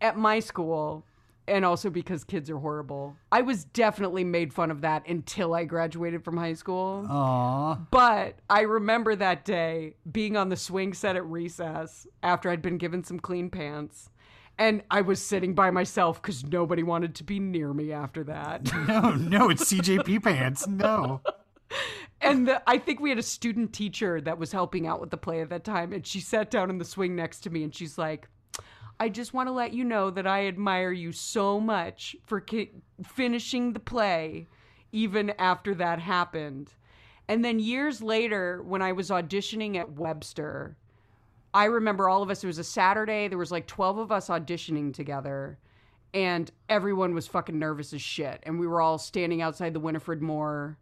at 0.00 0.16
my 0.16 0.40
school 0.40 1.04
and 1.52 1.64
also 1.64 1.90
because 1.90 2.24
kids 2.24 2.50
are 2.50 2.58
horrible 2.58 3.14
i 3.30 3.40
was 3.40 3.64
definitely 3.64 4.24
made 4.24 4.52
fun 4.52 4.70
of 4.70 4.80
that 4.80 5.06
until 5.06 5.54
i 5.54 5.64
graduated 5.64 6.24
from 6.24 6.36
high 6.36 6.54
school 6.54 7.06
Aw. 7.08 7.74
but 7.90 8.38
I 8.52 8.62
remember 8.62 9.16
that 9.16 9.46
day 9.46 9.94
being 10.10 10.36
on 10.36 10.50
the 10.50 10.56
swing 10.56 10.92
set 10.92 11.16
at 11.16 11.24
recess 11.24 12.06
after 12.22 12.50
I'd 12.50 12.60
been 12.60 12.76
given 12.76 13.02
some 13.02 13.18
clean 13.18 13.48
pants. 13.48 14.10
And 14.58 14.82
I 14.90 15.00
was 15.00 15.22
sitting 15.22 15.54
by 15.54 15.70
myself 15.70 16.20
because 16.20 16.44
nobody 16.44 16.82
wanted 16.82 17.14
to 17.16 17.24
be 17.24 17.40
near 17.40 17.72
me 17.72 17.92
after 17.92 18.22
that. 18.24 18.70
No, 18.86 19.14
no, 19.14 19.48
it's 19.48 19.72
CJP 19.72 20.22
pants. 20.22 20.68
No. 20.68 21.22
and 22.20 22.46
the, 22.46 22.62
I 22.68 22.76
think 22.76 23.00
we 23.00 23.08
had 23.08 23.18
a 23.18 23.22
student 23.22 23.72
teacher 23.72 24.20
that 24.20 24.38
was 24.38 24.52
helping 24.52 24.86
out 24.86 25.00
with 25.00 25.10
the 25.10 25.16
play 25.16 25.40
at 25.40 25.48
that 25.48 25.64
time. 25.64 25.94
And 25.94 26.06
she 26.06 26.20
sat 26.20 26.50
down 26.50 26.68
in 26.68 26.76
the 26.76 26.84
swing 26.84 27.16
next 27.16 27.40
to 27.40 27.50
me 27.50 27.64
and 27.64 27.74
she's 27.74 27.96
like, 27.96 28.28
I 29.00 29.08
just 29.08 29.34
want 29.34 29.48
to 29.48 29.52
let 29.52 29.72
you 29.72 29.84
know 29.84 30.10
that 30.10 30.26
I 30.26 30.46
admire 30.46 30.92
you 30.92 31.12
so 31.12 31.58
much 31.58 32.16
for 32.24 32.40
ki- 32.40 32.70
finishing 33.04 33.72
the 33.72 33.80
play 33.80 34.46
even 34.92 35.30
after 35.38 35.74
that 35.74 35.98
happened. 35.98 36.72
And 37.28 37.44
then 37.44 37.58
years 37.58 38.02
later, 38.02 38.62
when 38.62 38.82
I 38.82 38.92
was 38.92 39.10
auditioning 39.10 39.76
at 39.76 39.92
Webster, 39.92 40.76
I 41.54 41.64
remember 41.64 42.08
all 42.08 42.22
of 42.22 42.30
us, 42.30 42.44
it 42.44 42.46
was 42.46 42.58
a 42.58 42.64
Saturday, 42.64 43.28
there 43.28 43.38
was 43.38 43.50
like 43.50 43.66
12 43.66 43.98
of 43.98 44.12
us 44.12 44.28
auditioning 44.28 44.92
together, 44.92 45.58
and 46.14 46.50
everyone 46.68 47.14
was 47.14 47.26
fucking 47.26 47.58
nervous 47.58 47.92
as 47.92 48.02
shit. 48.02 48.42
And 48.44 48.58
we 48.58 48.66
were 48.66 48.80
all 48.80 48.98
standing 48.98 49.42
outside 49.42 49.74
the 49.74 49.80
Winifred 49.80 50.22
Moore 50.22 50.76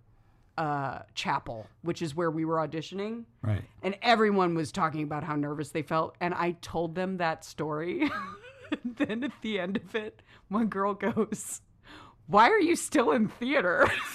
uh, 0.57 1.01
chapel, 1.15 1.67
which 1.83 2.03
is 2.03 2.15
where 2.15 2.31
we 2.31 2.45
were 2.45 2.57
auditioning. 2.57 3.25
Right. 3.43 3.63
And 3.83 3.97
everyone 4.03 4.55
was 4.55 4.73
talking 4.73 5.03
about 5.03 5.25
how 5.25 5.37
nervous 5.37 5.71
they 5.71 5.83
felt. 5.83 6.17
And 6.21 6.35
I 6.35 6.53
told 6.61 6.95
them 6.95 7.17
that 7.19 7.45
story. 7.45 8.11
and 8.71 8.97
then 8.97 9.25
at 9.25 9.33
the 9.43 9.59
end 9.59 9.77
of 9.77 9.95
it, 9.95 10.23
one 10.49 10.67
girl 10.67 10.95
goes, 10.95 11.63
Why 12.27 12.49
are 12.51 12.61
you 12.61 12.77
still 12.77 13.13
in 13.13 13.29
theater? 13.29 13.87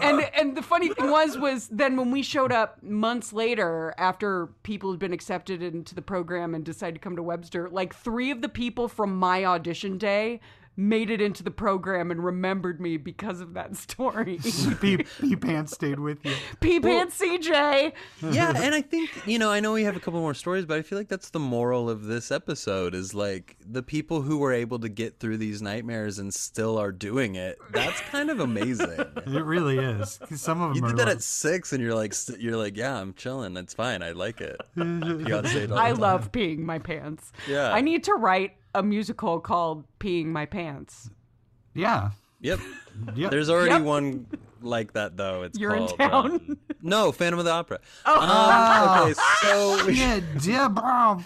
and 0.00 0.20
and 0.34 0.56
the 0.56 0.62
funny 0.62 0.88
thing 0.88 1.10
was 1.10 1.38
was 1.38 1.68
then 1.68 1.96
when 1.96 2.10
we 2.10 2.22
showed 2.22 2.52
up 2.52 2.82
months 2.82 3.32
later 3.32 3.94
after 3.98 4.48
people 4.62 4.90
had 4.90 4.98
been 4.98 5.12
accepted 5.12 5.62
into 5.62 5.94
the 5.94 6.02
program 6.02 6.54
and 6.54 6.64
decided 6.64 6.94
to 6.94 7.00
come 7.00 7.16
to 7.16 7.22
Webster, 7.22 7.68
like 7.70 7.94
three 7.94 8.30
of 8.30 8.42
the 8.42 8.48
people 8.48 8.88
from 8.88 9.16
my 9.16 9.44
audition 9.44 9.98
day 9.98 10.40
made 10.76 11.10
it 11.10 11.20
into 11.20 11.42
the 11.42 11.50
program 11.50 12.10
and 12.10 12.24
remembered 12.24 12.80
me 12.80 12.96
because 12.96 13.40
of 13.40 13.54
that 13.54 13.76
story. 13.76 14.38
P, 14.80 14.98
P 15.20 15.36
Pants 15.36 15.72
stayed 15.72 16.00
with 16.00 16.24
you. 16.24 16.34
P 16.60 16.80
Pants 16.80 17.20
CJ. 17.20 17.92
yeah, 18.30 18.52
and 18.56 18.74
I 18.74 18.80
think 18.82 19.10
you 19.26 19.38
know, 19.38 19.50
I 19.50 19.60
know 19.60 19.72
we 19.72 19.84
have 19.84 19.96
a 19.96 20.00
couple 20.00 20.20
more 20.20 20.34
stories, 20.34 20.64
but 20.64 20.78
I 20.78 20.82
feel 20.82 20.98
like 20.98 21.08
that's 21.08 21.30
the 21.30 21.38
moral 21.38 21.88
of 21.88 22.04
this 22.04 22.30
episode 22.32 22.94
is 22.94 23.14
like 23.14 23.56
the 23.64 23.82
people 23.82 24.22
who 24.22 24.38
were 24.38 24.52
able 24.52 24.78
to 24.80 24.88
get 24.88 25.20
through 25.20 25.36
these 25.38 25.62
nightmares 25.62 26.18
and 26.18 26.32
still 26.34 26.76
are 26.78 26.92
doing 26.92 27.36
it. 27.36 27.58
That's 27.70 28.00
kind 28.02 28.30
of 28.30 28.40
amazing. 28.40 28.74
It 29.26 29.44
really 29.44 29.78
is. 29.78 30.18
'Cause 30.28 30.40
Some 30.40 30.60
of 30.60 30.74
You 30.76 30.80
them 30.82 30.90
did 30.90 30.98
that 30.98 31.06
like- 31.06 31.16
at 31.16 31.22
six, 31.22 31.72
and 31.72 31.82
you're 31.82 31.94
like, 31.94 32.14
you're 32.38 32.56
like, 32.56 32.76
yeah, 32.76 32.96
I'm 33.00 33.14
chilling. 33.14 33.56
It's 33.56 33.74
fine. 33.74 34.02
I 34.02 34.12
like 34.12 34.40
it. 34.40 34.60
Beyonce 34.76 35.62
I 35.62 35.66
the 35.66 35.74
time. 35.74 35.96
love 35.96 36.32
peeing 36.32 36.58
my 36.60 36.78
pants. 36.78 37.32
Yeah. 37.48 37.72
I 37.72 37.80
need 37.80 38.04
to 38.04 38.14
write 38.14 38.52
a 38.74 38.82
musical 38.82 39.40
called 39.40 39.84
Peeing 40.00 40.26
My 40.26 40.46
Pants. 40.46 41.10
yeah. 41.74 42.10
Yep. 42.40 42.60
Yep. 43.14 43.30
There's 43.30 43.48
already 43.48 43.70
Yep. 43.70 43.82
one 43.82 44.26
like 44.60 44.92
that 44.92 45.16
though. 45.16 45.44
It's 45.44 45.58
You're 45.58 45.76
in 45.76 45.86
town? 45.88 46.32
um, 46.32 46.58
no, 46.82 47.10
Phantom 47.10 47.38
of 47.38 47.46
the 47.46 47.50
Opera. 47.52 47.78
Oh. 48.04 48.20
Um, 48.20 49.02
okay, 49.10 49.14
so 49.40 49.88
Yeah, 49.88 50.20
Deborah 50.42 51.24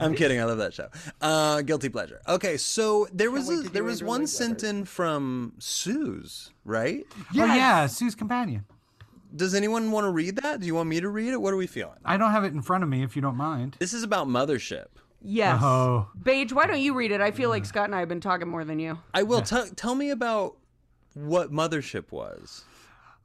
I'm 0.00 0.14
kidding. 0.14 0.40
I 0.40 0.44
love 0.44 0.56
that 0.58 0.72
show. 0.72 0.88
Uh, 1.20 1.60
guilty 1.60 1.90
pleasure. 1.90 2.22
Okay, 2.26 2.56
so 2.56 3.06
there 3.12 3.30
was 3.30 3.50
a, 3.50 3.68
there 3.68 3.84
was 3.84 4.02
one 4.02 4.20
Lloyd 4.20 4.28
sent 4.30 4.64
in 4.64 4.86
from 4.86 5.52
Suze, 5.58 6.50
right? 6.64 7.04
Oh 7.18 7.24
yeah, 7.34 7.86
Sue's 7.86 8.14
companion. 8.14 8.64
Does 9.36 9.54
anyone 9.54 9.90
want 9.90 10.06
to 10.06 10.10
read 10.10 10.36
that? 10.36 10.60
Do 10.60 10.66
you 10.66 10.74
want 10.74 10.88
me 10.88 11.00
to 11.00 11.08
read 11.10 11.34
it? 11.34 11.40
What 11.40 11.52
are 11.52 11.56
we 11.58 11.66
feeling? 11.66 11.98
I 12.02 12.16
don't 12.16 12.30
have 12.30 12.44
it 12.44 12.54
in 12.54 12.62
front 12.62 12.82
of 12.82 12.88
me 12.88 13.02
if 13.02 13.14
you 13.14 13.20
don't 13.20 13.36
mind. 13.36 13.76
This 13.78 13.92
is 13.92 14.02
about 14.02 14.26
mothership. 14.26 14.86
Yes. 15.20 15.60
Oh. 15.62 16.08
Beige, 16.20 16.52
why 16.52 16.66
don't 16.66 16.80
you 16.80 16.94
read 16.94 17.10
it? 17.10 17.20
I 17.20 17.30
feel 17.30 17.50
like 17.50 17.64
Scott 17.64 17.86
and 17.86 17.94
I 17.94 18.00
have 18.00 18.08
been 18.08 18.20
talking 18.20 18.48
more 18.48 18.64
than 18.64 18.78
you. 18.78 18.98
I 19.12 19.24
will 19.24 19.42
tell 19.42 19.66
tell 19.66 19.94
me 19.94 20.10
about 20.10 20.56
what 21.14 21.50
mothership 21.52 22.12
was. 22.12 22.64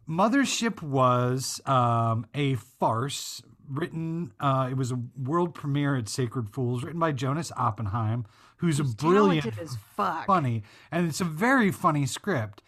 Mothership 0.09 0.81
was 0.81 1.61
um, 1.65 2.25
a 2.33 2.55
farce 2.55 3.41
written. 3.69 4.33
Uh, 4.39 4.69
it 4.71 4.77
was 4.77 4.91
a 4.91 4.99
world 5.21 5.53
premiere 5.53 5.95
at 5.95 6.09
Sacred 6.09 6.49
Fools, 6.49 6.83
written 6.83 6.99
by 6.99 7.11
Jonas 7.11 7.51
Oppenheim, 7.55 8.25
who's 8.57 8.79
a 8.79 8.83
brilliant, 8.83 9.57
as 9.59 9.77
fuck. 9.95 10.25
funny, 10.25 10.63
and 10.91 11.07
it's 11.07 11.21
a 11.21 11.25
very 11.25 11.71
funny 11.71 12.05
script. 12.05 12.61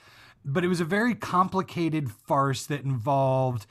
But 0.47 0.63
it 0.63 0.67
was 0.67 0.79
a 0.79 0.85
very 0.85 1.15
complicated 1.15 2.11
farce 2.11 2.67
that 2.67 2.83
involved 2.83 3.65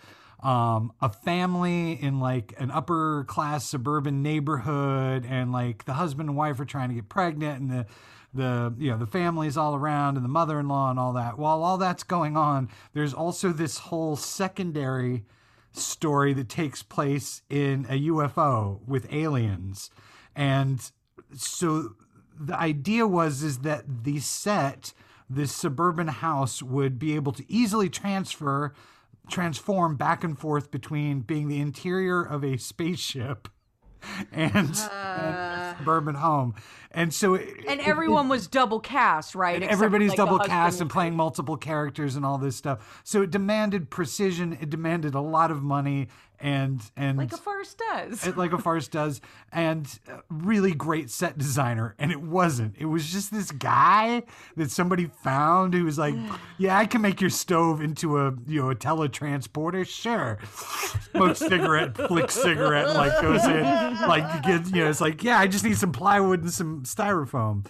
um, 0.44 0.92
a 1.00 1.08
family 1.08 1.92
in 1.92 2.20
like 2.20 2.54
an 2.58 2.70
upper 2.70 3.24
class 3.24 3.64
suburban 3.64 4.22
neighborhood, 4.22 5.24
and 5.26 5.50
like 5.52 5.86
the 5.86 5.94
husband 5.94 6.28
and 6.28 6.36
wife 6.36 6.60
are 6.60 6.66
trying 6.66 6.90
to 6.90 6.94
get 6.94 7.08
pregnant, 7.08 7.62
and 7.62 7.70
the 7.70 7.86
the 8.34 8.74
you 8.78 8.90
know 8.90 8.98
the 8.98 9.06
family's 9.06 9.56
all 9.56 9.74
around, 9.74 10.16
and 10.16 10.24
the 10.24 10.28
mother-in-law 10.28 10.90
and 10.90 10.98
all 10.98 11.14
that. 11.14 11.38
While 11.38 11.62
all 11.62 11.78
that's 11.78 12.02
going 12.02 12.36
on, 12.36 12.68
there's 12.92 13.14
also 13.14 13.52
this 13.52 13.78
whole 13.78 14.16
secondary 14.16 15.24
story 15.72 16.34
that 16.34 16.50
takes 16.50 16.82
place 16.82 17.42
in 17.48 17.86
a 17.88 18.02
UFO 18.02 18.86
with 18.86 19.10
aliens, 19.10 19.90
and 20.36 20.78
so 21.34 21.94
the 22.38 22.58
idea 22.58 23.06
was 23.06 23.42
is 23.42 23.60
that 23.60 24.04
the 24.04 24.20
set 24.20 24.92
this 25.30 25.52
suburban 25.52 26.08
house 26.08 26.62
would 26.62 26.98
be 26.98 27.14
able 27.14 27.32
to 27.32 27.50
easily 27.50 27.88
transfer 27.88 28.74
transform 29.30 29.96
back 29.96 30.22
and 30.24 30.38
forth 30.38 30.70
between 30.70 31.20
being 31.20 31.48
the 31.48 31.60
interior 31.60 32.22
of 32.22 32.44
a 32.44 32.56
spaceship 32.56 33.48
and, 34.32 34.54
uh. 34.76 34.88
and 34.90 35.34
a 35.34 35.74
suburban 35.78 36.14
home. 36.16 36.54
And 36.90 37.12
so 37.12 37.34
it, 37.34 37.48
And 37.66 37.80
it- 37.80 37.88
everyone 37.88 38.28
was 38.28 38.46
double 38.46 38.78
cast, 38.80 39.34
right? 39.34 39.60
and 39.60 39.70
everybody's 39.70 40.10
like, 40.10 40.16
double 40.18 40.38
cast 40.38 40.80
and 40.80 40.90
playing 40.90 41.16
multiple 41.16 41.56
characters 41.56 42.14
and 42.16 42.24
all 42.24 42.38
this 42.38 42.54
stuff. 42.56 43.00
So 43.04 43.22
it 43.22 43.30
demanded 43.30 43.90
precision. 43.90 44.56
It 44.60 44.70
demanded 44.70 45.14
a 45.14 45.20
lot 45.20 45.50
of 45.50 45.62
money 45.62 46.08
and 46.44 46.82
and 46.94 47.16
like 47.16 47.32
a 47.32 47.38
farce 47.38 47.74
does. 47.74 48.26
it- 48.26 48.36
like 48.36 48.52
a 48.52 48.58
farce 48.58 48.86
does, 48.86 49.22
and 49.50 49.88
uh, 50.12 50.18
really 50.28 50.74
great 50.74 51.08
set 51.10 51.38
designer. 51.38 51.94
And 51.98 52.12
it 52.12 52.20
wasn't. 52.20 52.74
It 52.78 52.84
was 52.84 53.10
just 53.10 53.32
this 53.32 53.50
guy 53.50 54.22
that 54.56 54.70
somebody 54.70 55.06
found 55.06 55.72
who 55.72 55.84
was 55.84 55.96
like, 55.98 56.14
"Yeah, 56.58 56.76
I 56.76 56.84
can 56.84 57.00
make 57.00 57.22
your 57.22 57.30
stove 57.30 57.80
into 57.80 58.18
a 58.18 58.34
you 58.46 58.60
know 58.60 58.70
a 58.70 58.74
teletransporter. 58.74 59.86
Sure." 59.88 60.38
smoke 61.12 61.36
cigarette, 61.36 61.96
flick 62.08 62.30
cigarette, 62.30 62.94
like 62.94 63.22
goes 63.22 63.44
in, 63.46 63.62
like 64.06 64.34
you 64.34 64.58
get 64.58 64.66
you 64.74 64.84
know. 64.84 64.90
It's 64.90 65.00
like, 65.00 65.24
yeah, 65.24 65.38
I 65.38 65.46
just 65.46 65.64
need 65.64 65.78
some 65.78 65.92
plywood 65.92 66.42
and 66.42 66.52
some 66.52 66.82
styrofoam. 66.82 67.64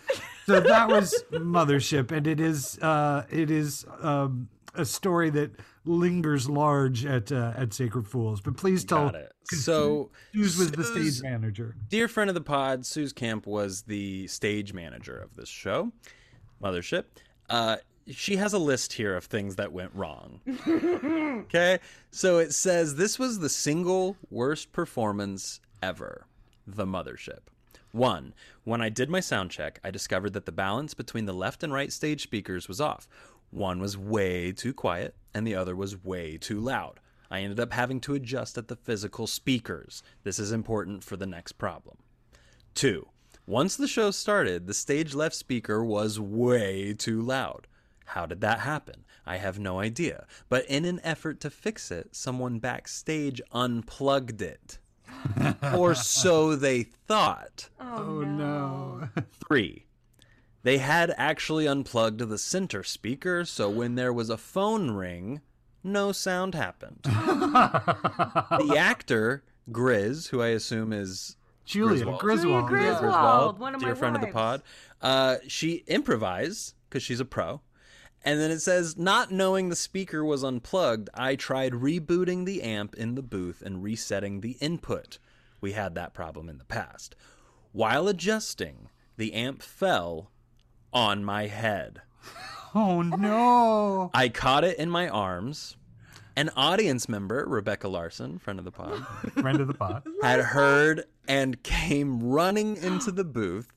So 0.46 0.58
that 0.60 0.88
was 0.88 1.22
Mothership, 1.30 2.10
and 2.10 2.26
it 2.26 2.40
is 2.40 2.76
uh, 2.80 3.24
it 3.30 3.50
is 3.52 3.86
um, 4.02 4.48
a 4.74 4.84
story 4.84 5.30
that 5.30 5.52
lingers 5.84 6.48
large 6.48 7.04
at 7.04 7.30
uh, 7.30 7.52
at 7.56 7.72
Sacred 7.72 8.08
Fools. 8.08 8.40
But 8.40 8.56
please 8.56 8.84
tell 8.84 9.06
Got 9.06 9.16
it. 9.16 9.32
So 9.46 10.10
Hughes 10.32 10.56
was 10.56 10.72
the 10.72 10.84
stage 10.84 11.22
manager. 11.22 11.76
dear 11.88 12.08
friend 12.08 12.30
of 12.30 12.34
the 12.34 12.40
pod, 12.40 12.86
Suze 12.86 13.12
Camp 13.12 13.46
was 13.46 13.82
the 13.82 14.26
stage 14.26 14.72
manager 14.72 15.16
of 15.16 15.36
this 15.36 15.48
show, 15.48 15.92
Mothership. 16.62 17.04
Uh, 17.50 17.76
she 18.10 18.36
has 18.36 18.52
a 18.52 18.58
list 18.58 18.94
here 18.94 19.16
of 19.16 19.24
things 19.24 19.56
that 19.56 19.72
went 19.72 19.90
wrong. 19.94 20.40
okay, 21.46 21.78
so 22.10 22.38
it 22.38 22.52
says 22.52 22.96
this 22.96 23.18
was 23.18 23.38
the 23.38 23.48
single 23.48 24.16
worst 24.30 24.72
performance 24.72 25.60
ever. 25.82 26.26
The 26.66 26.86
Mothership. 26.86 27.40
One, 27.94 28.34
when 28.64 28.80
I 28.82 28.88
did 28.88 29.08
my 29.08 29.20
sound 29.20 29.52
check, 29.52 29.78
I 29.84 29.92
discovered 29.92 30.32
that 30.32 30.46
the 30.46 30.52
balance 30.52 30.94
between 30.94 31.26
the 31.26 31.32
left 31.32 31.62
and 31.62 31.72
right 31.72 31.92
stage 31.92 32.22
speakers 32.22 32.66
was 32.66 32.80
off. 32.80 33.06
One 33.54 33.78
was 33.78 33.96
way 33.96 34.50
too 34.50 34.74
quiet, 34.74 35.14
and 35.32 35.46
the 35.46 35.54
other 35.54 35.76
was 35.76 36.02
way 36.02 36.36
too 36.36 36.58
loud. 36.58 36.98
I 37.30 37.38
ended 37.40 37.60
up 37.60 37.72
having 37.72 38.00
to 38.00 38.14
adjust 38.14 38.58
at 38.58 38.66
the 38.66 38.74
physical 38.74 39.28
speakers. 39.28 40.02
This 40.24 40.40
is 40.40 40.50
important 40.50 41.04
for 41.04 41.16
the 41.16 41.26
next 41.26 41.52
problem. 41.52 41.98
Two, 42.74 43.06
once 43.46 43.76
the 43.76 43.86
show 43.86 44.10
started, 44.10 44.66
the 44.66 44.74
stage 44.74 45.14
left 45.14 45.36
speaker 45.36 45.84
was 45.84 46.18
way 46.18 46.94
too 46.94 47.22
loud. 47.22 47.68
How 48.06 48.26
did 48.26 48.40
that 48.40 48.58
happen? 48.58 49.04
I 49.24 49.36
have 49.36 49.60
no 49.60 49.78
idea. 49.78 50.26
But 50.48 50.66
in 50.66 50.84
an 50.84 51.00
effort 51.04 51.38
to 51.40 51.48
fix 51.48 51.92
it, 51.92 52.08
someone 52.16 52.58
backstage 52.58 53.40
unplugged 53.52 54.42
it. 54.42 54.78
or 55.76 55.94
so 55.94 56.56
they 56.56 56.82
thought. 56.82 57.68
Oh 57.78 58.22
no. 58.22 59.08
Oh, 59.16 59.22
Three, 59.46 59.86
they 60.64 60.78
had 60.78 61.14
actually 61.18 61.66
unplugged 61.68 62.20
the 62.20 62.38
center 62.38 62.82
speaker, 62.82 63.44
so 63.44 63.68
when 63.68 63.94
there 63.94 64.12
was 64.12 64.30
a 64.30 64.38
phone 64.38 64.90
ring, 64.92 65.42
no 65.84 66.10
sound 66.10 66.54
happened. 66.54 67.00
the 67.04 68.74
actor, 68.76 69.44
Grizz, 69.70 70.30
who 70.30 70.40
I 70.40 70.48
assume 70.48 70.92
is 70.94 71.36
Julia 71.66 72.04
Griswold. 72.04 72.20
Griswold. 72.20 72.68
Julia 72.70 72.84
yeah. 72.84 72.98
Griswold. 72.98 73.00
Griswold, 73.00 73.58
one 73.58 73.74
of 73.74 73.80
dear 73.82 73.90
my 73.90 73.94
friend 73.94 74.16
of 74.16 74.22
the 74.22 74.28
pod, 74.28 74.62
uh, 75.02 75.36
she 75.46 75.84
improvised 75.86 76.74
because 76.88 77.02
she's 77.02 77.20
a 77.20 77.26
pro. 77.26 77.60
And 78.24 78.40
then 78.40 78.50
it 78.50 78.60
says, 78.60 78.96
not 78.96 79.30
knowing 79.30 79.68
the 79.68 79.76
speaker 79.76 80.24
was 80.24 80.42
unplugged, 80.42 81.10
I 81.12 81.36
tried 81.36 81.74
rebooting 81.74 82.46
the 82.46 82.62
amp 82.62 82.94
in 82.94 83.16
the 83.16 83.22
booth 83.22 83.60
and 83.60 83.82
resetting 83.82 84.40
the 84.40 84.56
input. 84.62 85.18
We 85.60 85.72
had 85.72 85.94
that 85.96 86.14
problem 86.14 86.48
in 86.48 86.56
the 86.56 86.64
past. 86.64 87.14
While 87.72 88.08
adjusting, 88.08 88.88
the 89.18 89.34
amp 89.34 89.60
fell 89.62 90.30
on 90.94 91.24
my 91.24 91.46
head. 91.48 92.00
Oh 92.74 93.02
no. 93.02 94.10
I 94.14 94.28
caught 94.28 94.64
it 94.64 94.78
in 94.78 94.88
my 94.90 95.08
arms. 95.08 95.76
An 96.36 96.50
audience 96.56 97.08
member, 97.08 97.44
Rebecca 97.46 97.86
Larson, 97.86 98.38
friend 98.38 98.58
of 98.58 98.64
the 98.64 98.72
pod, 98.72 99.06
Friend 99.34 99.60
of 99.60 99.68
the 99.68 99.74
pod. 99.74 100.02
had 100.22 100.40
heard 100.40 101.04
and 101.28 101.62
came 101.62 102.20
running 102.24 102.76
into 102.78 103.12
the 103.12 103.22
booth 103.22 103.68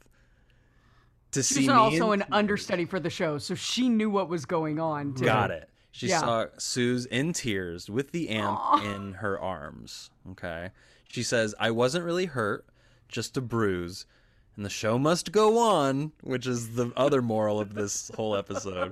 to 1.31 1.43
see 1.43 1.61
She's 1.61 1.67
me. 1.67 1.73
also 1.73 2.11
in- 2.13 2.23
an 2.23 2.27
understudy 2.31 2.85
for 2.85 2.99
the 2.99 3.11
show, 3.11 3.37
so 3.37 3.53
she 3.53 3.89
knew 3.89 4.09
what 4.09 4.27
was 4.29 4.45
going 4.45 4.79
on. 4.79 5.13
Too. 5.13 5.25
Got 5.25 5.51
it. 5.51 5.69
She 5.91 6.07
Yeah. 6.07 6.19
saw 6.19 6.45
Suze 6.57 7.05
in 7.05 7.33
tears 7.33 7.89
with 7.91 8.11
the 8.11 8.29
amp 8.29 8.59
in 8.83 9.13
her 9.13 9.39
arms. 9.39 10.09
Okay. 10.31 10.71
She 11.09 11.21
says, 11.23 11.53
I 11.59 11.69
wasn't 11.71 12.05
really 12.05 12.25
hurt, 12.25 12.65
just 13.07 13.37
a 13.37 13.41
bruise. 13.41 14.05
And 14.57 14.65
the 14.65 14.71
show 14.71 14.97
must 14.97 15.31
go 15.31 15.59
on, 15.59 16.13
which 16.23 16.47
is 16.47 16.73
the 16.73 16.91
other 16.97 17.21
moral 17.21 17.59
of 17.59 17.75
this 17.75 18.09
whole 18.15 18.35
episode. 18.35 18.91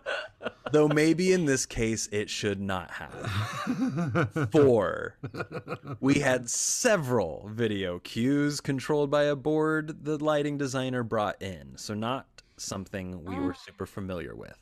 Though 0.71 0.87
maybe 0.87 1.33
in 1.33 1.45
this 1.45 1.65
case 1.65 2.07
it 2.11 2.29
should 2.29 2.61
not 2.61 2.91
have. 2.91 4.49
Four. 4.51 5.17
We 5.99 6.19
had 6.19 6.51
several 6.51 7.49
video 7.51 7.97
cues 7.97 8.61
controlled 8.61 9.09
by 9.09 9.23
a 9.23 9.35
board 9.35 10.05
the 10.05 10.23
lighting 10.23 10.59
designer 10.59 11.01
brought 11.01 11.41
in, 11.41 11.77
so 11.77 11.95
not 11.95 12.27
something 12.57 13.25
we 13.25 13.35
were 13.35 13.53
ah. 13.53 13.63
super 13.65 13.87
familiar 13.87 14.35
with. 14.35 14.61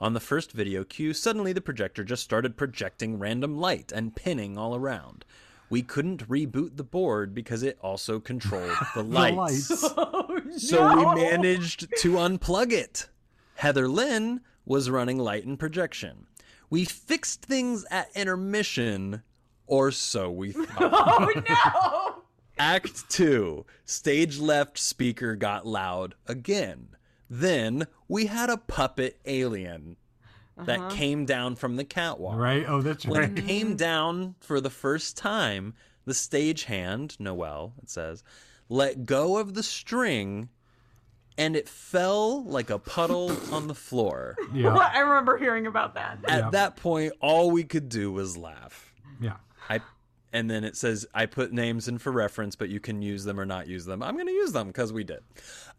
On 0.00 0.14
the 0.14 0.20
first 0.20 0.50
video 0.50 0.82
cue, 0.82 1.12
suddenly 1.12 1.52
the 1.52 1.60
projector 1.60 2.02
just 2.02 2.24
started 2.24 2.56
projecting 2.56 3.20
random 3.20 3.56
light 3.56 3.92
and 3.92 4.16
pinning 4.16 4.58
all 4.58 4.74
around. 4.74 5.24
We 5.70 5.82
couldn't 5.82 6.28
reboot 6.28 6.76
the 6.76 6.84
board 6.84 7.32
because 7.34 7.62
it 7.62 7.78
also 7.80 8.18
controlled 8.20 8.70
the 8.94 9.02
The 9.02 9.08
lights. 9.08 9.70
lights. 9.70 9.94
Oh, 9.96 10.40
so 10.56 10.96
we 11.14 11.20
managed 11.22 11.88
to 11.98 12.12
unplug 12.14 12.72
it. 12.72 13.08
Heather 13.54 13.88
Lynn 13.88 14.40
was 14.64 14.90
running 14.90 15.18
light 15.18 15.44
and 15.46 15.58
projection. 15.58 16.26
We 16.70 16.84
fixed 16.84 17.42
things 17.42 17.84
at 17.90 18.08
intermission, 18.16 19.22
or 19.66 19.90
so 19.92 20.30
we 20.30 20.52
thought. 20.52 20.92
Oh 20.92 21.42
no! 21.48 22.22
Act 22.58 23.08
two 23.08 23.64
stage 23.84 24.38
left 24.38 24.78
speaker 24.78 25.34
got 25.36 25.66
loud 25.66 26.14
again. 26.26 26.88
Then 27.28 27.86
we 28.08 28.26
had 28.26 28.50
a 28.50 28.56
puppet 28.56 29.20
alien 29.24 29.96
that 30.66 30.90
came 30.92 31.24
down 31.26 31.56
from 31.56 31.76
the 31.76 31.84
catwalk. 31.84 32.36
Right? 32.36 32.64
Oh, 32.68 32.80
that's 32.82 33.06
When 33.06 33.20
right. 33.20 33.28
When 33.30 33.38
it 33.38 33.46
came 33.46 33.76
down 33.76 34.34
for 34.40 34.60
the 34.60 34.70
first 34.70 35.16
time, 35.16 35.74
the 36.06 36.12
stagehand, 36.12 37.18
Noel, 37.20 37.72
it 37.82 37.90
says, 37.90 38.22
let 38.68 39.04
go 39.06 39.38
of 39.38 39.54
the 39.54 39.62
string 39.62 40.48
and 41.38 41.56
it 41.56 41.68
fell 41.68 42.44
like 42.44 42.70
a 42.70 42.78
puddle 42.78 43.36
on 43.52 43.66
the 43.66 43.74
floor. 43.74 44.36
Yeah. 44.52 44.76
I 44.76 45.00
remember 45.00 45.38
hearing 45.38 45.66
about 45.66 45.94
that. 45.94 46.18
At 46.24 46.38
Yeah. 46.38 46.50
that 46.50 46.76
point, 46.76 47.12
all 47.20 47.50
we 47.50 47.64
could 47.64 47.88
do 47.88 48.12
was 48.12 48.36
laugh. 48.36 48.92
Yeah. 49.20 49.36
I 49.68 49.80
and 50.32 50.48
then 50.48 50.62
it 50.62 50.76
says 50.76 51.06
I 51.12 51.26
put 51.26 51.52
names 51.52 51.88
in 51.88 51.98
for 51.98 52.12
reference, 52.12 52.54
but 52.54 52.68
you 52.68 52.78
can 52.78 53.02
use 53.02 53.24
them 53.24 53.40
or 53.40 53.44
not 53.46 53.66
use 53.66 53.84
them. 53.84 54.00
I'm 54.02 54.16
gonna 54.16 54.30
use 54.30 54.52
them 54.52 54.68
because 54.68 54.92
we 54.92 55.02
did. 55.04 55.20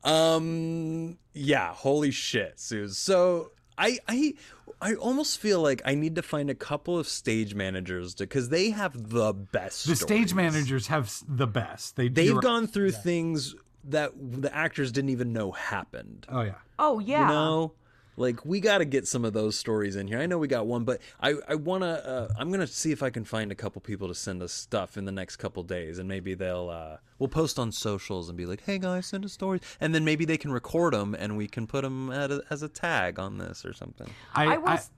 Um 0.03 1.17
yeah, 1.33 1.73
holy 1.73 2.11
shit, 2.11 2.59
Suze. 2.59 2.97
So 2.97 3.51
I 3.77 3.99
I 4.07 4.33
I 4.81 4.95
almost 4.95 5.39
feel 5.39 5.61
like 5.61 5.81
I 5.85 5.95
need 5.95 6.15
to 6.15 6.21
find 6.21 6.49
a 6.49 6.55
couple 6.55 6.97
of 6.97 7.07
stage 7.07 7.53
managers 7.55 8.15
because 8.15 8.49
they 8.49 8.71
have 8.71 9.09
the 9.09 9.33
best. 9.33 9.87
The 9.87 9.95
stage 9.95 10.33
managers 10.33 10.87
have 10.87 11.13
the 11.27 11.47
best. 11.47 11.95
They 11.95 12.07
They've 12.09 12.33
do- 12.33 12.41
gone 12.41 12.67
through 12.67 12.91
things 12.91 13.55
that 13.85 14.11
the 14.17 14.53
actors 14.55 14.91
didn't 14.91 15.09
even 15.09 15.33
know 15.33 15.51
happened. 15.51 16.25
Oh 16.29 16.41
yeah. 16.41 16.55
Oh 16.77 16.99
yeah. 16.99 17.21
You 17.21 17.27
know, 17.27 17.73
like 18.21 18.45
we 18.45 18.59
got 18.59 18.77
to 18.77 18.85
get 18.85 19.07
some 19.07 19.25
of 19.25 19.33
those 19.33 19.57
stories 19.57 19.95
in 19.95 20.07
here. 20.07 20.19
I 20.19 20.25
know 20.27 20.37
we 20.37 20.47
got 20.47 20.67
one, 20.67 20.83
but 20.85 21.01
I 21.19 21.35
I 21.49 21.55
want 21.55 21.83
to. 21.83 22.07
Uh, 22.07 22.33
I'm 22.37 22.51
gonna 22.51 22.67
see 22.67 22.91
if 22.91 23.03
I 23.03 23.09
can 23.09 23.25
find 23.25 23.51
a 23.51 23.55
couple 23.55 23.81
people 23.81 24.07
to 24.07 24.15
send 24.15 24.41
us 24.41 24.53
stuff 24.53 24.95
in 24.97 25.05
the 25.05 25.11
next 25.11 25.37
couple 25.37 25.63
days, 25.63 25.99
and 25.99 26.07
maybe 26.07 26.33
they'll 26.33 26.69
uh, 26.69 26.97
we'll 27.19 27.27
post 27.29 27.59
on 27.59 27.71
socials 27.71 28.29
and 28.29 28.37
be 28.37 28.45
like, 28.45 28.61
"Hey 28.65 28.77
guys, 28.79 29.07
send 29.07 29.25
us 29.25 29.33
stories," 29.33 29.61
and 29.81 29.93
then 29.93 30.05
maybe 30.05 30.23
they 30.25 30.37
can 30.37 30.51
record 30.51 30.93
them 30.93 31.15
and 31.17 31.35
we 31.35 31.47
can 31.47 31.67
put 31.67 31.81
them 31.83 32.11
at 32.11 32.31
a, 32.31 32.43
as 32.49 32.61
a 32.63 32.69
tag 32.69 33.19
on 33.19 33.37
this 33.37 33.65
or 33.65 33.73
something. 33.73 34.07
I 34.35 34.57
will. 34.57 34.67
s- 34.73 34.91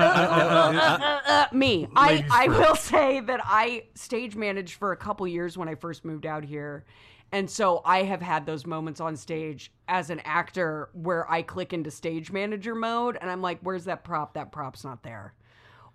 uh, 0.00 1.00
uh, 1.02 1.20
uh, 1.32 1.46
me. 1.56 1.88
I, 1.96 2.24
I 2.30 2.46
will 2.48 2.76
say 2.76 3.18
that 3.20 3.40
I 3.42 3.84
stage 3.94 4.36
managed 4.36 4.74
for 4.74 4.92
a 4.92 4.96
couple 4.96 5.26
years 5.26 5.58
when 5.58 5.68
I 5.68 5.74
first 5.74 6.04
moved 6.04 6.26
out 6.26 6.44
here. 6.44 6.84
And 7.32 7.48
so 7.48 7.80
I 7.84 8.02
have 8.02 8.20
had 8.22 8.44
those 8.44 8.66
moments 8.66 9.00
on 9.00 9.16
stage 9.16 9.70
as 9.88 10.10
an 10.10 10.20
actor 10.24 10.88
where 10.92 11.30
I 11.30 11.42
click 11.42 11.72
into 11.72 11.90
stage 11.90 12.32
manager 12.32 12.74
mode 12.74 13.16
and 13.20 13.30
I'm 13.30 13.40
like, 13.40 13.60
where's 13.62 13.84
that 13.84 14.02
prop? 14.02 14.34
That 14.34 14.50
prop's 14.50 14.82
not 14.84 15.02
there. 15.04 15.34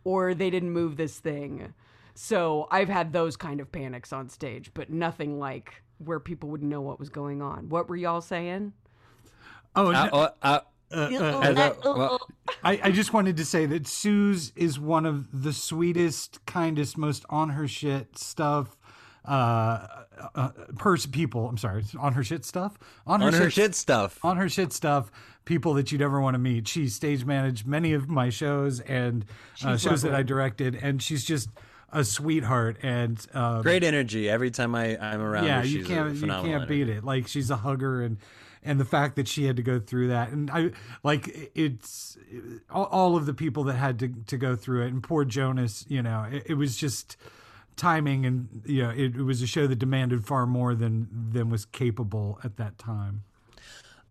Or 0.05 0.33
they 0.33 0.49
didn't 0.49 0.71
move 0.71 0.95
this 0.95 1.19
thing. 1.19 1.73
So 2.13 2.67
I've 2.71 2.87
had 2.87 3.11
those 3.11 3.35
kind 3.35 3.59
of 3.59 3.69
panics 3.71 4.13
on 4.13 4.29
stage, 4.29 4.71
but 4.73 4.89
nothing 4.89 5.37
like 5.37 5.83
where 5.97 6.19
people 6.21 6.49
wouldn't 6.49 6.69
know 6.69 6.81
what 6.81 6.99
was 6.99 7.09
going 7.09 7.41
on. 7.41 7.67
What 7.67 7.89
were 7.89 7.97
y'all 7.97 8.21
saying? 8.21 8.71
Oh, 9.75 9.91
Uh, 9.91 10.05
no, 10.05 10.09
uh, 10.41 10.59
uh, 10.91 11.09
as 11.41 11.57
a- 11.57 11.75
well, 11.83 12.29
I, 12.63 12.79
I 12.83 12.91
just 12.91 13.11
wanted 13.11 13.35
to 13.37 13.45
say 13.45 13.65
that 13.65 13.87
Suze 13.87 14.53
is 14.55 14.79
one 14.79 15.05
of 15.05 15.43
the 15.43 15.51
sweetest, 15.51 16.45
kindest, 16.45 16.97
most 16.97 17.25
on 17.29 17.49
her 17.49 17.67
shit 17.67 18.17
stuff. 18.17 18.77
Uh, 19.25 19.87
uh, 20.33 20.49
person 20.77 21.11
people. 21.11 21.47
I'm 21.47 21.57
sorry, 21.57 21.83
on 21.99 22.13
her 22.13 22.23
shit 22.23 22.45
stuff. 22.45 22.77
On 23.05 23.21
her, 23.21 23.27
on 23.27 23.33
her 23.33 23.49
shit 23.49 23.75
stuff. 23.75 24.23
on 24.23 24.37
her 24.37 24.49
shit 24.49 24.71
stuff, 24.71 25.11
people 25.45 25.73
that 25.75 25.91
you'd 25.91 26.01
ever 26.01 26.19
want 26.21 26.35
to 26.35 26.39
meet. 26.39 26.67
She 26.67 26.87
stage 26.87 27.25
managed 27.25 27.67
many 27.67 27.93
of 27.93 28.09
my 28.09 28.29
shows 28.29 28.79
and 28.81 29.25
uh, 29.63 29.77
shows 29.77 30.01
that 30.03 30.13
I 30.13 30.23
directed, 30.23 30.75
and 30.75 31.01
she's 31.01 31.23
just 31.23 31.49
a 31.91 32.03
sweetheart. 32.03 32.77
And 32.83 33.25
um, 33.33 33.61
Great 33.61 33.83
energy 33.83 34.29
every 34.29 34.51
time 34.51 34.75
I 34.75 34.97
I'm 34.97 35.21
around 35.21 35.45
yeah, 35.45 35.59
her. 35.59 35.65
you 35.65 35.85
can't 35.85 36.15
you 36.15 36.27
can't 36.27 36.67
beat 36.67 36.89
it. 36.89 37.03
Like 37.03 37.27
she's 37.27 37.49
a 37.49 37.57
hugger, 37.57 38.01
and 38.01 38.17
and 38.63 38.79
the 38.79 38.85
fact 38.85 39.15
that 39.15 39.27
she 39.27 39.45
had 39.45 39.55
to 39.57 39.63
go 39.63 39.79
through 39.79 40.09
that, 40.09 40.29
and 40.29 40.49
I 40.49 40.71
like 41.03 41.51
it's 41.55 42.17
all, 42.69 42.85
all 42.85 43.15
of 43.15 43.25
the 43.25 43.33
people 43.33 43.65
that 43.65 43.75
had 43.75 43.99
to 43.99 44.09
to 44.27 44.37
go 44.37 44.55
through 44.55 44.85
it, 44.85 44.87
and 44.87 45.01
poor 45.01 45.25
Jonas. 45.25 45.85
You 45.87 46.01
know, 46.01 46.25
it, 46.29 46.43
it 46.47 46.53
was 46.55 46.75
just 46.75 47.17
timing, 47.75 48.25
and 48.25 48.61
you 48.65 48.83
know, 48.83 48.89
it, 48.89 49.15
it 49.15 49.23
was 49.23 49.41
a 49.41 49.47
show 49.47 49.67
that 49.67 49.77
demanded 49.77 50.25
far 50.25 50.45
more 50.45 50.75
than 50.75 51.07
than 51.31 51.49
was 51.49 51.65
capable 51.65 52.39
at 52.43 52.57
that 52.57 52.77
time. 52.77 53.23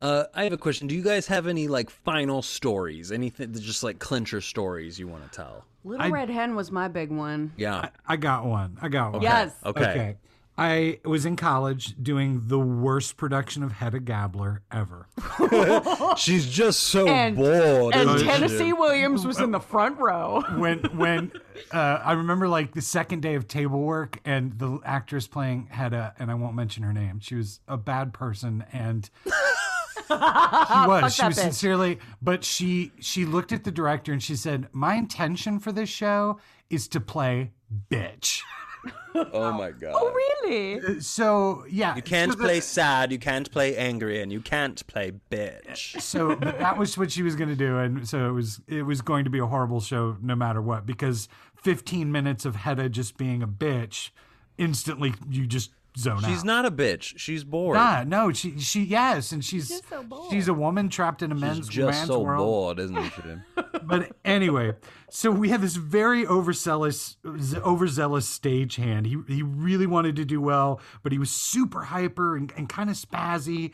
Uh, 0.02 0.24
I 0.34 0.44
have 0.44 0.52
a 0.52 0.58
question. 0.58 0.86
Do 0.86 0.94
you 0.94 1.02
guys 1.02 1.26
have 1.28 1.46
any 1.46 1.66
like 1.66 1.88
final 1.88 2.42
stories? 2.42 3.10
Anything 3.10 3.52
that 3.52 3.60
just 3.60 3.82
like 3.82 3.98
clincher 3.98 4.40
stories 4.40 4.98
you 4.98 5.08
want 5.08 5.24
to 5.24 5.30
tell? 5.34 5.64
Little 5.84 6.10
Red 6.10 6.30
Hen 6.30 6.54
was 6.54 6.70
my 6.70 6.88
big 6.88 7.10
one. 7.10 7.52
Yeah. 7.56 7.88
I 8.06 8.16
got 8.16 8.46
one. 8.46 8.78
I 8.80 8.88
got 8.88 9.12
one. 9.12 9.22
Yes. 9.22 9.54
Okay. 9.64 10.16
I 10.56 11.00
was 11.04 11.26
in 11.26 11.34
college 11.34 11.96
doing 12.00 12.42
the 12.46 12.60
worst 12.60 13.16
production 13.16 13.64
of 13.64 13.72
Hedda 13.72 13.98
Gabler 14.00 14.62
ever. 14.70 15.08
She's 16.16 16.48
just 16.48 16.80
so 16.84 17.08
And- 17.08 17.36
bored. 17.36 17.94
And 17.94 18.08
isn't? 18.10 18.28
Tennessee 18.28 18.72
Williams 18.72 19.26
was 19.26 19.40
in 19.40 19.50
the 19.50 19.58
front 19.58 19.98
row. 19.98 20.42
when 20.56 20.78
when 20.96 21.32
uh, 21.72 21.76
I 22.04 22.12
remember 22.12 22.46
like 22.48 22.72
the 22.72 22.82
second 22.82 23.20
day 23.22 23.34
of 23.34 23.48
table 23.48 23.80
work 23.80 24.20
and 24.24 24.56
the 24.58 24.78
actress 24.84 25.26
playing 25.26 25.66
Hedda, 25.72 26.14
and 26.20 26.30
I 26.30 26.34
won't 26.34 26.54
mention 26.54 26.84
her 26.84 26.92
name. 26.92 27.18
She 27.20 27.34
was 27.34 27.58
a 27.66 27.76
bad 27.76 28.12
person, 28.14 28.64
and 28.72 29.10
she 29.24 29.30
was. 30.10 31.14
she 31.16 31.24
was 31.24 31.34
bitch. 31.36 31.40
sincerely, 31.40 31.98
but 32.22 32.44
she 32.44 32.92
she 33.00 33.24
looked 33.24 33.50
at 33.52 33.64
the 33.64 33.72
director 33.72 34.12
and 34.12 34.22
she 34.22 34.36
said, 34.36 34.68
"My 34.72 34.94
intention 34.94 35.58
for 35.58 35.72
this 35.72 35.88
show 35.88 36.38
is 36.70 36.86
to 36.88 37.00
play 37.00 37.50
bitch." 37.90 38.40
Oh 39.32 39.52
my 39.52 39.70
god. 39.70 39.92
Oh, 39.94 40.12
really? 40.12 40.80
Uh, 40.80 41.00
so 41.00 41.64
yeah, 41.70 41.94
You 41.94 42.02
can't 42.02 42.32
so 42.32 42.36
the- 42.38 42.42
play 42.44 42.60
sad, 42.60 43.12
you 43.12 43.18
can't 43.18 43.48
play 43.50 43.76
angry, 43.76 44.20
and 44.20 44.32
you 44.32 44.40
can't 44.40 44.84
play 44.88 45.12
bitch. 45.30 45.94
Uh, 45.96 46.00
so 46.00 46.34
that 46.34 46.76
was 46.76 46.98
what 46.98 47.12
she 47.12 47.22
was 47.22 47.36
going 47.36 47.48
to 47.48 47.54
do 47.56 47.78
and 47.78 48.08
so 48.08 48.28
it 48.28 48.32
was 48.32 48.60
it 48.66 48.82
was 48.82 49.02
going 49.02 49.22
to 49.24 49.30
be 49.30 49.38
a 49.38 49.46
horrible 49.46 49.80
show 49.80 50.16
no 50.20 50.34
matter 50.34 50.60
what 50.60 50.84
because 50.84 51.28
15 51.62 52.10
minutes 52.10 52.44
of 52.44 52.56
Hedda 52.56 52.88
just 52.88 53.16
being 53.16 53.42
a 53.42 53.46
bitch 53.48 54.10
instantly 54.58 55.14
you 55.30 55.46
just 55.46 55.70
zone 55.96 56.24
out 56.24 56.30
She's 56.30 56.44
not 56.44 56.64
a 56.66 56.70
bitch. 56.70 57.18
She's 57.18 57.44
bored. 57.44 57.76
Nah, 57.76 58.04
no 58.04 58.32
she 58.32 58.58
she 58.58 58.82
yes 58.82 59.32
and 59.32 59.44
she's 59.44 59.68
just 59.68 59.88
so 59.88 60.02
bored. 60.02 60.30
she's 60.30 60.48
a 60.48 60.54
woman 60.54 60.88
trapped 60.88 61.22
in 61.22 61.32
a 61.32 61.34
men's 61.34 61.58
She's 61.58 61.68
just 61.68 61.98
man's 61.98 62.08
so 62.08 62.20
world 62.20 62.44
bored, 62.44 62.78
isn't 62.80 63.12
she? 63.12 63.22
but 63.82 64.12
anyway, 64.24 64.72
so 65.10 65.30
we 65.30 65.48
had 65.50 65.60
this 65.60 65.76
very 65.76 66.26
overzealous, 66.26 67.16
overzealous 67.24 68.38
stagehand. 68.38 69.06
He 69.06 69.16
he 69.32 69.42
really 69.42 69.86
wanted 69.86 70.16
to 70.16 70.24
do 70.24 70.40
well, 70.40 70.80
but 71.02 71.12
he 71.12 71.18
was 71.18 71.30
super 71.30 71.82
hyper 71.82 72.36
and, 72.36 72.52
and 72.56 72.68
kind 72.68 72.90
of 72.90 72.96
spazzy. 72.96 73.72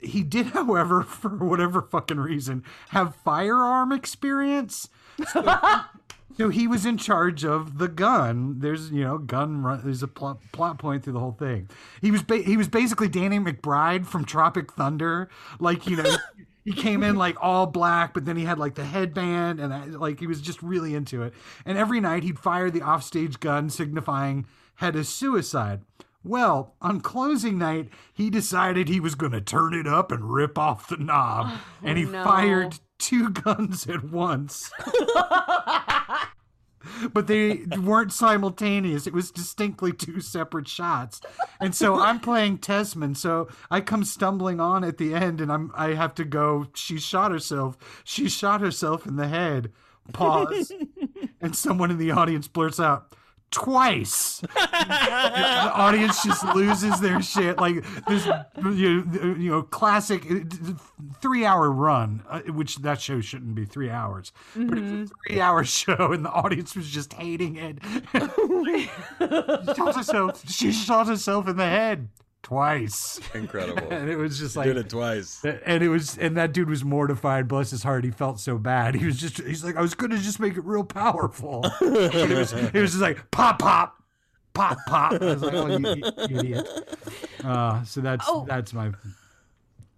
He 0.00 0.22
did, 0.22 0.46
however, 0.54 1.02
for 1.02 1.30
whatever 1.30 1.82
fucking 1.82 2.20
reason, 2.20 2.64
have 2.90 3.16
firearm 3.16 3.92
experience. 3.92 4.88
So, 5.32 5.42
so 6.36 6.48
he 6.48 6.66
was 6.66 6.84
in 6.84 6.98
charge 6.98 7.44
of 7.44 7.78
the 7.78 7.88
gun. 7.88 8.60
There's 8.60 8.90
you 8.90 9.04
know 9.04 9.18
gun. 9.18 9.62
Run, 9.62 9.80
there's 9.84 10.02
a 10.02 10.08
plot, 10.08 10.38
plot 10.52 10.78
point 10.78 11.04
through 11.04 11.14
the 11.14 11.20
whole 11.20 11.36
thing. 11.38 11.68
He 12.00 12.10
was 12.10 12.22
ba- 12.22 12.42
he 12.42 12.56
was 12.56 12.68
basically 12.68 13.08
Danny 13.08 13.38
McBride 13.38 14.06
from 14.06 14.24
Tropic 14.24 14.72
Thunder. 14.72 15.28
Like 15.58 15.86
you 15.86 15.96
know. 15.96 16.16
he 16.64 16.72
came 16.72 17.04
in 17.04 17.14
like 17.14 17.36
all 17.40 17.66
black, 17.66 18.12
but 18.12 18.24
then 18.24 18.36
he 18.36 18.44
had 18.44 18.58
like 18.58 18.74
the 18.74 18.84
headband 18.84 19.60
and 19.60 19.72
I, 19.72 19.84
like 19.84 20.18
he 20.18 20.26
was 20.26 20.40
just 20.40 20.60
really 20.64 20.96
into 20.96 21.22
it. 21.22 21.32
And 21.64 21.78
every 21.78 22.00
night 22.00 22.24
he'd 22.24 22.40
fire 22.40 22.72
the 22.72 22.82
offstage 22.82 23.38
gun, 23.38 23.70
signifying 23.70 24.46
Hedda's 24.74 25.08
suicide. 25.08 25.82
Well, 26.24 26.74
on 26.82 27.02
closing 27.02 27.56
night, 27.56 27.88
he 28.12 28.30
decided 28.30 28.88
he 28.88 28.98
was 28.98 29.14
going 29.14 29.30
to 29.30 29.40
turn 29.40 29.74
it 29.74 29.86
up 29.86 30.10
and 30.10 30.32
rip 30.34 30.58
off 30.58 30.88
the 30.88 30.96
knob, 30.96 31.52
and 31.84 31.96
oh, 31.96 32.00
he 32.00 32.04
no. 32.04 32.24
fired 32.24 32.80
two 32.98 33.30
guns 33.30 33.86
at 33.86 34.02
once. 34.02 34.72
but 37.12 37.26
they 37.26 37.64
weren't 37.78 38.12
simultaneous. 38.12 39.06
It 39.06 39.12
was 39.12 39.30
distinctly 39.30 39.92
two 39.92 40.20
separate 40.20 40.68
shots. 40.68 41.20
And 41.60 41.74
so 41.74 41.98
I'm 41.98 42.20
playing 42.20 42.58
Tesman. 42.58 43.16
So 43.16 43.48
I 43.70 43.80
come 43.80 44.04
stumbling 44.04 44.60
on 44.60 44.84
at 44.84 44.98
the 44.98 45.14
end 45.14 45.40
and 45.40 45.52
I'm 45.52 45.72
I 45.74 45.94
have 45.94 46.14
to 46.16 46.24
go, 46.24 46.66
she 46.74 46.98
shot 46.98 47.30
herself. 47.30 47.76
She 48.04 48.28
shot 48.28 48.60
herself 48.60 49.06
in 49.06 49.16
the 49.16 49.28
head. 49.28 49.72
Pause. 50.12 50.72
and 51.40 51.56
someone 51.56 51.90
in 51.90 51.98
the 51.98 52.10
audience 52.10 52.48
blurts 52.48 52.80
out, 52.80 53.12
twice. 53.50 54.40
the 54.40 55.70
audience 55.72 56.22
just 56.22 56.44
loses 56.54 57.00
their 57.00 57.20
shit. 57.22 57.58
Like 57.58 57.84
this, 58.06 58.26
you 58.26 59.04
know, 59.04 59.34
you 59.38 59.50
know 59.50 59.62
classic 59.62 60.24
three 61.20 61.44
hour 61.44 61.70
run, 61.70 62.22
uh, 62.28 62.40
which 62.40 62.76
that 62.76 63.00
show 63.00 63.20
shouldn't 63.20 63.54
be 63.54 63.64
three 63.64 63.90
hours, 63.90 64.32
but 64.54 64.78
it's 64.78 65.10
a 65.10 65.14
three 65.26 65.40
hour 65.40 65.64
show, 65.64 66.12
and 66.12 66.24
the 66.24 66.30
audience 66.30 66.76
was 66.76 66.88
just 66.88 67.12
hating 67.14 67.56
it. 67.56 67.78
she 69.66 69.74
shot 69.74 69.96
herself. 69.96 70.50
She 70.50 70.72
shot 70.72 71.06
herself 71.06 71.48
in 71.48 71.56
the 71.56 71.64
head 71.64 72.08
twice. 72.42 73.20
Incredible. 73.34 73.88
And 73.92 74.08
it 74.10 74.16
was 74.16 74.38
just 74.38 74.56
like 74.56 74.66
Did 74.66 74.76
it 74.76 74.88
twice. 74.90 75.44
and 75.44 75.82
it 75.82 75.88
was 75.88 76.16
and 76.18 76.36
that 76.36 76.52
dude 76.52 76.68
was 76.70 76.84
mortified 76.84 77.48
bless 77.48 77.70
his 77.70 77.82
heart 77.82 78.04
he 78.04 78.10
felt 78.10 78.38
so 78.40 78.58
bad 78.58 78.94
he 78.94 79.04
was 79.06 79.18
just 79.18 79.38
he's 79.38 79.64
like 79.64 79.76
i 79.76 79.80
was 79.80 79.94
gonna 79.94 80.18
just 80.18 80.38
make 80.40 80.56
it 80.56 80.64
real 80.64 80.84
powerful 80.84 81.62
But 81.80 82.14
it 82.14 82.36
was 82.38 82.52
it 82.52 82.74
was 82.74 82.92
just 82.92 83.02
like 83.02 83.30
pop 83.30 83.58
pop 83.58 84.02
pop 84.54 84.78
pop 84.86 85.12
i 85.14 85.18
was 85.24 85.42
like 85.42 85.54
oh 85.54 85.66
you, 85.66 85.94
you 86.28 86.38
idiot 86.38 86.68
uh 87.44 87.82
so 87.84 88.00
that's 88.00 88.24
Oh. 88.28 88.44
that's 88.48 88.72
my 88.72 88.86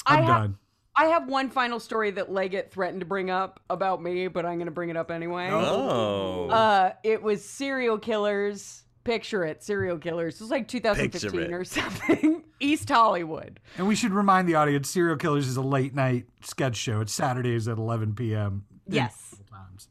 I 0.07 0.17
i'm 0.17 0.25
have- 0.25 0.27
done 0.43 0.59
I 0.97 1.05
have 1.07 1.29
one 1.29 1.49
final 1.51 1.79
story 1.79 2.11
that 2.13 2.33
Leggett 2.33 2.73
threatened 2.73 3.03
to 3.03 3.07
bring 3.07 3.31
up 3.31 3.61
about 3.71 4.03
me, 4.03 4.27
but 4.27 4.45
I'm 4.45 4.57
going 4.57 4.67
to 4.67 4.73
bring 4.73 4.89
it 4.91 4.97
up 4.97 5.13
anyway. 5.13 5.49
Oh. 5.53 6.49
Uh, 6.49 6.91
it 7.05 7.23
was 7.23 7.49
serial 7.49 7.99
killers. 7.99 8.83
Picture 9.09 9.43
it, 9.45 9.63
serial 9.63 9.97
killers. 9.97 10.35
It 10.35 10.43
was 10.43 10.51
like 10.51 10.69
2015 10.69 11.51
or 11.55 11.65
something. 11.65 12.45
East 12.61 12.91
Hollywood. 12.91 13.59
and 13.79 13.89
we 13.89 13.95
should 13.95 14.13
remind 14.13 14.47
the 14.47 14.55
audience 14.57 14.91
serial 14.91 15.17
killers 15.17 15.47
is 15.49 15.57
a 15.57 15.63
late 15.63 15.95
night 15.95 16.27
sketch 16.43 16.77
show 16.77 17.01
it's 17.01 17.13
saturdays 17.13 17.69
at 17.69 17.79
11 17.79 18.15
p.m 18.15 18.65
Yes. 18.87 19.35
times 19.51 19.89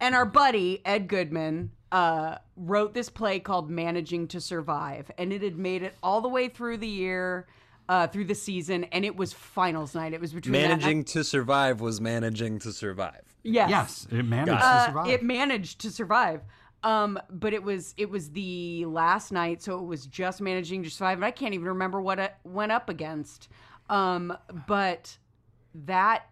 And 0.00 0.14
our 0.14 0.26
buddy 0.26 0.82
Ed 0.84 1.08
Goodman 1.08 1.70
uh, 1.92 2.36
wrote 2.56 2.92
this 2.92 3.08
play 3.08 3.40
called 3.40 3.70
Managing 3.70 4.28
to 4.28 4.40
Survive, 4.42 5.10
and 5.16 5.32
it 5.32 5.40
had 5.40 5.56
made 5.56 5.82
it 5.82 5.94
all 6.02 6.20
the 6.20 6.28
way 6.28 6.48
through 6.48 6.76
the 6.76 6.86
year, 6.88 7.46
uh, 7.88 8.06
through 8.08 8.26
the 8.26 8.34
season, 8.34 8.84
and 8.92 9.02
it 9.06 9.16
was 9.16 9.32
finals 9.32 9.94
night. 9.94 10.12
It 10.12 10.20
was 10.20 10.34
between 10.34 10.52
that 10.52 10.68
Managing 10.68 11.04
to 11.04 11.24
survive 11.24 11.80
was 11.80 12.00
managing 12.02 12.58
to 12.58 12.72
survive. 12.74 13.22
yes, 13.44 13.70
yes 13.70 14.06
it 14.10 14.24
managed 14.26 14.48
Got 14.50 14.60
to 14.60 14.66
Uh, 14.66 14.86
survive 14.86 15.06
it 15.08 15.22
managed 15.22 15.80
to 15.80 15.90
survive. 15.90 16.42
Um, 16.84 17.18
but 17.28 17.52
it 17.52 17.62
was 17.62 17.94
it 17.96 18.08
was 18.08 18.30
the 18.30 18.84
last 18.86 19.32
night, 19.32 19.62
so 19.62 19.78
it 19.78 19.84
was 19.84 20.06
just 20.06 20.40
managing 20.40 20.82
to 20.84 20.90
survive. 20.90 21.18
And 21.18 21.24
I 21.24 21.30
can't 21.30 21.54
even 21.54 21.66
remember 21.66 22.00
what 22.00 22.18
it 22.18 22.34
went 22.44 22.72
up 22.72 22.88
against. 22.88 23.48
Um, 23.90 24.36
but 24.66 25.18
that 25.74 26.28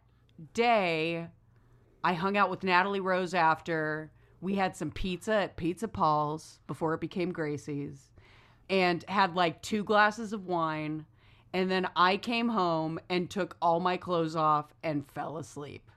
day, 0.54 1.26
I 2.04 2.12
hung 2.12 2.36
out 2.36 2.50
with 2.50 2.62
Natalie 2.62 3.00
Rose 3.00 3.34
after. 3.34 4.12
We 4.40 4.54
had 4.54 4.76
some 4.76 4.90
pizza 4.90 5.32
at 5.32 5.56
Pizza 5.56 5.88
Paul's 5.88 6.60
before 6.66 6.94
it 6.94 7.00
became 7.00 7.32
Gracie's, 7.32 8.12
and 8.70 9.04
had 9.08 9.34
like 9.34 9.62
two 9.62 9.82
glasses 9.82 10.32
of 10.32 10.46
wine. 10.46 11.06
And 11.52 11.70
then 11.70 11.88
I 11.96 12.18
came 12.18 12.50
home 12.50 13.00
and 13.08 13.30
took 13.30 13.56
all 13.62 13.80
my 13.80 13.96
clothes 13.96 14.36
off 14.36 14.74
and 14.82 15.10
fell 15.10 15.38
asleep 15.38 15.90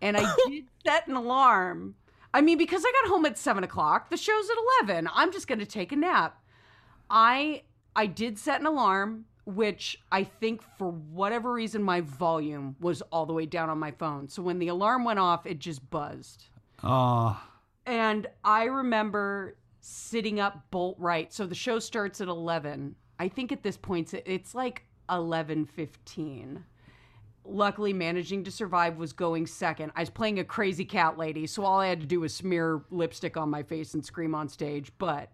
and 0.00 0.16
I 0.16 0.34
did 0.48 0.64
set 0.84 1.06
an 1.08 1.14
alarm. 1.14 1.94
I 2.32 2.40
mean, 2.42 2.58
because 2.58 2.84
I 2.86 2.92
got 3.02 3.10
home 3.10 3.26
at 3.26 3.36
seven 3.38 3.64
o'clock, 3.64 4.08
the 4.10 4.16
show's 4.16 4.48
at 4.50 4.56
eleven. 4.86 5.08
I'm 5.14 5.32
just 5.32 5.48
gonna 5.48 5.66
take 5.66 5.92
a 5.92 5.96
nap. 5.96 6.42
I 7.10 7.62
I 7.96 8.06
did 8.06 8.38
set 8.38 8.60
an 8.60 8.66
alarm, 8.66 9.24
which 9.44 10.00
I 10.12 10.22
think 10.24 10.62
for 10.78 10.90
whatever 10.90 11.52
reason 11.52 11.82
my 11.82 12.00
volume 12.02 12.76
was 12.80 13.02
all 13.10 13.26
the 13.26 13.32
way 13.32 13.46
down 13.46 13.68
on 13.68 13.78
my 13.78 13.90
phone. 13.90 14.28
So 14.28 14.42
when 14.42 14.58
the 14.60 14.68
alarm 14.68 15.04
went 15.04 15.18
off, 15.18 15.44
it 15.46 15.58
just 15.58 15.90
buzzed. 15.90 16.44
oh 16.84 17.40
And 17.84 18.28
I 18.44 18.64
remember 18.64 19.56
sitting 19.80 20.38
up 20.38 20.70
bolt 20.70 20.96
right. 21.00 21.32
So 21.32 21.46
the 21.46 21.54
show 21.54 21.78
starts 21.80 22.20
at 22.20 22.28
11. 22.28 22.94
I 23.18 23.28
think 23.28 23.50
at 23.50 23.62
this 23.62 23.76
point 23.76 24.14
it's- 24.14 24.32
it's 24.32 24.54
like 24.54 24.84
11:15. 25.08 26.64
Luckily 27.44 27.92
managing 27.92 28.44
to 28.44 28.50
survive 28.50 28.96
was 28.96 29.12
going 29.12 29.46
second. 29.46 29.92
I 29.96 30.00
was 30.00 30.10
playing 30.10 30.38
a 30.38 30.44
crazy 30.44 30.84
cat 30.84 31.18
lady, 31.18 31.46
so 31.46 31.64
all 31.64 31.80
I 31.80 31.86
had 31.88 32.00
to 32.00 32.06
do 32.06 32.20
was 32.20 32.34
smear 32.34 32.82
lipstick 32.90 33.36
on 33.36 33.48
my 33.50 33.62
face 33.62 33.94
and 33.94 34.04
scream 34.04 34.34
on 34.34 34.48
stage, 34.48 34.92
but 34.98 35.30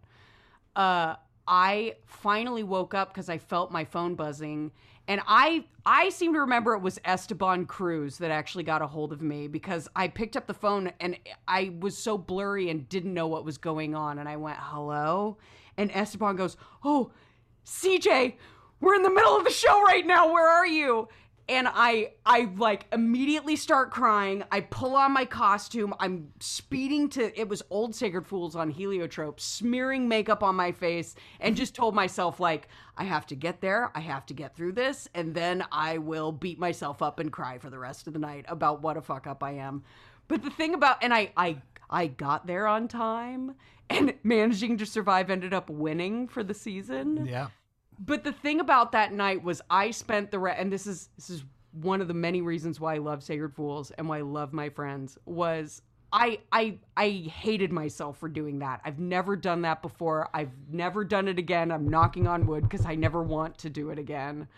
uh 0.76 1.16
I 1.48 1.94
finally 2.06 2.64
woke 2.64 2.92
up 2.92 3.12
because 3.12 3.28
I 3.28 3.38
felt 3.38 3.70
my 3.70 3.84
phone 3.84 4.14
buzzing, 4.16 4.72
and 5.06 5.20
I 5.26 5.64
I 5.84 6.08
seem 6.08 6.32
to 6.34 6.40
remember 6.40 6.74
it 6.74 6.80
was 6.80 6.98
Esteban 7.04 7.66
Cruz 7.66 8.18
that 8.18 8.30
actually 8.30 8.64
got 8.64 8.82
a 8.82 8.86
hold 8.86 9.12
of 9.12 9.22
me 9.22 9.46
because 9.46 9.88
I 9.94 10.08
picked 10.08 10.36
up 10.36 10.46
the 10.46 10.54
phone 10.54 10.92
and 10.98 11.16
I 11.46 11.76
was 11.78 11.96
so 11.96 12.18
blurry 12.18 12.70
and 12.70 12.88
didn't 12.88 13.14
know 13.14 13.28
what 13.28 13.44
was 13.44 13.58
going 13.58 13.94
on, 13.94 14.18
and 14.18 14.28
I 14.28 14.36
went 14.36 14.58
hello, 14.60 15.38
and 15.76 15.90
Esteban 15.92 16.36
goes, 16.36 16.56
"Oh, 16.84 17.12
CJ, 17.64 18.36
we're 18.80 18.94
in 18.94 19.02
the 19.02 19.10
middle 19.10 19.36
of 19.36 19.44
the 19.44 19.50
show 19.50 19.82
right 19.82 20.06
now. 20.06 20.32
Where 20.32 20.48
are 20.48 20.66
you?" 20.66 21.08
And 21.48 21.68
I 21.70 22.12
I 22.24 22.50
like 22.56 22.86
immediately 22.92 23.54
start 23.54 23.92
crying. 23.92 24.42
I 24.50 24.62
pull 24.62 24.96
on 24.96 25.12
my 25.12 25.24
costume. 25.24 25.94
I'm 26.00 26.32
speeding 26.40 27.08
to 27.10 27.38
it 27.38 27.48
was 27.48 27.62
old 27.70 27.94
Sacred 27.94 28.26
Fools 28.26 28.56
on 28.56 28.68
Heliotrope, 28.70 29.38
smearing 29.38 30.08
makeup 30.08 30.42
on 30.42 30.56
my 30.56 30.72
face, 30.72 31.14
and 31.38 31.56
just 31.56 31.74
told 31.74 31.94
myself 31.94 32.40
like 32.40 32.68
I 32.96 33.04
have 33.04 33.26
to 33.26 33.36
get 33.36 33.60
there. 33.60 33.92
I 33.94 34.00
have 34.00 34.26
to 34.26 34.34
get 34.34 34.56
through 34.56 34.72
this, 34.72 35.08
and 35.14 35.34
then 35.34 35.64
I 35.70 35.98
will 35.98 36.32
beat 36.32 36.58
myself 36.58 37.00
up 37.00 37.20
and 37.20 37.32
cry 37.32 37.58
for 37.58 37.70
the 37.70 37.78
rest 37.78 38.08
of 38.08 38.12
the 38.12 38.18
night 38.18 38.44
about 38.48 38.82
what 38.82 38.96
a 38.96 39.00
fuck 39.02 39.28
up 39.28 39.42
I 39.44 39.52
am. 39.52 39.84
But 40.26 40.42
the 40.42 40.50
thing 40.50 40.74
about 40.74 41.02
and 41.02 41.14
I 41.14 41.30
I 41.36 41.62
I 41.88 42.08
got 42.08 42.48
there 42.48 42.66
on 42.66 42.88
time 42.88 43.54
and 43.88 44.14
managing 44.24 44.78
to 44.78 44.86
survive 44.86 45.30
ended 45.30 45.54
up 45.54 45.70
winning 45.70 46.26
for 46.26 46.42
the 46.42 46.54
season. 46.54 47.26
yeah 47.26 47.48
But 47.98 48.24
the 48.24 48.32
thing 48.32 48.60
about 48.60 48.92
that 48.92 49.12
night 49.12 49.42
was 49.42 49.62
I 49.70 49.90
spent 49.90 50.30
the 50.30 50.38
re- 50.38 50.56
and 50.56 50.72
this 50.72 50.86
is 50.86 51.08
this 51.16 51.30
is 51.30 51.44
one 51.72 52.00
of 52.00 52.08
the 52.08 52.14
many 52.14 52.42
reasons 52.42 52.80
why 52.80 52.94
I 52.94 52.98
love 52.98 53.22
Sacred 53.22 53.54
Fools 53.54 53.90
and 53.92 54.08
why 54.08 54.18
I 54.18 54.22
love 54.22 54.52
my 54.52 54.68
friends 54.68 55.18
was 55.24 55.82
I 56.12 56.40
I 56.52 56.78
I 56.96 57.10
hated 57.10 57.72
myself 57.72 58.18
for 58.18 58.28
doing 58.28 58.60
that. 58.60 58.80
I've 58.84 58.98
never 58.98 59.36
done 59.36 59.62
that 59.62 59.82
before. 59.82 60.28
I've 60.32 60.52
never 60.70 61.04
done 61.04 61.28
it 61.28 61.38
again. 61.38 61.70
I'm 61.70 61.88
knocking 61.88 62.26
on 62.26 62.46
wood 62.46 62.62
because 62.64 62.86
I 62.86 62.94
never 62.94 63.22
want 63.22 63.58
to 63.58 63.70
do 63.70 63.90
it 63.90 63.98
again. 63.98 64.48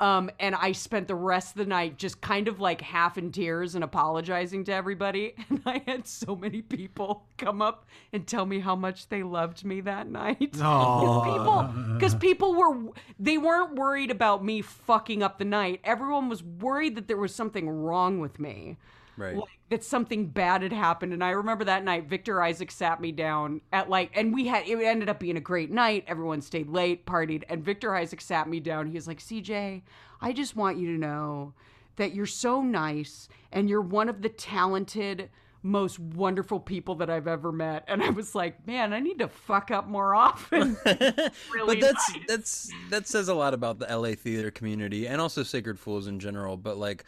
Um, 0.00 0.30
and 0.40 0.54
I 0.54 0.72
spent 0.72 1.08
the 1.08 1.14
rest 1.14 1.50
of 1.50 1.58
the 1.58 1.66
night 1.66 1.98
just 1.98 2.22
kind 2.22 2.48
of 2.48 2.58
like 2.58 2.80
half 2.80 3.18
in 3.18 3.30
tears 3.32 3.74
and 3.74 3.84
apologizing 3.84 4.64
to 4.64 4.72
everybody. 4.72 5.34
And 5.50 5.62
I 5.66 5.82
had 5.86 6.06
so 6.06 6.36
many 6.36 6.62
people 6.62 7.24
come 7.36 7.60
up 7.60 7.86
and 8.12 8.26
tell 8.26 8.46
me 8.46 8.60
how 8.60 8.76
much 8.76 9.08
they 9.08 9.22
loved 9.22 9.64
me 9.64 9.80
that 9.80 10.08
night. 10.08 10.56
Aw. 10.62 11.24
people, 11.24 11.94
because 11.94 12.14
people 12.14 12.54
were, 12.54 12.92
they 13.18 13.36
weren't 13.36 13.74
worried 13.74 14.12
about 14.12 14.44
me 14.44 14.62
fucking 14.62 15.22
up 15.24 15.38
the 15.38 15.44
night. 15.44 15.80
Everyone 15.82 16.28
was 16.28 16.42
worried 16.42 16.94
that 16.94 17.08
there 17.08 17.16
was 17.16 17.34
something 17.34 17.68
wrong 17.68 18.20
with 18.20 18.38
me 18.38 18.78
Right. 19.20 19.36
like 19.36 19.48
that 19.68 19.84
something 19.84 20.26
bad 20.26 20.62
had 20.62 20.72
happened 20.72 21.12
and 21.12 21.22
i 21.22 21.30
remember 21.30 21.64
that 21.64 21.84
night 21.84 22.08
victor 22.08 22.42
isaac 22.42 22.70
sat 22.70 23.00
me 23.00 23.12
down 23.12 23.60
at 23.72 23.88
like 23.88 24.10
and 24.16 24.34
we 24.34 24.46
had 24.46 24.66
it 24.66 24.82
ended 24.82 25.08
up 25.08 25.20
being 25.20 25.36
a 25.36 25.40
great 25.40 25.70
night 25.70 26.04
everyone 26.06 26.40
stayed 26.40 26.68
late 26.68 27.06
partied 27.06 27.44
and 27.48 27.64
victor 27.64 27.94
isaac 27.94 28.20
sat 28.20 28.48
me 28.48 28.60
down 28.60 28.86
he 28.86 28.94
was 28.94 29.06
like 29.06 29.20
cj 29.20 29.82
i 30.20 30.32
just 30.32 30.56
want 30.56 30.78
you 30.78 30.86
to 30.92 30.98
know 30.98 31.52
that 31.96 32.14
you're 32.14 32.26
so 32.26 32.62
nice 32.62 33.28
and 33.52 33.68
you're 33.68 33.82
one 33.82 34.08
of 34.08 34.22
the 34.22 34.28
talented 34.28 35.28
most 35.62 35.98
wonderful 35.98 36.58
people 36.58 36.94
that 36.94 37.10
i've 37.10 37.28
ever 37.28 37.52
met 37.52 37.84
and 37.86 38.02
i 38.02 38.08
was 38.08 38.34
like 38.34 38.66
man 38.66 38.94
i 38.94 38.98
need 38.98 39.18
to 39.18 39.28
fuck 39.28 39.70
up 39.70 39.86
more 39.86 40.14
often 40.14 40.74
really 40.86 41.30
but 41.66 41.80
that's 41.80 42.14
nice. 42.14 42.24
that's 42.26 42.70
that 42.88 43.06
says 43.06 43.28
a 43.28 43.34
lot 43.34 43.52
about 43.52 43.78
the 43.78 43.86
LA 43.86 44.14
theater 44.14 44.50
community 44.50 45.06
and 45.06 45.20
also 45.20 45.42
Sacred 45.42 45.78
Fools 45.78 46.06
in 46.06 46.18
general. 46.20 46.56
But 46.56 46.78
like, 46.78 47.04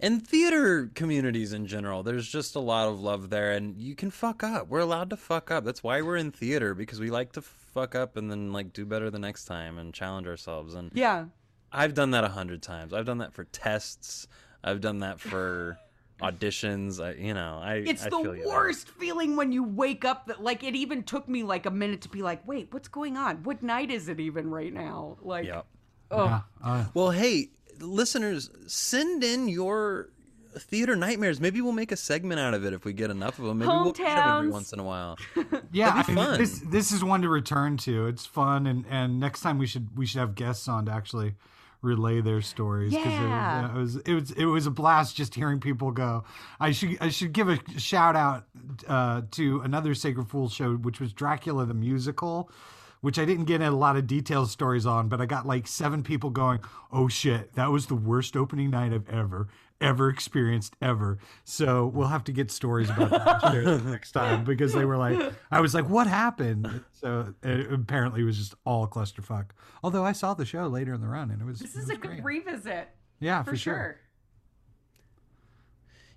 and 0.00 0.26
theater 0.26 0.90
communities 0.94 1.52
in 1.52 1.66
general, 1.66 2.02
there's 2.02 2.28
just 2.28 2.54
a 2.54 2.60
lot 2.60 2.88
of 2.88 3.00
love 3.00 3.30
there, 3.30 3.52
and 3.52 3.80
you 3.80 3.94
can 3.94 4.10
fuck 4.10 4.42
up. 4.42 4.68
We're 4.68 4.80
allowed 4.80 5.10
to 5.10 5.16
fuck 5.16 5.50
up. 5.50 5.64
That's 5.64 5.82
why 5.82 6.02
we're 6.02 6.16
in 6.16 6.30
theater 6.30 6.74
because 6.74 7.00
we 7.00 7.10
like 7.10 7.32
to 7.32 7.42
fuck 7.42 7.94
up 7.94 8.16
and 8.16 8.30
then 8.30 8.52
like 8.52 8.72
do 8.72 8.84
better 8.84 9.10
the 9.10 9.18
next 9.18 9.44
time 9.44 9.78
and 9.78 9.92
challenge 9.94 10.26
ourselves. 10.26 10.74
And 10.74 10.90
yeah 10.94 11.26
I've 11.72 11.94
done 11.94 12.12
that 12.12 12.24
a 12.24 12.28
hundred 12.28 12.62
times. 12.62 12.92
I've 12.92 13.04
done 13.04 13.18
that 13.18 13.34
for 13.34 13.44
tests. 13.44 14.26
I've 14.64 14.80
done 14.80 15.00
that 15.00 15.20
for 15.20 15.78
auditions. 16.22 17.02
I, 17.02 17.12
you 17.12 17.34
know, 17.34 17.60
I 17.62 17.74
It's 17.86 18.04
I 18.04 18.08
the 18.08 18.16
feel 18.16 18.48
worst 18.48 18.88
feeling 18.88 19.36
when 19.36 19.52
you 19.52 19.62
wake 19.62 20.04
up 20.04 20.26
that 20.26 20.42
like 20.42 20.64
it 20.64 20.74
even 20.74 21.02
took 21.02 21.28
me 21.28 21.42
like 21.42 21.66
a 21.66 21.70
minute 21.70 22.00
to 22.02 22.08
be 22.08 22.22
like, 22.22 22.46
wait, 22.46 22.68
what's 22.72 22.88
going 22.88 23.16
on? 23.16 23.42
What 23.42 23.62
night 23.62 23.90
is 23.90 24.08
it 24.08 24.18
even 24.18 24.50
right 24.50 24.72
now? 24.72 25.18
Like 25.20 25.46
Yep. 25.46 25.66
oh 26.10 26.24
Yeah, 26.24 26.40
uh, 26.64 26.84
Well, 26.94 27.10
hey, 27.10 27.50
listeners, 27.80 28.50
send 28.66 29.24
in 29.24 29.48
your 29.48 30.10
theater 30.58 30.96
nightmares. 30.96 31.40
Maybe 31.40 31.60
we'll 31.60 31.72
make 31.72 31.92
a 31.92 31.96
segment 31.96 32.40
out 32.40 32.54
of 32.54 32.64
it 32.64 32.72
if 32.72 32.84
we 32.84 32.92
get 32.92 33.10
enough 33.10 33.38
of 33.38 33.44
them. 33.46 33.58
Maybe 33.58 33.68
we'll 33.68 33.92
catch 33.92 34.38
every 34.38 34.50
once 34.50 34.72
in 34.72 34.78
a 34.80 34.84
while. 34.84 35.16
yeah. 35.72 35.90
That'd 35.90 36.06
be 36.06 36.12
I 36.12 36.14
mean, 36.14 36.24
fun. 36.24 36.38
This 36.38 36.58
this 36.60 36.92
is 36.92 37.04
one 37.04 37.22
to 37.22 37.28
return 37.28 37.76
to. 37.78 38.06
It's 38.06 38.26
fun, 38.26 38.66
and 38.66 38.84
and 38.90 39.20
next 39.20 39.40
time 39.40 39.58
we 39.58 39.66
should 39.66 39.96
we 39.96 40.06
should 40.06 40.18
have 40.20 40.34
guests 40.34 40.68
on 40.68 40.86
to 40.86 40.92
actually 40.92 41.34
relay 41.80 42.20
their 42.20 42.40
stories 42.42 42.92
Yeah. 42.92 43.70
it, 43.72 43.78
was 43.78 43.96
it 43.96 44.12
was 44.12 44.30
it 44.32 44.44
was 44.46 44.66
a 44.66 44.70
blast 44.70 45.16
just 45.16 45.34
hearing 45.34 45.60
people 45.60 45.92
go. 45.92 46.24
I 46.58 46.72
should 46.72 46.98
I 47.00 47.08
should 47.08 47.32
give 47.32 47.48
a 47.48 47.58
shout 47.78 48.16
out 48.16 48.44
uh, 48.88 49.22
to 49.32 49.60
another 49.60 49.94
Sacred 49.94 50.28
Fool 50.28 50.48
show, 50.48 50.74
which 50.74 51.00
was 51.00 51.12
Dracula 51.12 51.66
the 51.66 51.74
musical. 51.74 52.50
Which 53.00 53.18
I 53.18 53.24
didn't 53.24 53.44
get 53.44 53.60
a 53.60 53.70
lot 53.70 53.96
of 53.96 54.06
detailed 54.06 54.50
stories 54.50 54.84
on, 54.86 55.08
but 55.08 55.20
I 55.20 55.26
got 55.26 55.46
like 55.46 55.66
seven 55.66 56.02
people 56.02 56.30
going, 56.30 56.60
"Oh 56.90 57.08
shit, 57.08 57.54
that 57.54 57.70
was 57.70 57.86
the 57.86 57.94
worst 57.94 58.36
opening 58.36 58.70
night 58.70 58.92
I've 58.92 59.08
ever, 59.08 59.48
ever 59.80 60.08
experienced 60.08 60.74
ever." 60.82 61.18
So 61.44 61.86
we'll 61.86 62.08
have 62.08 62.24
to 62.24 62.32
get 62.32 62.50
stories 62.50 62.90
about 62.90 63.10
that 63.10 63.82
next 63.84 64.12
time 64.12 64.44
because 64.44 64.72
they 64.72 64.84
were 64.84 64.96
like, 64.96 65.32
I 65.50 65.60
was 65.60 65.74
like, 65.74 65.88
"What 65.88 66.06
happened?" 66.08 66.82
So 66.92 67.34
it 67.42 67.72
apparently 67.72 68.22
it 68.22 68.24
was 68.24 68.36
just 68.36 68.54
all 68.64 68.88
clusterfuck. 68.88 69.50
Although 69.84 70.04
I 70.04 70.12
saw 70.12 70.34
the 70.34 70.44
show 70.44 70.66
later 70.66 70.92
in 70.92 71.00
the 71.00 71.08
run 71.08 71.30
and 71.30 71.40
it 71.40 71.44
was 71.44 71.60
This 71.60 71.74
it 71.76 71.78
is 71.78 71.84
was 71.88 71.90
a 71.90 72.00
good 72.00 72.22
great. 72.22 72.24
revisit 72.24 72.88
yeah 73.20 73.42
for, 73.42 73.56
sure. 73.56 74.00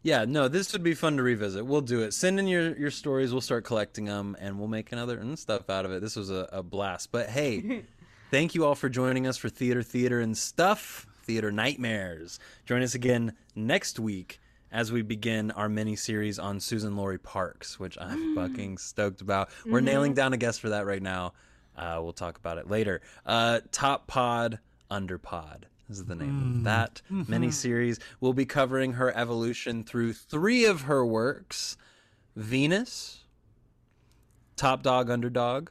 Yeah, 0.03 0.25
no, 0.25 0.47
this 0.47 0.73
would 0.73 0.81
be 0.81 0.95
fun 0.95 1.17
to 1.17 1.23
revisit. 1.23 1.65
We'll 1.65 1.81
do 1.81 2.01
it. 2.01 2.13
Send 2.13 2.39
in 2.39 2.47
your, 2.47 2.75
your 2.75 2.89
stories. 2.89 3.31
We'll 3.31 3.41
start 3.41 3.65
collecting 3.65 4.05
them, 4.05 4.35
and 4.39 4.57
we'll 4.57 4.67
make 4.67 4.91
another 4.91 5.23
stuff 5.35 5.69
out 5.69 5.85
of 5.85 5.91
it. 5.91 6.01
This 6.01 6.15
was 6.15 6.31
a, 6.31 6.49
a 6.51 6.63
blast. 6.63 7.11
But 7.11 7.29
hey, 7.29 7.83
thank 8.31 8.55
you 8.55 8.65
all 8.65 8.73
for 8.73 8.89
joining 8.89 9.27
us 9.27 9.37
for 9.37 9.47
Theater, 9.47 9.83
Theater, 9.83 10.19
and 10.19 10.35
Stuff, 10.35 11.05
Theater 11.23 11.51
Nightmares. 11.51 12.39
Join 12.65 12.81
us 12.81 12.95
again 12.95 13.33
next 13.55 13.99
week 13.99 14.39
as 14.71 14.91
we 14.91 15.03
begin 15.03 15.51
our 15.51 15.69
mini 15.69 15.95
series 15.95 16.39
on 16.39 16.57
Suzan-Lori 16.57 17.19
Parks, 17.19 17.79
which 17.79 17.95
I'm 18.01 18.33
fucking 18.35 18.79
stoked 18.79 19.21
about. 19.21 19.49
We're 19.67 19.81
nailing 19.81 20.15
down 20.15 20.33
a 20.33 20.37
guest 20.37 20.61
for 20.61 20.69
that 20.69 20.87
right 20.87 21.01
now. 21.01 21.33
Uh, 21.77 21.99
we'll 22.01 22.13
talk 22.13 22.37
about 22.37 22.57
it 22.57 22.67
later. 22.67 23.01
Uh, 23.23 23.59
Top 23.71 24.07
Pod, 24.07 24.57
Under 24.89 25.19
Pod 25.19 25.67
is 25.91 26.05
the 26.05 26.15
name 26.15 26.37
of 26.37 26.43
mm-hmm. 26.43 26.63
that 26.63 27.01
mm-hmm. 27.11 27.29
mini 27.29 27.51
series. 27.51 27.99
We'll 28.19 28.33
be 28.33 28.45
covering 28.45 28.93
her 28.93 29.15
evolution 29.15 29.83
through 29.83 30.13
three 30.13 30.65
of 30.65 30.81
her 30.81 31.05
works 31.05 31.77
Venus, 32.35 33.25
Top 34.55 34.83
Dog, 34.83 35.09
Underdog, 35.09 35.69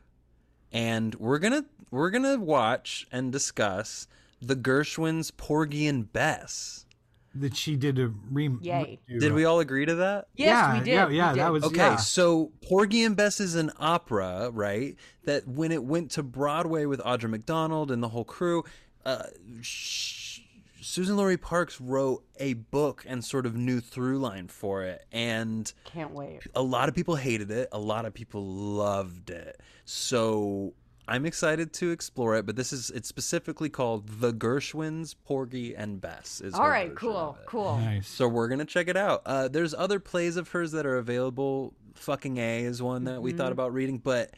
and 0.72 1.14
we're 1.16 1.38
gonna 1.38 1.64
we're 1.90 2.10
gonna 2.10 2.38
watch 2.38 3.06
and 3.10 3.32
discuss 3.32 4.06
the 4.40 4.56
Gershwins 4.56 5.36
Porgy 5.36 5.86
and 5.86 6.10
Bess. 6.12 6.86
that 7.34 7.56
she 7.56 7.76
did 7.76 7.98
a 7.98 8.12
re. 8.30 8.50
Yay. 8.60 8.98
redo. 9.08 9.20
Did 9.20 9.32
we 9.32 9.44
all 9.44 9.60
agree 9.60 9.86
to 9.86 9.96
that? 9.96 10.28
Yes, 10.34 10.48
yeah, 10.48 10.72
we 10.72 10.78
did. 10.80 10.88
Yeah, 10.88 11.06
we 11.06 11.16
yeah, 11.16 11.32
did. 11.32 11.38
that 11.40 11.52
was 11.52 11.64
Okay, 11.64 11.76
yeah. 11.76 11.96
so 11.96 12.52
Porgy 12.66 13.04
and 13.04 13.16
Bess 13.16 13.40
is 13.40 13.54
an 13.54 13.70
opera, 13.78 14.50
right? 14.52 14.96
That 15.24 15.46
when 15.46 15.72
it 15.72 15.84
went 15.84 16.10
to 16.12 16.22
Broadway 16.22 16.84
with 16.84 17.00
Audra 17.00 17.30
McDonald 17.30 17.90
and 17.90 18.02
the 18.02 18.08
whole 18.08 18.24
crew, 18.24 18.64
uh, 19.04 19.24
sh- 19.62 20.40
Suzan-Lori 20.82 21.36
Parks 21.36 21.80
wrote 21.80 22.24
a 22.38 22.54
book 22.54 23.04
and 23.06 23.24
sort 23.24 23.44
of 23.46 23.54
new 23.54 23.80
through 23.80 24.18
line 24.18 24.48
for 24.48 24.82
it, 24.82 25.04
and 25.12 25.70
Can't 25.84 26.12
wait. 26.12 26.40
a 26.54 26.62
lot 26.62 26.88
of 26.88 26.94
people 26.94 27.16
hated 27.16 27.50
it. 27.50 27.68
A 27.72 27.78
lot 27.78 28.06
of 28.06 28.14
people 28.14 28.44
loved 28.44 29.28
it. 29.30 29.60
So 29.84 30.72
I'm 31.06 31.26
excited 31.26 31.72
to 31.74 31.90
explore 31.90 32.36
it. 32.36 32.46
But 32.46 32.56
this 32.56 32.72
is 32.72 32.90
it's 32.90 33.08
specifically 33.08 33.68
called 33.68 34.08
The 34.20 34.32
Gershwins, 34.32 35.14
Porgy 35.24 35.74
and 35.76 36.00
Bess. 36.00 36.40
Is 36.40 36.54
All 36.54 36.62
her 36.64 36.70
right, 36.70 36.84
version 36.84 36.96
cool, 36.96 37.38
cool. 37.46 37.76
Nice. 37.78 38.08
So 38.08 38.26
we're 38.26 38.48
gonna 38.48 38.64
check 38.64 38.88
it 38.88 38.96
out. 38.96 39.22
Uh, 39.26 39.48
there's 39.48 39.74
other 39.74 40.00
plays 40.00 40.36
of 40.36 40.48
hers 40.48 40.72
that 40.72 40.86
are 40.86 40.96
available. 40.96 41.74
Fucking 41.94 42.38
A 42.38 42.60
is 42.64 42.80
one 42.82 43.04
that 43.04 43.20
we 43.20 43.30
Mm-hmm. 43.32 43.38
thought 43.38 43.52
about 43.52 43.74
reading, 43.74 43.98
but 43.98 44.30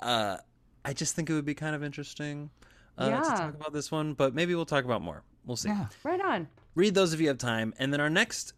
uh, 0.00 0.38
I 0.84 0.92
just 0.92 1.14
think 1.14 1.30
it 1.30 1.34
would 1.34 1.44
be 1.44 1.54
kind 1.54 1.76
of 1.76 1.84
interesting 1.84 2.50
uh, 2.98 3.04
to 3.06 3.10
Yeah. 3.10 3.22
talk 3.22 3.54
about 3.54 3.72
this 3.72 3.90
one. 3.90 4.12
But 4.14 4.34
maybe 4.34 4.54
we'll 4.54 4.66
talk 4.66 4.84
about 4.84 5.00
more. 5.02 5.22
We'll 5.46 5.56
see. 5.56 5.68
Yeah. 5.70 5.86
Right 6.04 6.20
on. 6.20 6.48
Read 6.74 6.94
those 6.94 7.12
if 7.14 7.20
you 7.20 7.28
have 7.28 7.38
time, 7.38 7.72
and 7.78 7.92
then 7.92 8.00
our 8.00 8.10
next 8.10 8.52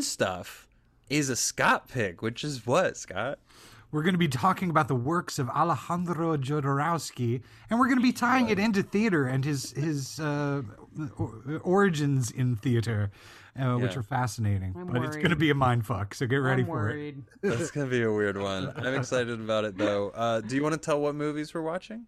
stuff 0.00 0.68
is 1.10 1.28
a 1.28 1.36
Scott 1.36 1.88
pick, 1.88 2.22
which 2.22 2.44
is 2.44 2.66
what 2.66 2.96
Scott. 2.96 3.38
We're 3.90 4.02
going 4.02 4.14
to 4.14 4.18
be 4.18 4.28
talking 4.28 4.70
about 4.70 4.88
the 4.88 4.94
works 4.94 5.38
of 5.38 5.50
Alejandro 5.50 6.38
Jodorowsky, 6.38 7.42
and 7.68 7.78
we're 7.78 7.88
going 7.88 7.98
to 7.98 8.02
be 8.02 8.12
tying 8.12 8.48
it 8.48 8.58
into 8.58 8.82
theater 8.82 9.26
and 9.26 9.44
his 9.44 9.72
his 9.72 10.18
uh, 10.18 10.62
origins 11.62 12.30
in 12.30 12.56
theater, 12.56 13.10
uh, 13.60 13.74
which 13.76 13.96
are 13.96 14.02
fascinating. 14.02 14.74
I'm 14.78 14.86
but 14.86 15.02
it's 15.02 15.16
going 15.16 15.28
to 15.30 15.36
be 15.36 15.50
a 15.50 15.54
mind 15.54 15.84
fuck, 15.86 16.14
so 16.14 16.26
get 16.26 16.36
ready 16.36 16.62
I'm 16.62 16.68
for 16.68 16.88
it. 16.88 16.92
worried. 16.94 17.22
That's 17.42 17.70
gonna 17.70 17.90
be 17.90 18.02
a 18.02 18.10
weird 18.12 18.38
one. 18.38 18.72
I'm 18.76 18.94
excited 18.94 19.38
about 19.40 19.64
it 19.64 19.76
though. 19.76 20.08
Uh, 20.10 20.40
do 20.40 20.56
you 20.56 20.62
want 20.62 20.72
to 20.74 20.80
tell 20.80 21.00
what 21.00 21.14
movies 21.14 21.52
we're 21.52 21.60
watching? 21.62 22.06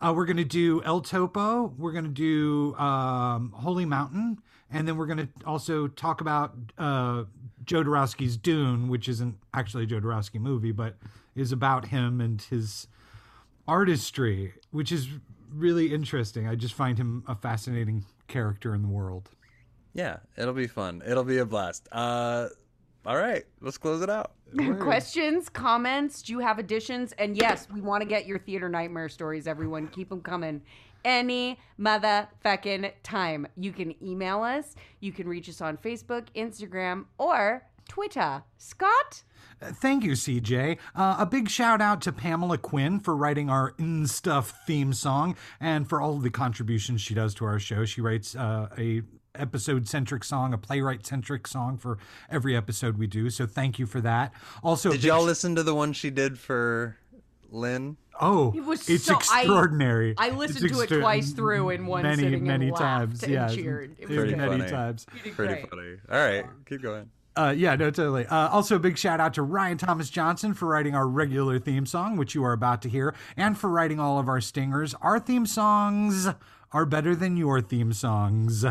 Uh, 0.00 0.12
we're 0.14 0.26
going 0.26 0.36
to 0.36 0.44
do 0.44 0.82
El 0.84 1.00
Topo. 1.00 1.74
We're 1.76 1.92
going 1.92 2.04
to 2.04 2.10
do 2.10 2.76
um, 2.76 3.52
Holy 3.56 3.84
Mountain, 3.84 4.40
and 4.70 4.86
then 4.86 4.96
we're 4.96 5.06
going 5.06 5.18
to 5.18 5.28
also 5.44 5.88
talk 5.88 6.20
about 6.20 6.54
uh, 6.78 7.24
Jodorowsky's 7.64 8.36
Dune, 8.36 8.88
which 8.88 9.08
isn't 9.08 9.36
actually 9.52 9.84
a 9.84 9.86
Jodorowsky 9.86 10.40
movie, 10.40 10.72
but 10.72 10.96
is 11.34 11.52
about 11.52 11.86
him 11.86 12.20
and 12.20 12.40
his 12.42 12.86
artistry, 13.66 14.54
which 14.70 14.92
is 14.92 15.08
really 15.52 15.92
interesting. 15.92 16.46
I 16.46 16.54
just 16.54 16.74
find 16.74 16.96
him 16.96 17.24
a 17.26 17.34
fascinating 17.34 18.04
character 18.28 18.74
in 18.74 18.82
the 18.82 18.88
world. 18.88 19.30
Yeah, 19.94 20.18
it'll 20.36 20.54
be 20.54 20.68
fun. 20.68 21.02
It'll 21.06 21.24
be 21.24 21.38
a 21.38 21.44
blast. 21.44 21.88
Uh, 21.90 22.48
all 23.08 23.16
right, 23.16 23.42
let's 23.62 23.78
close 23.78 24.02
it 24.02 24.10
out. 24.10 24.32
Questions, 24.80 25.48
comments? 25.48 26.20
Do 26.20 26.34
you 26.34 26.40
have 26.40 26.58
additions? 26.58 27.12
And 27.12 27.38
yes, 27.38 27.66
we 27.72 27.80
want 27.80 28.02
to 28.02 28.08
get 28.08 28.26
your 28.26 28.38
theater 28.38 28.68
nightmare 28.68 29.08
stories, 29.08 29.46
everyone. 29.46 29.88
Keep 29.88 30.10
them 30.10 30.20
coming. 30.20 30.60
Any 31.06 31.58
motherfucking 31.80 32.92
time. 33.02 33.46
You 33.56 33.72
can 33.72 33.94
email 34.04 34.42
us. 34.42 34.74
You 35.00 35.12
can 35.12 35.26
reach 35.26 35.48
us 35.48 35.62
on 35.62 35.78
Facebook, 35.78 36.26
Instagram, 36.36 37.06
or 37.16 37.62
Twitter. 37.88 38.42
Scott? 38.58 39.22
Uh, 39.62 39.72
Thank 39.72 40.04
you, 40.04 40.12
CJ. 40.12 40.76
Uh, 40.94 41.16
a 41.18 41.24
big 41.24 41.48
shout 41.48 41.80
out 41.80 42.02
to 42.02 42.12
Pamela 42.12 42.58
Quinn 42.58 43.00
for 43.00 43.16
writing 43.16 43.48
our 43.48 43.74
In 43.78 44.06
Stuff 44.06 44.66
theme 44.66 44.92
song 44.92 45.34
and 45.58 45.88
for 45.88 46.02
all 46.02 46.16
of 46.16 46.22
the 46.22 46.30
contributions 46.30 47.00
she 47.00 47.14
does 47.14 47.32
to 47.36 47.46
our 47.46 47.58
show. 47.58 47.86
She 47.86 48.02
writes 48.02 48.36
uh, 48.36 48.68
a 48.76 49.00
episode 49.38 49.88
centric 49.88 50.24
song, 50.24 50.52
a 50.52 50.58
playwright 50.58 51.06
centric 51.06 51.46
song 51.46 51.78
for 51.78 51.98
every 52.30 52.56
episode 52.56 52.98
we 52.98 53.06
do. 53.06 53.30
So 53.30 53.46
thank 53.46 53.78
you 53.78 53.86
for 53.86 54.00
that. 54.00 54.32
Also, 54.62 54.90
Did 54.92 55.04
y'all 55.04 55.22
sh- 55.22 55.26
listen 55.26 55.54
to 55.56 55.62
the 55.62 55.74
one 55.74 55.92
she 55.92 56.10
did 56.10 56.38
for 56.38 56.96
Lynn? 57.50 57.96
Oh, 58.20 58.52
It 58.56 58.64
was 58.64 58.88
it's 58.88 59.04
so- 59.04 59.16
extraordinary. 59.16 60.14
I 60.18 60.28
It's 60.28 60.36
listened 60.36 60.70
to 60.72 60.80
it 60.80 60.88
twice 61.00 61.30
through 61.32 61.70
in 61.70 61.86
one 61.86 62.02
many, 62.02 62.22
sitting 62.24 62.44
many 62.46 62.68
and 62.68 62.76
times. 62.76 63.22
laughed 63.22 63.22
and 63.24 63.32
yeah, 63.32 63.48
cheered. 63.48 63.94
It 63.98 64.08
was 64.08 64.16
Pretty 64.18 64.34
many 64.34 64.58
funny. 64.58 64.70
times. 64.70 65.06
Pretty 65.36 65.66
funny. 65.66 65.94
All 66.10 66.18
right, 66.18 66.44
keep 66.68 66.82
going. 66.82 67.10
Uh, 67.36 67.54
yeah, 67.56 67.76
no, 67.76 67.88
totally. 67.92 68.26
Uh, 68.26 68.48
also, 68.48 68.74
a 68.74 68.78
big 68.80 68.98
shout 68.98 69.20
out 69.20 69.32
to 69.34 69.42
Ryan 69.42 69.78
Thomas 69.78 70.10
Johnson 70.10 70.52
for 70.54 70.66
writing 70.66 70.96
our 70.96 71.06
regular 71.06 71.60
theme 71.60 71.86
song, 71.86 72.16
which 72.16 72.34
you 72.34 72.42
are 72.42 72.52
about 72.52 72.82
to 72.82 72.88
hear, 72.88 73.14
and 73.36 73.56
for 73.56 73.70
writing 73.70 74.00
all 74.00 74.18
of 74.18 74.28
our 74.28 74.40
stingers. 74.40 74.92
Our 75.00 75.20
theme 75.20 75.46
songs 75.46 76.26
are 76.72 76.84
better 76.84 77.14
than 77.14 77.36
your 77.36 77.60
theme 77.60 77.92
songs. 77.92 78.64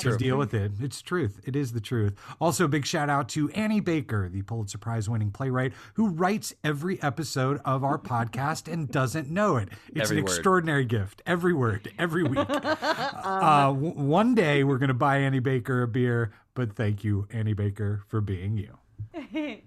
So 0.00 0.16
deal 0.16 0.36
with 0.36 0.54
it. 0.54 0.72
It's 0.80 1.00
truth. 1.02 1.40
It 1.44 1.54
is 1.56 1.72
the 1.72 1.80
truth. 1.80 2.14
Also, 2.40 2.64
a 2.64 2.68
big 2.68 2.84
shout 2.86 3.08
out 3.08 3.28
to 3.30 3.48
Annie 3.50 3.80
Baker, 3.80 4.28
the 4.28 4.42
Pulitzer 4.42 4.78
Prize 4.78 5.08
winning 5.08 5.30
playwright, 5.30 5.72
who 5.94 6.08
writes 6.08 6.54
every 6.64 7.00
episode 7.02 7.60
of 7.64 7.84
our 7.84 7.98
podcast 7.98 8.70
and 8.72 8.90
doesn't 8.90 9.30
know 9.30 9.56
it. 9.56 9.68
It's 9.88 10.10
Every 10.10 10.18
an 10.18 10.24
word. 10.24 10.30
extraordinary 10.30 10.84
gift. 10.84 11.22
Every 11.26 11.52
word, 11.52 11.92
every 11.98 12.24
week. 12.24 12.38
uh, 12.48 13.66
w- 13.68 13.92
one 13.92 14.34
day 14.34 14.64
we're 14.64 14.78
going 14.78 14.88
to 14.88 14.94
buy 14.94 15.18
Annie 15.18 15.38
Baker 15.40 15.82
a 15.82 15.88
beer, 15.88 16.32
but 16.54 16.74
thank 16.74 17.04
you, 17.04 17.26
Annie 17.32 17.54
Baker, 17.54 18.02
for 18.08 18.20
being 18.20 18.56
you. 18.58 18.78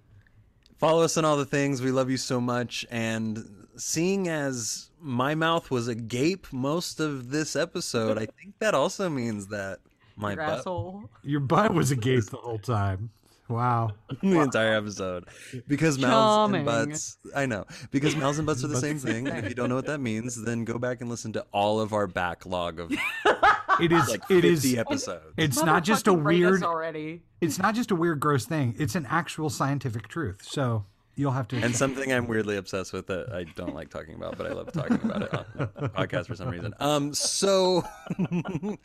Follow 0.77 1.03
us 1.03 1.17
on 1.17 1.25
all 1.25 1.37
the 1.37 1.45
things. 1.45 1.81
We 1.81 1.91
love 1.91 2.09
you 2.09 2.17
so 2.17 2.39
much. 2.39 2.85
And 2.91 3.67
seeing 3.77 4.27
as 4.27 4.89
my 4.99 5.33
mouth 5.35 5.71
was 5.71 5.87
agape 5.87 6.51
most 6.51 6.99
of 6.99 7.29
this 7.31 7.55
episode, 7.55 8.17
I 8.17 8.25
think 8.27 8.55
that 8.59 8.73
also 8.75 9.09
means 9.09 9.47
that 9.47 9.79
my 10.17 10.33
Your 10.33 10.37
butt 10.45 10.57
asshole. 10.59 11.09
Your 11.23 11.39
butt 11.39 11.73
was 11.73 11.91
a 11.91 11.93
agape 11.93 12.25
the 12.25 12.37
whole 12.37 12.59
time. 12.59 13.11
Wow. 13.49 13.91
the 14.21 14.41
entire 14.41 14.73
episode 14.73 15.23
because 15.69 15.97
mouths 15.97 16.11
Charming. 16.11 16.55
and 16.57 16.65
butts. 16.65 17.17
I 17.33 17.45
know 17.45 17.65
because 17.91 18.13
mouths 18.15 18.39
and 18.39 18.45
butts 18.45 18.61
are 18.63 18.67
the 18.67 18.75
same 18.81 18.99
thing. 18.99 19.27
If 19.27 19.47
you 19.47 19.55
don't 19.55 19.69
know 19.69 19.75
what 19.75 19.85
that 19.85 19.99
means, 20.01 20.35
then 20.43 20.65
go 20.65 20.77
back 20.77 20.99
and 20.99 21.09
listen 21.09 21.31
to 21.33 21.45
all 21.53 21.79
of 21.79 21.93
our 21.93 22.07
backlog 22.07 22.79
of 22.81 22.91
It 23.79 23.91
is. 23.93 24.09
like 24.09 24.21
it 24.29 24.41
50 24.41 24.47
is. 24.49 24.75
episodes. 24.77 25.33
It's 25.37 25.63
not 25.63 25.83
just 25.85 26.07
a 26.07 26.11
Motherfucking 26.11 26.25
rate 26.25 26.43
us 26.43 26.49
weird. 26.51 26.63
already. 26.63 27.21
It's 27.39 27.57
not 27.59 27.73
just 27.75 27.91
a 27.91 27.95
weird, 27.95 28.19
gross 28.19 28.45
thing. 28.45 28.75
It's 28.79 28.95
an 28.95 29.05
actual 29.09 29.49
scientific 29.49 30.07
truth. 30.09 30.41
So 30.41 30.83
you'll 31.17 31.31
have 31.31 31.47
to. 31.49 31.57
and 31.57 31.75
something 31.75 32.13
I'm 32.13 32.27
weirdly 32.27 32.55
obsessed 32.55 32.93
with 32.93 33.07
that 33.07 33.33
I 33.33 33.43
don't 33.43 33.75
like 33.75 33.89
talking 33.89 34.15
about, 34.15 34.37
but 34.37 34.47
I 34.47 34.53
love 34.53 34.71
talking 34.71 35.01
about 35.03 35.23
it 35.23 35.33
on 35.33 35.45
the 35.55 35.89
podcast 35.89 36.27
for 36.27 36.35
some 36.35 36.47
reason. 36.49 36.73
Um, 36.79 37.13
so 37.13 37.83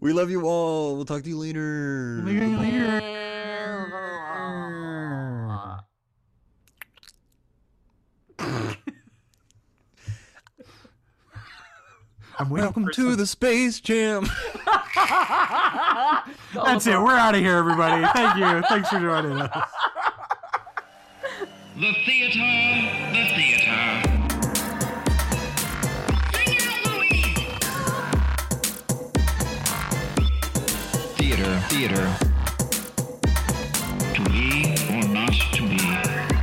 we 0.00 0.12
love 0.14 0.30
you 0.30 0.46
all. 0.46 0.96
We'll 0.96 1.04
talk 1.04 1.22
to 1.24 1.28
you 1.28 1.36
later. 1.38 2.22
I'm 12.38 12.50
waiting 12.50 12.64
Welcome 12.64 12.86
to 12.86 12.92
some- 13.10 13.16
the 13.16 13.26
Space 13.26 13.80
Jam. 13.80 14.24
That's 16.54 16.86
it. 16.86 16.98
We're 17.00 17.12
out 17.16 17.34
of 17.34 17.40
here, 17.40 17.56
everybody. 17.56 18.06
Thank 18.14 18.36
you. 18.38 18.62
Thanks 18.68 18.88
for 18.88 18.98
joining 18.98 19.40
us. 19.40 19.68
The 21.76 21.92
theater, 22.06 22.38
the 23.10 23.24
theater. 23.34 23.74
Theater, 31.16 31.60
theater. 31.68 32.06
To 34.14 34.22
be 34.30 34.76
or 34.88 35.08
not 35.08 35.34
to 35.54 35.62
be. 35.68 36.33